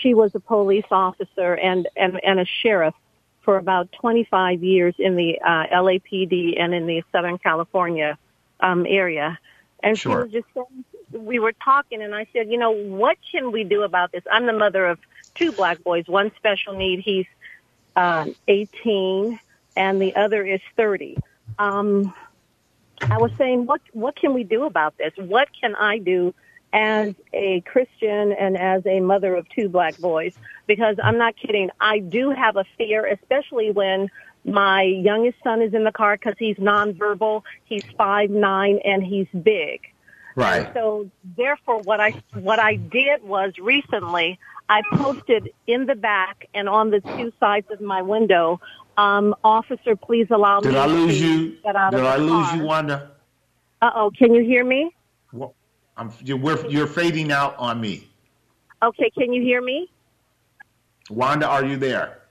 she 0.01 0.13
was 0.13 0.33
a 0.35 0.39
police 0.39 0.85
officer 0.91 1.55
and 1.55 1.87
and, 1.95 2.23
and 2.23 2.39
a 2.39 2.45
sheriff 2.45 2.93
for 3.43 3.57
about 3.57 3.91
25 3.93 4.63
years 4.63 4.95
in 4.97 5.15
the 5.15 5.39
uh, 5.39 5.67
LAPD 5.71 6.59
and 6.59 6.73
in 6.73 6.87
the 6.87 7.03
Southern 7.11 7.37
California 7.37 8.17
um, 8.59 8.85
area. 8.87 9.37
And 9.85 9.97
sure. 9.97 10.11
she 10.11 10.23
was 10.23 10.31
just 10.31 10.53
saying, 10.53 11.23
we 11.23 11.39
were 11.39 11.53
talking, 11.53 12.01
and 12.01 12.13
I 12.13 12.25
said, 12.33 12.49
you 12.49 12.57
know, 12.57 12.71
what 12.71 13.17
can 13.31 13.51
we 13.51 13.63
do 13.63 13.83
about 13.83 14.11
this? 14.11 14.23
I'm 14.29 14.47
the 14.47 14.53
mother 14.53 14.85
of 14.85 14.99
two 15.35 15.51
black 15.51 15.83
boys, 15.83 16.07
one 16.07 16.31
special 16.35 16.73
need, 16.73 17.01
he's 17.01 17.27
uh, 17.95 18.25
18, 18.47 19.39
and 19.75 20.01
the 20.01 20.15
other 20.15 20.43
is 20.43 20.59
30. 20.75 21.17
Um, 21.59 22.13
I 23.01 23.17
was 23.19 23.31
saying, 23.37 23.67
what 23.67 23.81
what 23.93 24.15
can 24.15 24.33
we 24.33 24.43
do 24.43 24.63
about 24.63 24.97
this? 24.97 25.13
What 25.17 25.49
can 25.59 25.75
I 25.75 25.99
do 25.99 26.33
as 26.73 27.13
a 27.31 27.61
Christian 27.61 28.33
and 28.33 28.57
as 28.57 28.85
a 28.85 28.99
mother 28.99 29.35
of 29.35 29.47
two 29.49 29.69
black 29.69 29.97
boys 29.97 30.33
because 30.65 30.97
I'm 31.01 31.17
not 31.17 31.35
kidding. 31.37 31.69
I 31.79 31.99
do 31.99 32.31
have 32.31 32.57
a 32.57 32.65
fear, 32.77 33.05
especially 33.05 33.71
when 33.71 34.09
my 34.45 34.83
youngest 34.83 35.37
son 35.43 35.61
is 35.61 35.73
in 35.73 35.83
the 35.83 35.91
car 35.91 36.15
because 36.17 36.35
he's 36.37 36.57
nonverbal. 36.57 37.41
He's 37.65 37.83
five 37.97 38.29
nine 38.29 38.79
and 38.85 39.03
he's 39.03 39.27
big. 39.43 39.81
Right. 40.35 40.65
And 40.65 40.73
so 40.73 41.09
therefore, 41.35 41.81
what 41.81 41.99
I 41.99 42.11
what 42.33 42.59
I 42.59 42.75
did 42.75 43.23
was 43.23 43.53
recently 43.57 44.39
I 44.69 44.81
posted 44.93 45.51
in 45.67 45.85
the 45.85 45.95
back 45.95 46.47
and 46.53 46.69
on 46.69 46.91
the 46.91 47.01
two 47.01 47.33
sides 47.39 47.67
of 47.71 47.81
my 47.81 48.01
window, 48.01 48.61
um, 48.97 49.35
"Officer, 49.43 49.95
please 49.95 50.27
allow 50.29 50.59
did 50.59 50.69
me." 50.69 50.73
Did 50.73 50.79
I 50.79 50.85
lose 50.85 51.21
you? 51.21 51.49
Did 51.63 51.75
I 51.75 52.17
lose 52.17 52.53
you, 52.53 52.63
Wanda? 52.63 53.11
Uh 53.81 53.91
oh. 53.95 54.11
Can 54.11 54.33
you 54.33 54.43
hear 54.43 54.63
me? 54.63 54.91
I'm, 55.97 56.11
you're, 56.23 56.69
you're 56.69 56.87
fading 56.87 57.31
out 57.31 57.55
on 57.57 57.79
me. 57.79 58.09
Okay, 58.83 59.09
can 59.17 59.31
you 59.31 59.41
hear 59.41 59.61
me? 59.61 59.89
Wanda, 61.09 61.47
are 61.47 61.63
you 61.63 61.77
there? 61.77 62.24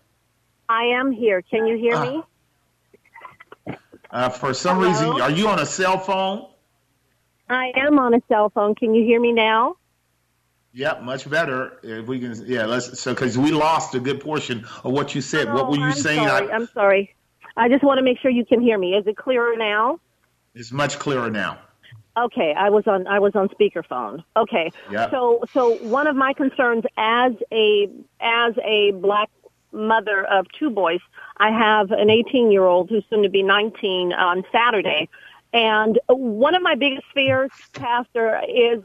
I 0.75 0.87
am 0.87 1.13
here. 1.13 1.41
Can 1.41 1.69
you 1.69 1.79
hear 1.79 2.01
me? 2.01 2.23
Uh, 4.11 4.29
for 4.29 4.53
some 4.53 4.79
Hello? 4.79 4.89
reason, 4.89 5.21
are 5.21 5.31
you 5.31 5.47
on 5.47 5.61
a 5.61 5.67
cell 5.67 5.99
phone? 5.99 6.49
I 7.49 7.71
am 7.77 8.01
on 8.01 8.13
a 8.13 8.21
cell 8.27 8.51
phone. 8.51 8.75
Can 8.75 8.93
you 8.93 9.05
hear 9.05 9.21
me 9.21 9.31
now? 9.31 9.77
Yep, 10.73 11.03
much 11.03 11.31
better. 11.31 11.79
If 11.85 12.09
we 12.09 12.19
can, 12.19 12.35
yeah. 12.47 12.65
Let's 12.65 12.99
so 12.99 13.15
because 13.15 13.39
we 13.39 13.53
lost 13.53 13.95
a 13.95 14.01
good 14.01 14.21
portion 14.21 14.67
of 14.83 14.91
what 14.91 15.15
you 15.15 15.21
said. 15.21 15.47
Oh, 15.47 15.55
what 15.55 15.69
were 15.69 15.77
you 15.77 15.85
I'm 15.85 15.93
saying? 15.93 16.27
Sorry, 16.27 16.51
I, 16.51 16.55
I'm 16.55 16.67
sorry. 16.75 17.15
I 17.57 17.69
just 17.69 17.85
want 17.85 17.99
to 17.99 18.03
make 18.03 18.19
sure 18.19 18.33
you 18.33 18.45
can 18.45 18.61
hear 18.61 18.77
me. 18.77 18.95
Is 18.95 19.07
it 19.07 19.17
clearer 19.17 19.57
now? 19.57 20.01
It's 20.57 20.73
much 20.73 20.99
clearer 20.99 21.31
now. 21.31 21.61
Okay, 22.17 22.53
I 22.57 22.71
was 22.71 22.89
on 22.89 23.07
I 23.07 23.21
was 23.21 23.37
on 23.37 23.49
speakerphone. 23.51 24.25
Okay. 24.37 24.73
Yeah. 24.91 25.09
So 25.11 25.45
so 25.53 25.77
one 25.77 26.09
of 26.09 26.17
my 26.17 26.33
concerns 26.33 26.83
as 26.97 27.33
a 27.53 27.89
as 28.21 28.55
a 28.65 28.91
black 28.93 29.31
mother 29.75 30.25
of 30.25 30.47
two 30.59 30.71
boys, 30.71 31.01
I 31.37 31.51
have 31.51 31.91
an 31.91 32.11
18 32.11 32.51
year 32.51 32.65
old 32.65 32.89
who's 32.89 33.05
soon 33.11 33.23
to 33.23 33.29
be 33.29 33.43
19 33.43 34.13
on 34.13 34.45
Saturday, 34.51 35.09
and 35.53 35.99
one 36.09 36.55
of 36.55 36.63
my 36.63 36.75
biggest 36.75 37.07
fears, 37.15 37.51
Pastor, 37.73 38.41
is 38.49 38.83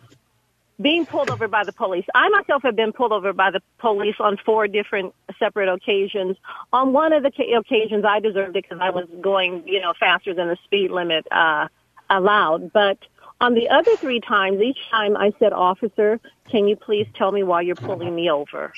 being 0.82 1.06
pulled 1.06 1.30
over 1.30 1.48
by 1.48 1.64
the 1.64 1.74
police. 1.74 2.06
I 2.16 2.30
myself 2.30 2.64
have 2.64 2.76
been 2.76 2.94
pulled 2.94 3.12
over 3.12 3.34
by 3.34 3.52
the 3.52 3.62
police 3.80 4.16
on 4.20 4.38
four 4.46 4.68
different 4.68 5.14
separate 5.38 5.68
occasions. 5.68 6.38
On 6.72 6.94
one 6.94 7.12
of 7.12 7.24
the 7.24 7.32
occasions, 7.58 8.06
I 8.06 8.20
deserved 8.20 8.56
it 8.56 8.64
because 8.64 8.80
I 8.82 8.90
was 8.90 9.06
going, 9.20 9.64
you 9.68 9.82
know, 9.82 9.94
faster 10.00 10.34
than 10.34 10.48
the 10.48 10.58
speed 10.64 10.92
limit 10.92 11.28
uh, 11.32 11.68
allowed. 12.10 12.72
But 12.72 12.98
on 13.42 13.56
the 13.56 13.70
other 13.70 13.96
three 13.98 14.22
times, 14.22 14.62
each 14.62 14.78
time 14.90 15.18
I 15.18 15.34
said, 15.40 15.52
officer, 15.54 16.20
can 16.50 16.68
you 16.68 16.76
please 16.76 17.08
tell 17.16 17.32
me 17.32 17.44
why 17.44 17.62
you're 17.62 17.76
pulling 17.76 18.16
me 18.16 18.30
over? 18.30 18.72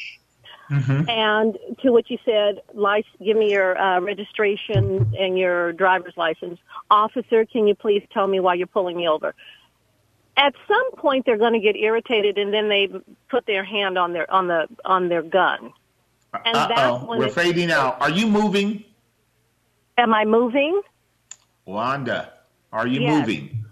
Mm-hmm. 0.72 1.10
And 1.10 1.58
to 1.84 1.92
which 1.92 2.08
he 2.08 2.18
said, 2.24 2.62
give 3.24 3.36
me 3.36 3.52
your 3.52 3.78
uh, 3.78 4.00
registration 4.00 5.14
and 5.20 5.38
your 5.38 5.74
driver's 5.74 6.16
license. 6.16 6.60
Officer, 6.90 7.46
can 7.46 7.68
you 7.68 7.76
please 7.76 8.04
tell 8.14 8.26
me 8.26 8.40
why 8.40 8.54
you're 8.54 8.68
pulling 8.68 8.96
me 8.96 9.08
over? 9.08 9.36
At 10.38 10.54
some 10.68 10.92
point, 10.94 11.26
they're 11.26 11.38
going 11.38 11.54
to 11.54 11.60
get 11.60 11.76
irritated, 11.76 12.38
and 12.38 12.54
then 12.54 12.70
they 12.70 12.88
put 13.30 13.46
their 13.46 13.66
hand 13.66 13.98
on 13.98 14.14
their 14.14 14.32
on 14.32 14.48
the 14.48 14.68
on 14.86 15.10
their 15.10 15.22
gun. 15.22 15.74
And 16.34 16.56
Uh-oh. 16.56 16.68
that's 16.74 17.04
when 17.04 17.20
we're 17.20 17.30
fading 17.30 17.70
out. 17.70 18.02
Are 18.02 18.10
you 18.10 18.28
moving? 18.28 18.86
Am 19.98 20.14
I 20.14 20.24
moving? 20.24 20.82
Wanda, 21.66 22.32
are 22.72 22.88
you 22.88 23.02
yes. 23.02 23.20
moving? 23.20 23.66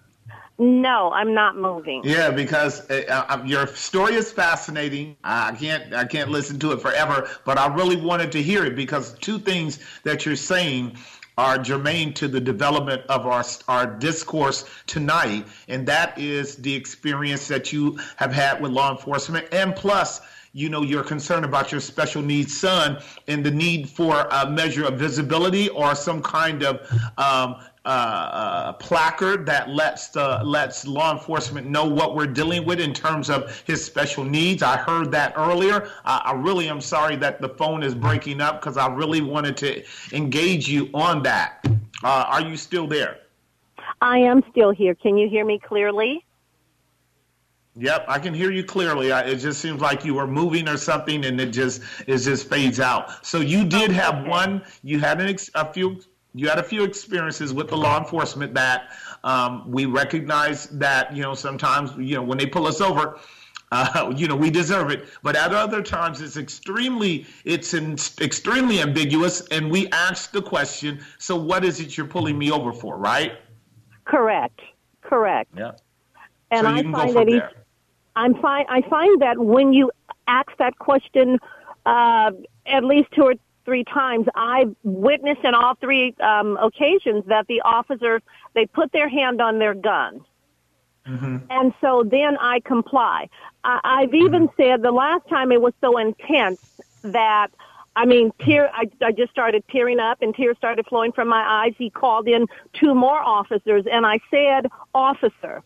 No, 0.60 1.10
I'm 1.12 1.34
not 1.34 1.56
moving. 1.56 2.02
Yeah, 2.04 2.32
because 2.32 2.82
uh, 2.90 3.26
uh, 3.30 3.42
your 3.46 3.66
story 3.68 4.16
is 4.16 4.30
fascinating. 4.30 5.16
I 5.24 5.54
can't 5.54 5.94
I 5.94 6.04
can't 6.04 6.30
listen 6.30 6.60
to 6.60 6.74
it 6.74 6.82
forever, 6.82 7.30
but 7.46 7.58
I 7.58 7.74
really 7.74 7.96
wanted 7.96 8.34
to 8.34 8.42
hear 8.42 8.66
it 8.66 8.76
because 8.76 9.14
two 9.20 9.40
things 9.40 9.80
that 10.04 10.26
you're 10.26 10.36
saying 10.36 10.98
are 11.38 11.58
germane 11.58 12.14
to 12.16 12.28
the 12.28 12.42
development 12.42 13.04
of 13.08 13.26
our 13.26 13.46
our 13.70 13.88
discourse 13.88 14.66
tonight, 14.86 15.48
and 15.70 15.88
that 15.88 16.18
is 16.20 16.58
the 16.58 16.76
experience 16.76 17.48
that 17.48 17.72
you 17.72 17.98
have 18.18 18.34
had 18.34 18.62
with 18.62 18.74
law 18.74 18.92
enforcement, 18.92 19.48
and 19.54 19.74
plus 19.78 20.20
you 20.54 20.70
know 20.70 20.82
you're 20.82 21.04
concerned 21.04 21.46
about 21.46 21.72
your 21.72 21.82
special 21.82 22.22
needs 22.22 22.60
son 22.60 23.02
and 23.28 23.44
the 23.44 23.52
need 23.52 23.90
for 23.90 24.28
a 24.32 24.50
measure 24.50 24.86
of 24.86 24.98
visibility 24.98 25.70
or 25.70 25.96
some 25.96 26.22
kind 26.22 26.64
of 26.64 26.82
um, 27.18 27.56
uh, 27.86 27.88
uh, 27.88 28.74
placard 28.74 29.46
that 29.46 29.70
lets 29.70 30.10
the 30.10 30.42
lets 30.44 30.86
law 30.86 31.14
enforcement 31.14 31.68
know 31.68 31.86
what 31.86 32.16
we're 32.16 32.28
dealing 32.28 32.66
with 32.66 32.80
in 32.80 32.94
terms 32.94 33.30
of 33.30 33.64
his 33.66 33.84
special 33.84 34.24
needs. 34.24 34.62
I 34.62 34.78
heard 34.78 35.12
that 35.12 35.34
earlier. 35.38 35.90
I, 36.06 36.22
I 36.26 36.34
really 36.34 36.68
am 36.68 36.82
sorry 36.82 37.16
that 37.18 37.42
the 37.42 37.50
phone 37.50 37.82
is 37.82 37.96
breaking 37.96 38.42
up 38.42 38.60
because 38.60 38.78
I 38.78 38.94
really 38.94 39.22
wanted 39.22 39.58
to 39.58 39.84
engage 40.14 40.68
you 40.68 40.90
on 40.94 41.24
that. 41.24 41.66
Uh, 42.04 42.26
are 42.28 42.42
you 42.42 42.58
still 42.58 42.86
there? 42.86 43.20
I 44.02 44.20
am 44.20 44.44
still 44.52 44.72
here. 44.72 44.94
Can 44.94 45.18
you 45.18 45.30
hear 45.30 45.46
me 45.46 45.60
clearly? 45.60 46.26
Yep, 47.80 48.06
I 48.10 48.20
can 48.20 48.34
hear 48.34 48.52
you 48.52 48.64
clearly. 48.64 49.14
I, 49.14 49.22
it 49.22 49.38
just 49.38 49.62
seems 49.62 49.80
like 49.80 50.04
you 50.04 50.14
were 50.14 50.28
moving 50.28 50.68
or 50.68 50.76
something, 50.76 51.24
and 51.24 51.40
it 51.40 51.52
just 51.52 51.82
it 52.08 52.18
just 52.18 52.50
fades 52.50 52.82
out. 52.82 53.26
So 53.26 53.40
you 53.40 53.64
did 53.64 53.90
have 53.92 54.28
one. 54.28 54.64
You 54.84 55.00
had 55.00 55.22
an 55.22 55.30
ex, 55.30 55.50
a 55.56 55.72
few. 55.72 56.02
You 56.36 56.50
had 56.50 56.60
a 56.60 56.64
few 56.64 56.84
experiences 56.84 57.54
with 57.54 57.70
the 57.70 57.78
law 57.78 57.98
enforcement 57.98 58.54
that 58.54 58.90
um, 59.24 59.64
we 59.72 59.86
recognize 59.86 60.66
that 60.68 61.16
you 61.16 61.24
know 61.24 61.34
sometimes 61.34 61.92
you 61.98 62.16
know 62.16 62.22
when 62.22 62.38
they 62.38 62.46
pull 62.46 62.68
us 62.68 62.82
over, 62.82 63.18
uh, 63.72 64.14
you 64.14 64.28
know 64.28 64.36
we 64.36 64.50
deserve 64.50 64.92
it. 64.92 65.08
But 65.24 65.38
at 65.38 65.54
other 65.54 65.82
times 65.82 66.20
it's 66.20 66.36
extremely 66.36 67.28
it's 67.46 67.74
in, 67.74 67.94
extremely 68.20 68.82
ambiguous, 68.82 69.48
and 69.52 69.72
we 69.72 69.88
ask 69.92 70.34
the 70.34 70.42
question: 70.42 71.00
So 71.18 71.38
what 71.38 71.64
is 71.64 71.80
it 71.80 71.96
you're 71.96 72.08
pulling 72.08 72.38
me 72.38 72.52
over 72.52 72.74
for? 72.74 72.98
Right? 72.98 73.40
Correct. 74.04 74.60
Correct. 75.02 75.50
Yeah. 75.56 75.72
And 76.52 76.66
so 76.66 76.68
I 76.68 76.76
you 76.76 76.82
can 76.84 76.92
go 76.92 76.98
find 76.98 77.16
that 77.16 77.30
each. 77.30 77.59
I'm 78.20 78.36
find 78.42 78.66
I 78.70 78.82
find 78.82 79.22
that 79.22 79.38
when 79.40 79.72
you 79.72 79.92
ask 80.28 80.50
that 80.58 80.78
question 80.78 81.40
uh, 81.86 82.32
at 82.66 82.84
least 82.84 83.12
two 83.12 83.24
or 83.24 83.36
three 83.64 83.86
times, 83.86 84.28
I've 84.36 84.76
witnessed 84.84 85.44
in 85.44 85.54
all 85.54 85.76
three 85.76 86.14
um, 86.20 86.58
occasions 86.58 87.24
that 87.28 87.48
the 87.48 87.62
officers 87.62 88.22
they 88.56 88.66
put 88.66 88.92
their 88.92 89.08
hand 89.08 89.42
on 89.42 89.60
their 89.60 89.74
gun. 89.74 90.26
And 91.50 91.74
so 91.80 92.04
then 92.04 92.38
I 92.38 92.60
comply. 92.60 93.30
I, 93.64 93.80
I've 93.84 94.14
even 94.14 94.50
said 94.58 94.82
the 94.82 94.92
last 94.92 95.28
time 95.30 95.52
it 95.52 95.62
was 95.62 95.74
so 95.80 95.98
intense 95.98 96.60
that 97.04 97.48
I 97.96 98.06
mean, 98.06 98.32
tear. 98.46 98.70
I, 98.74 98.86
I 99.02 99.12
just 99.12 99.32
started 99.32 99.64
tearing 99.70 100.00
up, 100.00 100.22
and 100.22 100.36
tears 100.36 100.58
started 100.58 100.86
flowing 100.88 101.12
from 101.12 101.28
my 101.28 101.44
eyes. 101.44 101.74
He 101.78 101.90
called 101.90 102.28
in 102.28 102.48
two 102.74 102.94
more 102.94 103.20
officers, 103.20 103.86
and 103.92 104.06
I 104.06 104.20
said, 104.30 104.68
"Officer, 104.94 105.64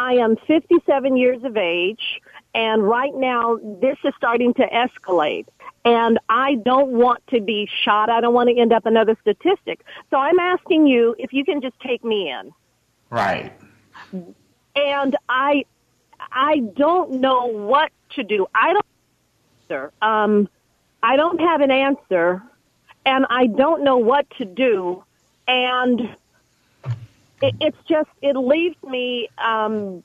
I 0.00 0.14
am 0.14 0.36
57 0.46 1.14
years 1.18 1.44
of 1.44 1.58
age, 1.58 2.22
and 2.54 2.82
right 2.82 3.14
now 3.14 3.58
this 3.82 3.98
is 4.02 4.14
starting 4.16 4.54
to 4.54 4.66
escalate. 4.66 5.46
And 5.84 6.18
I 6.30 6.54
don't 6.54 6.92
want 6.92 7.22
to 7.28 7.40
be 7.42 7.68
shot. 7.84 8.08
I 8.08 8.22
don't 8.22 8.32
want 8.32 8.48
to 8.48 8.58
end 8.58 8.72
up 8.72 8.86
another 8.86 9.14
statistic. 9.20 9.84
So 10.08 10.16
I'm 10.16 10.38
asking 10.38 10.86
you 10.86 11.14
if 11.18 11.34
you 11.34 11.44
can 11.44 11.60
just 11.60 11.78
take 11.80 12.02
me 12.02 12.30
in. 12.30 12.50
Right. 13.10 13.52
And 14.74 15.16
I, 15.28 15.66
I 16.32 16.60
don't 16.76 17.20
know 17.20 17.44
what 17.48 17.92
to 18.14 18.24
do. 18.24 18.46
I 18.54 18.72
don't, 18.72 18.86
sir. 19.68 19.92
Um, 20.00 20.48
I 21.02 21.16
don't 21.16 21.40
have 21.40 21.60
an 21.60 21.70
answer, 21.70 22.42
and 23.04 23.26
I 23.28 23.48
don't 23.48 23.84
know 23.84 23.98
what 23.98 24.24
to 24.38 24.46
do. 24.46 25.04
And 25.46 26.16
it, 27.42 27.54
it's 27.60 27.78
just 27.88 28.10
it 28.22 28.36
leaves 28.36 28.76
me 28.82 29.28
um 29.38 30.02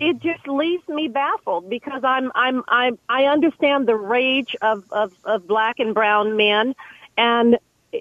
it 0.00 0.18
just 0.20 0.46
leaves 0.48 0.86
me 0.88 1.08
baffled 1.08 1.68
because 1.70 2.02
I'm 2.04 2.32
I'm 2.34 2.64
I'm 2.68 2.98
I 3.08 3.24
understand 3.24 3.86
the 3.86 3.96
rage 3.96 4.56
of 4.60 4.84
of, 4.90 5.12
of 5.24 5.46
black 5.46 5.78
and 5.78 5.94
brown 5.94 6.36
men 6.36 6.74
and 7.16 7.58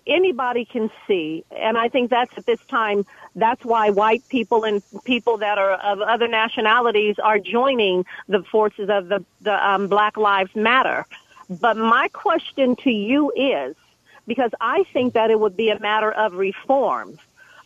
anybody 0.08 0.66
can 0.66 0.90
see 1.08 1.46
and 1.52 1.78
I 1.78 1.88
think 1.88 2.10
that's 2.10 2.36
at 2.36 2.46
this 2.48 2.60
time 2.68 3.06
that's 3.36 3.64
why 3.64 3.92
white 3.92 4.28
people 4.28 4.64
and 4.64 4.82
people 5.04 5.38
that 5.38 5.58
are 5.58 5.74
of 5.74 6.02
other 6.02 6.28
nationalities 6.28 7.16
are 7.24 7.38
joining 7.40 8.06
the 8.28 8.44
forces 8.44 8.90
of 8.90 9.08
the 9.08 9.24
the 9.42 9.70
um, 9.70 9.88
Black 9.88 10.18
Lives 10.18 10.56
Matter. 10.56 11.06
But 11.50 11.78
my 11.78 12.08
question 12.10 12.76
to 12.78 12.90
you 12.90 13.32
is 13.36 13.76
because 14.26 14.52
I 14.60 14.84
think 14.94 15.14
that 15.14 15.30
it 15.30 15.40
would 15.40 15.56
be 15.56 15.70
a 15.70 15.80
matter 15.80 16.12
of 16.12 16.34
reform 16.34 17.20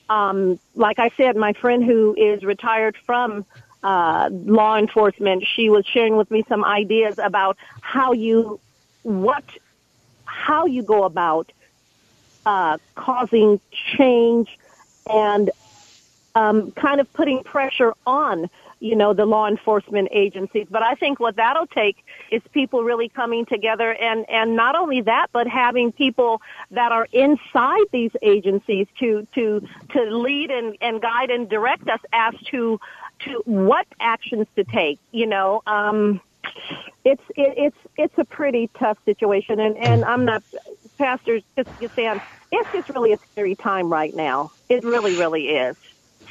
um, 0.10 0.60
like 0.76 1.00
I 1.00 1.12
said, 1.18 1.36
my 1.36 1.54
friend 1.54 1.84
who 1.84 2.16
is 2.16 2.44
retired 2.44 2.96
from 3.06 3.46
uh, 3.84 4.30
law 4.32 4.78
enforcement, 4.78 5.46
she 5.56 5.70
was 5.70 5.86
sharing 5.86 6.18
with 6.18 6.30
me 6.32 6.44
some 6.50 6.64
ideas 6.64 7.16
about 7.18 7.58
how 7.82 8.14
you, 8.14 8.60
what, 9.04 9.44
how 10.26 10.66
you 10.66 10.84
go 10.84 11.04
about 11.04 11.52
uh, 12.46 12.78
causing 12.96 13.60
change 13.98 14.58
and 15.10 15.52
um, 16.36 16.72
kind 16.72 17.02
of 17.02 17.12
putting 17.14 17.44
pressure 17.44 17.94
on, 18.06 18.50
you 18.80 18.96
know, 18.96 19.14
the 19.14 19.26
law 19.26 19.48
enforcement 19.48 20.10
agencies. 20.12 20.68
But 20.70 20.84
I 20.84 20.94
think 20.96 21.20
what 21.20 21.36
that'll 21.36 21.68
take 21.68 21.98
is 22.32 22.42
people 22.52 22.84
really 22.84 23.10
coming 23.10 23.46
together 23.46 23.94
and, 23.94 24.30
and 24.30 24.56
not 24.56 24.76
only 24.76 25.02
that, 25.02 25.28
but 25.34 25.48
having 25.48 25.92
people 25.92 26.42
that 26.72 26.92
are 26.92 27.08
inside 27.12 27.86
these 27.92 28.12
agencies 28.22 28.88
to, 29.00 29.28
to, 29.36 29.62
to 29.92 30.02
lead 30.04 30.52
and, 30.52 30.78
and 30.82 31.02
guide 31.02 31.30
and 31.30 31.50
direct 31.50 31.88
us 31.90 32.00
as 32.14 32.34
to, 32.52 32.80
to 33.26 33.42
what 33.46 33.88
actions 34.00 34.48
to 34.56 34.64
take, 34.64 35.00
you 35.12 35.26
know, 35.26 35.62
um, 35.66 36.22
it's, 37.04 37.22
it, 37.36 37.54
it's, 37.58 37.78
it's 37.98 38.18
a 38.18 38.26
pretty 38.26 38.70
tough 38.80 38.98
situation 39.06 39.60
and, 39.60 39.78
and 39.78 40.06
I'm 40.06 40.26
not, 40.26 40.44
Pastor, 40.98 41.40
saying, 41.96 42.22
it's 42.52 42.72
just 42.72 42.90
really 42.90 43.14
a 43.14 43.20
scary 43.32 43.56
time 43.56 43.90
right 43.90 44.16
now. 44.16 44.52
It 44.70 44.84
really, 44.84 45.16
really 45.18 45.50
is. 45.50 45.76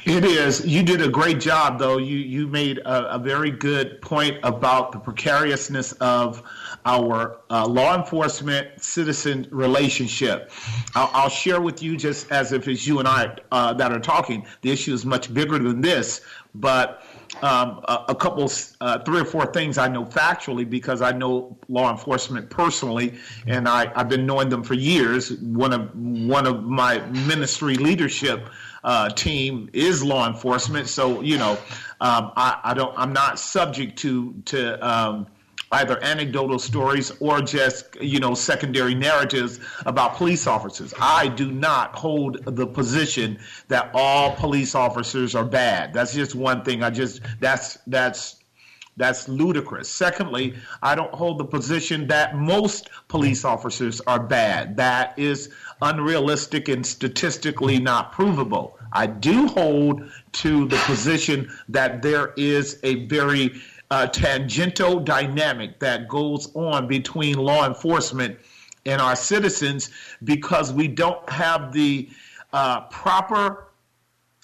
It 0.07 0.23
is. 0.23 0.65
You 0.65 0.83
did 0.83 1.01
a 1.01 1.09
great 1.09 1.41
job, 1.41 1.79
though. 1.79 1.97
You 1.97 2.15
you 2.15 2.47
made 2.47 2.77
a, 2.77 3.15
a 3.15 3.19
very 3.19 3.51
good 3.51 4.01
point 4.01 4.37
about 4.41 4.93
the 4.93 4.99
precariousness 4.99 5.91
of 5.99 6.41
our 6.85 7.41
uh, 7.49 7.67
law 7.67 7.93
enforcement 7.93 8.81
citizen 8.81 9.49
relationship. 9.51 10.49
I'll, 10.95 11.09
I'll, 11.11 11.29
share 11.29 11.59
with 11.59 11.83
you, 11.83 11.97
just 11.97 12.31
as 12.31 12.53
if 12.53 12.69
it's 12.69 12.87
you 12.87 12.99
and 12.99 13.07
I 13.07 13.35
uh, 13.51 13.73
that 13.73 13.91
are 13.91 13.99
talking. 13.99 14.47
The 14.61 14.71
issue 14.71 14.93
is 14.93 15.05
much 15.05 15.33
bigger 15.33 15.59
than 15.59 15.81
this, 15.81 16.21
but 16.55 17.03
um, 17.41 17.81
a, 17.89 18.05
a, 18.07 18.15
couple, 18.15 18.49
uh, 18.79 18.99
three 18.99 19.19
or 19.19 19.25
four 19.25 19.47
things 19.47 19.77
I 19.77 19.89
know 19.89 20.05
factually 20.05 20.67
because 20.67 21.01
I 21.01 21.11
know 21.11 21.57
law 21.67 21.91
enforcement 21.91 22.49
personally, 22.49 23.15
and 23.45 23.67
I, 23.67 23.91
I've 23.93 24.07
been 24.07 24.25
knowing 24.25 24.47
them 24.47 24.63
for 24.63 24.73
years. 24.73 25.33
One 25.33 25.73
of 25.73 25.93
one 25.93 26.47
of 26.47 26.63
my 26.63 26.99
ministry 27.07 27.75
leadership 27.75 28.49
uh, 28.87 29.09
team 29.09 29.69
is 29.73 30.01
law 30.01 30.25
enforcement, 30.27 30.87
so 30.87 31.19
you 31.21 31.37
know 31.37 31.51
um, 31.99 32.31
I, 32.37 32.59
I, 32.63 32.73
don't. 32.73 32.97
I'm 32.97 33.11
not 33.13 33.37
subject 33.37 33.99
to 33.99 34.33
to. 34.45 34.87
Um, 34.87 35.27
either 35.73 36.01
anecdotal 36.01 36.57
stories 36.57 37.11
or 37.19 37.41
just 37.41 37.97
you 37.99 38.21
know 38.21 38.33
secondary 38.33 38.95
narratives 38.95 39.59
about 39.85 40.15
police 40.15 40.47
officers. 40.47 40.93
I 40.97 41.27
do 41.27 41.51
not 41.51 41.93
hold 41.93 42.45
the 42.45 42.65
position 42.65 43.37
that 43.67 43.91
all 43.93 44.31
police 44.31 44.75
officers 44.75 45.35
are 45.35 45.43
bad. 45.43 45.93
That's 45.93 46.13
just 46.13 46.35
one 46.35 46.63
thing. 46.63 46.83
I 46.83 46.89
just 46.89 47.21
that's 47.41 47.79
that's 47.87 48.37
that's 48.95 49.27
ludicrous. 49.27 49.89
Secondly, 49.89 50.55
I 50.81 50.95
don't 50.95 51.13
hold 51.13 51.37
the 51.37 51.45
position 51.45 52.07
that 52.07 52.35
most 52.35 52.89
police 53.09 53.45
officers 53.45 54.01
are 54.07 54.19
bad. 54.19 54.77
That 54.77 55.17
is 55.17 55.49
unrealistic 55.81 56.67
and 56.67 56.85
statistically 56.85 57.79
not 57.79 58.11
provable. 58.11 58.76
I 58.93 59.07
do 59.07 59.47
hold 59.47 60.09
to 60.33 60.67
the 60.67 60.77
position 60.85 61.49
that 61.69 62.01
there 62.01 62.33
is 62.37 62.79
a 62.83 63.05
very 63.05 63.53
uh, 63.89 64.07
tangential 64.07 64.99
dynamic 64.99 65.79
that 65.79 66.07
goes 66.07 66.53
on 66.55 66.87
between 66.87 67.37
law 67.37 67.65
enforcement 67.65 68.37
and 68.85 69.01
our 69.01 69.15
citizens 69.15 69.91
because 70.23 70.71
we 70.73 70.87
don't 70.87 71.27
have 71.29 71.73
the 71.73 72.09
uh, 72.53 72.81
proper 72.81 73.67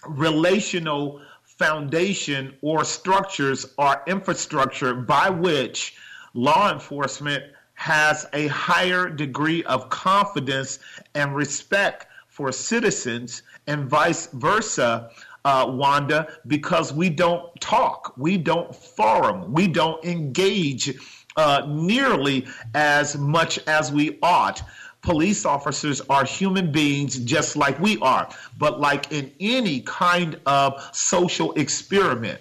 relational 0.08 1.22
foundation 1.44 2.54
or 2.62 2.84
structures 2.84 3.66
or 3.78 4.02
infrastructure 4.08 4.94
by 4.94 5.30
which 5.30 5.96
law 6.34 6.72
enforcement 6.72 7.44
has 7.76 8.26
a 8.34 8.48
higher 8.48 9.10
degree 9.10 9.64
of 9.66 9.90
confidence 9.90 10.80
and 11.16 11.36
respect 11.36 12.08
for 12.28 12.52
citizens 12.52 13.44
and 13.68 13.90
vice 13.90 14.28
versa 14.28 15.12
uh, 15.46 15.66
Wanda, 15.68 16.28
because 16.48 16.94
we 16.94 17.10
don't 17.10 17.60
talk, 17.60 18.14
we 18.18 18.38
don't 18.38 18.74
forum, 18.76 19.52
we 19.52 19.68
don't 19.68 20.04
engage 20.06 20.96
uh, 21.36 21.66
nearly 21.68 22.46
as 22.74 23.18
much 23.18 23.60
as 23.68 23.92
we 23.92 24.18
ought. 24.22 24.62
Police 25.02 25.46
officers 25.46 26.00
are 26.10 26.24
human 26.24 26.72
beings 26.72 27.20
just 27.20 27.58
like 27.58 27.78
we 27.80 27.98
are, 28.00 28.30
but 28.58 28.80
like 28.80 29.12
in 29.12 29.32
any 29.40 29.82
kind 29.82 30.40
of 30.46 30.82
social 30.94 31.52
experiment. 31.54 32.40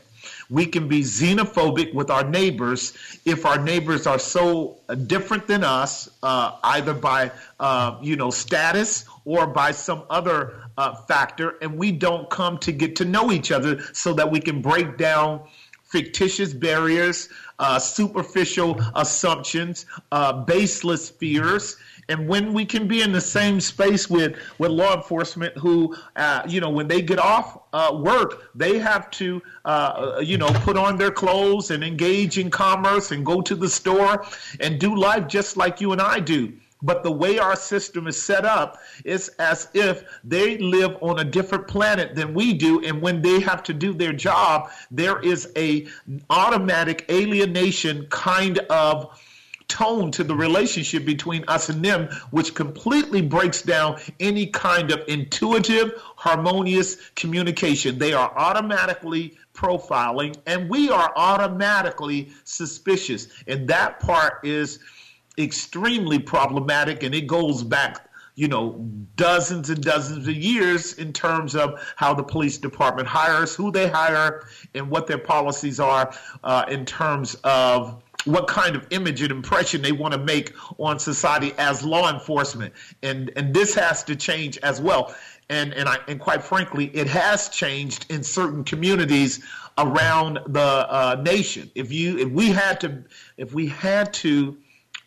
We 0.50 0.66
can 0.66 0.88
be 0.88 1.02
xenophobic 1.02 1.94
with 1.94 2.10
our 2.10 2.24
neighbors 2.24 2.92
if 3.24 3.46
our 3.46 3.58
neighbors 3.58 4.06
are 4.06 4.18
so 4.18 4.78
different 5.06 5.46
than 5.46 5.64
us, 5.64 6.08
uh, 6.22 6.56
either 6.62 6.94
by 6.94 7.30
uh, 7.60 7.98
you 8.02 8.16
know 8.16 8.30
status 8.30 9.04
or 9.24 9.46
by 9.46 9.72
some 9.72 10.02
other 10.10 10.64
uh, 10.76 10.94
factor, 10.94 11.56
and 11.62 11.78
we 11.78 11.92
don't 11.92 12.28
come 12.30 12.58
to 12.58 12.72
get 12.72 12.96
to 12.96 13.04
know 13.04 13.32
each 13.32 13.52
other 13.52 13.82
so 13.92 14.12
that 14.14 14.30
we 14.30 14.40
can 14.40 14.62
break 14.62 14.96
down 14.96 15.40
fictitious 15.92 16.54
barriers, 16.54 17.28
uh, 17.58 17.78
superficial 17.78 18.80
assumptions, 18.94 19.84
uh, 20.10 20.32
baseless 20.32 21.10
fears, 21.10 21.76
and 22.08 22.28
when 22.28 22.52
we 22.52 22.64
can 22.64 22.86
be 22.88 23.02
in 23.02 23.12
the 23.12 23.20
same 23.20 23.60
space 23.60 24.10
with 24.10 24.36
with 24.58 24.70
law 24.70 24.94
enforcement 24.96 25.56
who 25.56 25.96
uh, 26.16 26.42
you 26.48 26.60
know 26.60 26.70
when 26.70 26.88
they 26.88 27.00
get 27.00 27.18
off 27.18 27.58
uh, 27.72 27.96
work 28.02 28.50
they 28.54 28.78
have 28.78 29.10
to 29.10 29.42
uh, 29.64 30.20
you 30.22 30.38
know 30.38 30.48
put 30.64 30.76
on 30.76 30.96
their 30.96 31.10
clothes 31.10 31.70
and 31.70 31.84
engage 31.84 32.38
in 32.38 32.50
commerce 32.50 33.12
and 33.12 33.24
go 33.24 33.40
to 33.40 33.54
the 33.54 33.68
store 33.68 34.24
and 34.60 34.78
do 34.78 34.96
life 34.96 35.26
just 35.26 35.56
like 35.56 35.80
you 35.80 35.92
and 35.92 36.00
I 36.00 36.20
do. 36.20 36.52
But 36.84 37.04
the 37.04 37.12
way 37.12 37.38
our 37.38 37.54
system 37.54 38.08
is 38.08 38.20
set 38.20 38.44
up 38.44 38.78
is 39.04 39.28
as 39.38 39.68
if 39.72 40.02
they 40.24 40.58
live 40.58 40.96
on 41.00 41.20
a 41.20 41.24
different 41.24 41.68
planet 41.68 42.16
than 42.16 42.34
we 42.34 42.54
do. 42.54 42.84
And 42.84 43.00
when 43.00 43.22
they 43.22 43.38
have 43.38 43.62
to 43.64 43.72
do 43.72 43.94
their 43.94 44.12
job 44.12 44.68
there 44.90 45.20
is 45.20 45.50
a 45.56 45.86
automatic 46.28 47.06
alienation 47.08 48.06
kind 48.10 48.58
of 48.58 49.16
tone 49.72 50.10
to 50.12 50.22
the 50.22 50.34
relationship 50.34 51.06
between 51.06 51.44
us 51.48 51.70
and 51.70 51.82
them, 51.82 52.08
which 52.30 52.54
completely 52.54 53.22
breaks 53.22 53.62
down 53.62 53.98
any 54.20 54.46
kind 54.46 54.90
of 54.90 55.02
intuitive, 55.08 55.94
harmonious 56.16 56.96
communication. 57.16 57.98
They 57.98 58.12
are 58.12 58.30
automatically 58.36 59.38
profiling, 59.54 60.36
and 60.46 60.68
we 60.68 60.90
are 60.90 61.10
automatically 61.16 62.32
suspicious. 62.44 63.28
And 63.46 63.66
that 63.68 63.98
part 63.98 64.44
is 64.44 64.78
extremely 65.38 66.18
problematic, 66.18 67.02
and 67.02 67.14
it 67.14 67.26
goes 67.26 67.62
back 67.62 68.10
you 68.34 68.48
know, 68.48 68.88
dozens 69.14 69.68
and 69.68 69.82
dozens 69.82 70.26
of 70.26 70.34
years 70.34 70.94
in 70.94 71.12
terms 71.12 71.54
of 71.54 71.78
how 71.96 72.14
the 72.14 72.22
police 72.22 72.56
department 72.56 73.06
hires, 73.06 73.54
who 73.54 73.70
they 73.70 73.88
hire, 73.88 74.46
and 74.74 74.88
what 74.88 75.06
their 75.06 75.18
policies 75.18 75.78
are 75.78 76.14
uh, 76.42 76.64
in 76.68 76.86
terms 76.86 77.34
of 77.44 78.01
what 78.24 78.46
kind 78.46 78.76
of 78.76 78.86
image 78.90 79.22
and 79.22 79.30
impression 79.30 79.82
they 79.82 79.92
want 79.92 80.12
to 80.12 80.18
make 80.18 80.52
on 80.78 80.98
society 80.98 81.52
as 81.58 81.82
law 81.82 82.12
enforcement. 82.12 82.72
And 83.02 83.32
and 83.36 83.54
this 83.54 83.74
has 83.74 84.04
to 84.04 84.16
change 84.16 84.58
as 84.58 84.80
well. 84.80 85.14
And 85.48 85.72
and 85.74 85.88
I 85.88 85.98
and 86.08 86.20
quite 86.20 86.42
frankly, 86.42 86.86
it 86.94 87.08
has 87.08 87.48
changed 87.48 88.06
in 88.10 88.22
certain 88.22 88.64
communities 88.64 89.44
around 89.78 90.38
the 90.46 90.60
uh, 90.60 91.20
nation. 91.24 91.70
If 91.74 91.92
you 91.92 92.18
if 92.18 92.30
we 92.30 92.50
had 92.50 92.80
to 92.82 93.04
if 93.36 93.52
we 93.52 93.66
had 93.66 94.12
to 94.14 94.56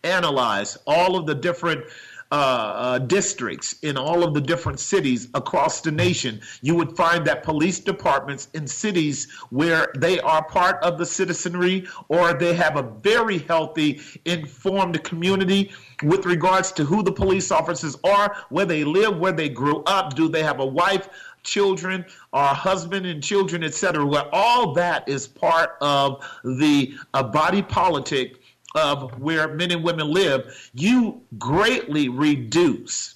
analyze 0.03 0.77
all 0.85 1.17
of 1.17 1.25
the 1.25 1.35
different 1.35 1.83
uh, 2.31 2.99
districts 2.99 3.75
in 3.81 3.97
all 3.97 4.23
of 4.23 4.33
the 4.33 4.41
different 4.41 4.79
cities 4.79 5.27
across 5.33 5.81
the 5.81 5.91
nation, 5.91 6.41
you 6.61 6.75
would 6.75 6.95
find 6.95 7.25
that 7.25 7.43
police 7.43 7.79
departments 7.79 8.49
in 8.53 8.65
cities 8.67 9.31
where 9.49 9.93
they 9.97 10.19
are 10.21 10.43
part 10.45 10.81
of 10.83 10.97
the 10.97 11.05
citizenry 11.05 11.87
or 12.09 12.33
they 12.33 12.53
have 12.53 12.77
a 12.77 12.81
very 12.81 13.37
healthy, 13.39 14.01
informed 14.25 15.01
community 15.03 15.71
with 16.03 16.25
regards 16.25 16.71
to 16.71 16.83
who 16.83 17.03
the 17.03 17.11
police 17.11 17.51
officers 17.51 17.95
are, 18.03 18.35
where 18.49 18.65
they 18.65 18.83
live, 18.83 19.17
where 19.17 19.31
they 19.31 19.49
grew 19.49 19.83
up, 19.83 20.15
do 20.15 20.27
they 20.27 20.43
have 20.43 20.59
a 20.59 20.65
wife, 20.65 21.07
children, 21.43 22.03
or 22.33 22.43
husband 22.43 23.05
and 23.05 23.23
children, 23.23 23.63
etc. 23.63 24.05
Where 24.05 24.27
all 24.33 24.73
that 24.73 25.07
is 25.07 25.27
part 25.27 25.77
of 25.79 26.25
the 26.43 26.95
uh, 27.13 27.23
body 27.23 27.61
politic 27.61 28.41
of 28.75 29.19
where 29.19 29.53
men 29.53 29.71
and 29.71 29.83
women 29.83 30.07
live, 30.07 30.69
you 30.73 31.21
greatly 31.37 32.09
reduce 32.09 33.15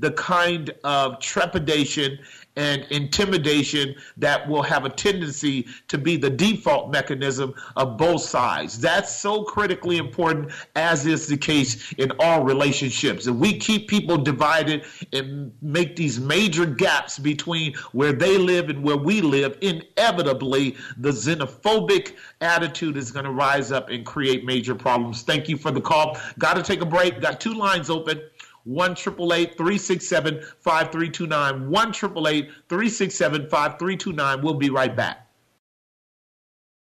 the 0.00 0.12
kind 0.12 0.70
of 0.84 1.18
trepidation 1.20 2.18
and 2.58 2.84
intimidation 2.90 3.94
that 4.16 4.46
will 4.48 4.64
have 4.64 4.84
a 4.84 4.88
tendency 4.90 5.64
to 5.86 5.96
be 5.96 6.16
the 6.16 6.28
default 6.28 6.90
mechanism 6.90 7.54
of 7.76 7.96
both 7.96 8.20
sides. 8.20 8.80
That's 8.80 9.14
so 9.14 9.44
critically 9.44 9.96
important, 9.96 10.50
as 10.74 11.06
is 11.06 11.28
the 11.28 11.36
case 11.36 11.92
in 11.92 12.10
all 12.18 12.42
relationships. 12.42 13.28
If 13.28 13.36
we 13.36 13.58
keep 13.58 13.86
people 13.86 14.18
divided 14.18 14.84
and 15.12 15.52
make 15.62 15.94
these 15.94 16.18
major 16.18 16.66
gaps 16.66 17.16
between 17.16 17.74
where 17.92 18.12
they 18.12 18.36
live 18.36 18.70
and 18.70 18.82
where 18.82 18.96
we 18.96 19.20
live, 19.20 19.56
inevitably 19.60 20.76
the 20.96 21.10
xenophobic 21.10 22.16
attitude 22.40 22.96
is 22.96 23.12
going 23.12 23.24
to 23.24 23.30
rise 23.30 23.70
up 23.70 23.88
and 23.88 24.04
create 24.04 24.44
major 24.44 24.74
problems. 24.74 25.22
Thank 25.22 25.48
you 25.48 25.56
for 25.56 25.70
the 25.70 25.80
call. 25.80 26.18
Got 26.40 26.54
to 26.54 26.64
take 26.64 26.80
a 26.80 26.86
break. 26.86 27.20
Got 27.20 27.40
two 27.40 27.54
lines 27.54 27.88
open. 27.88 28.20
1 28.68 28.96
367 29.56 30.42
5329. 30.60 31.70
1 31.70 31.92
367 32.68 33.42
5329. 33.48 34.42
We'll 34.42 34.54
be 34.54 34.68
right 34.68 34.94
back. 34.94 35.27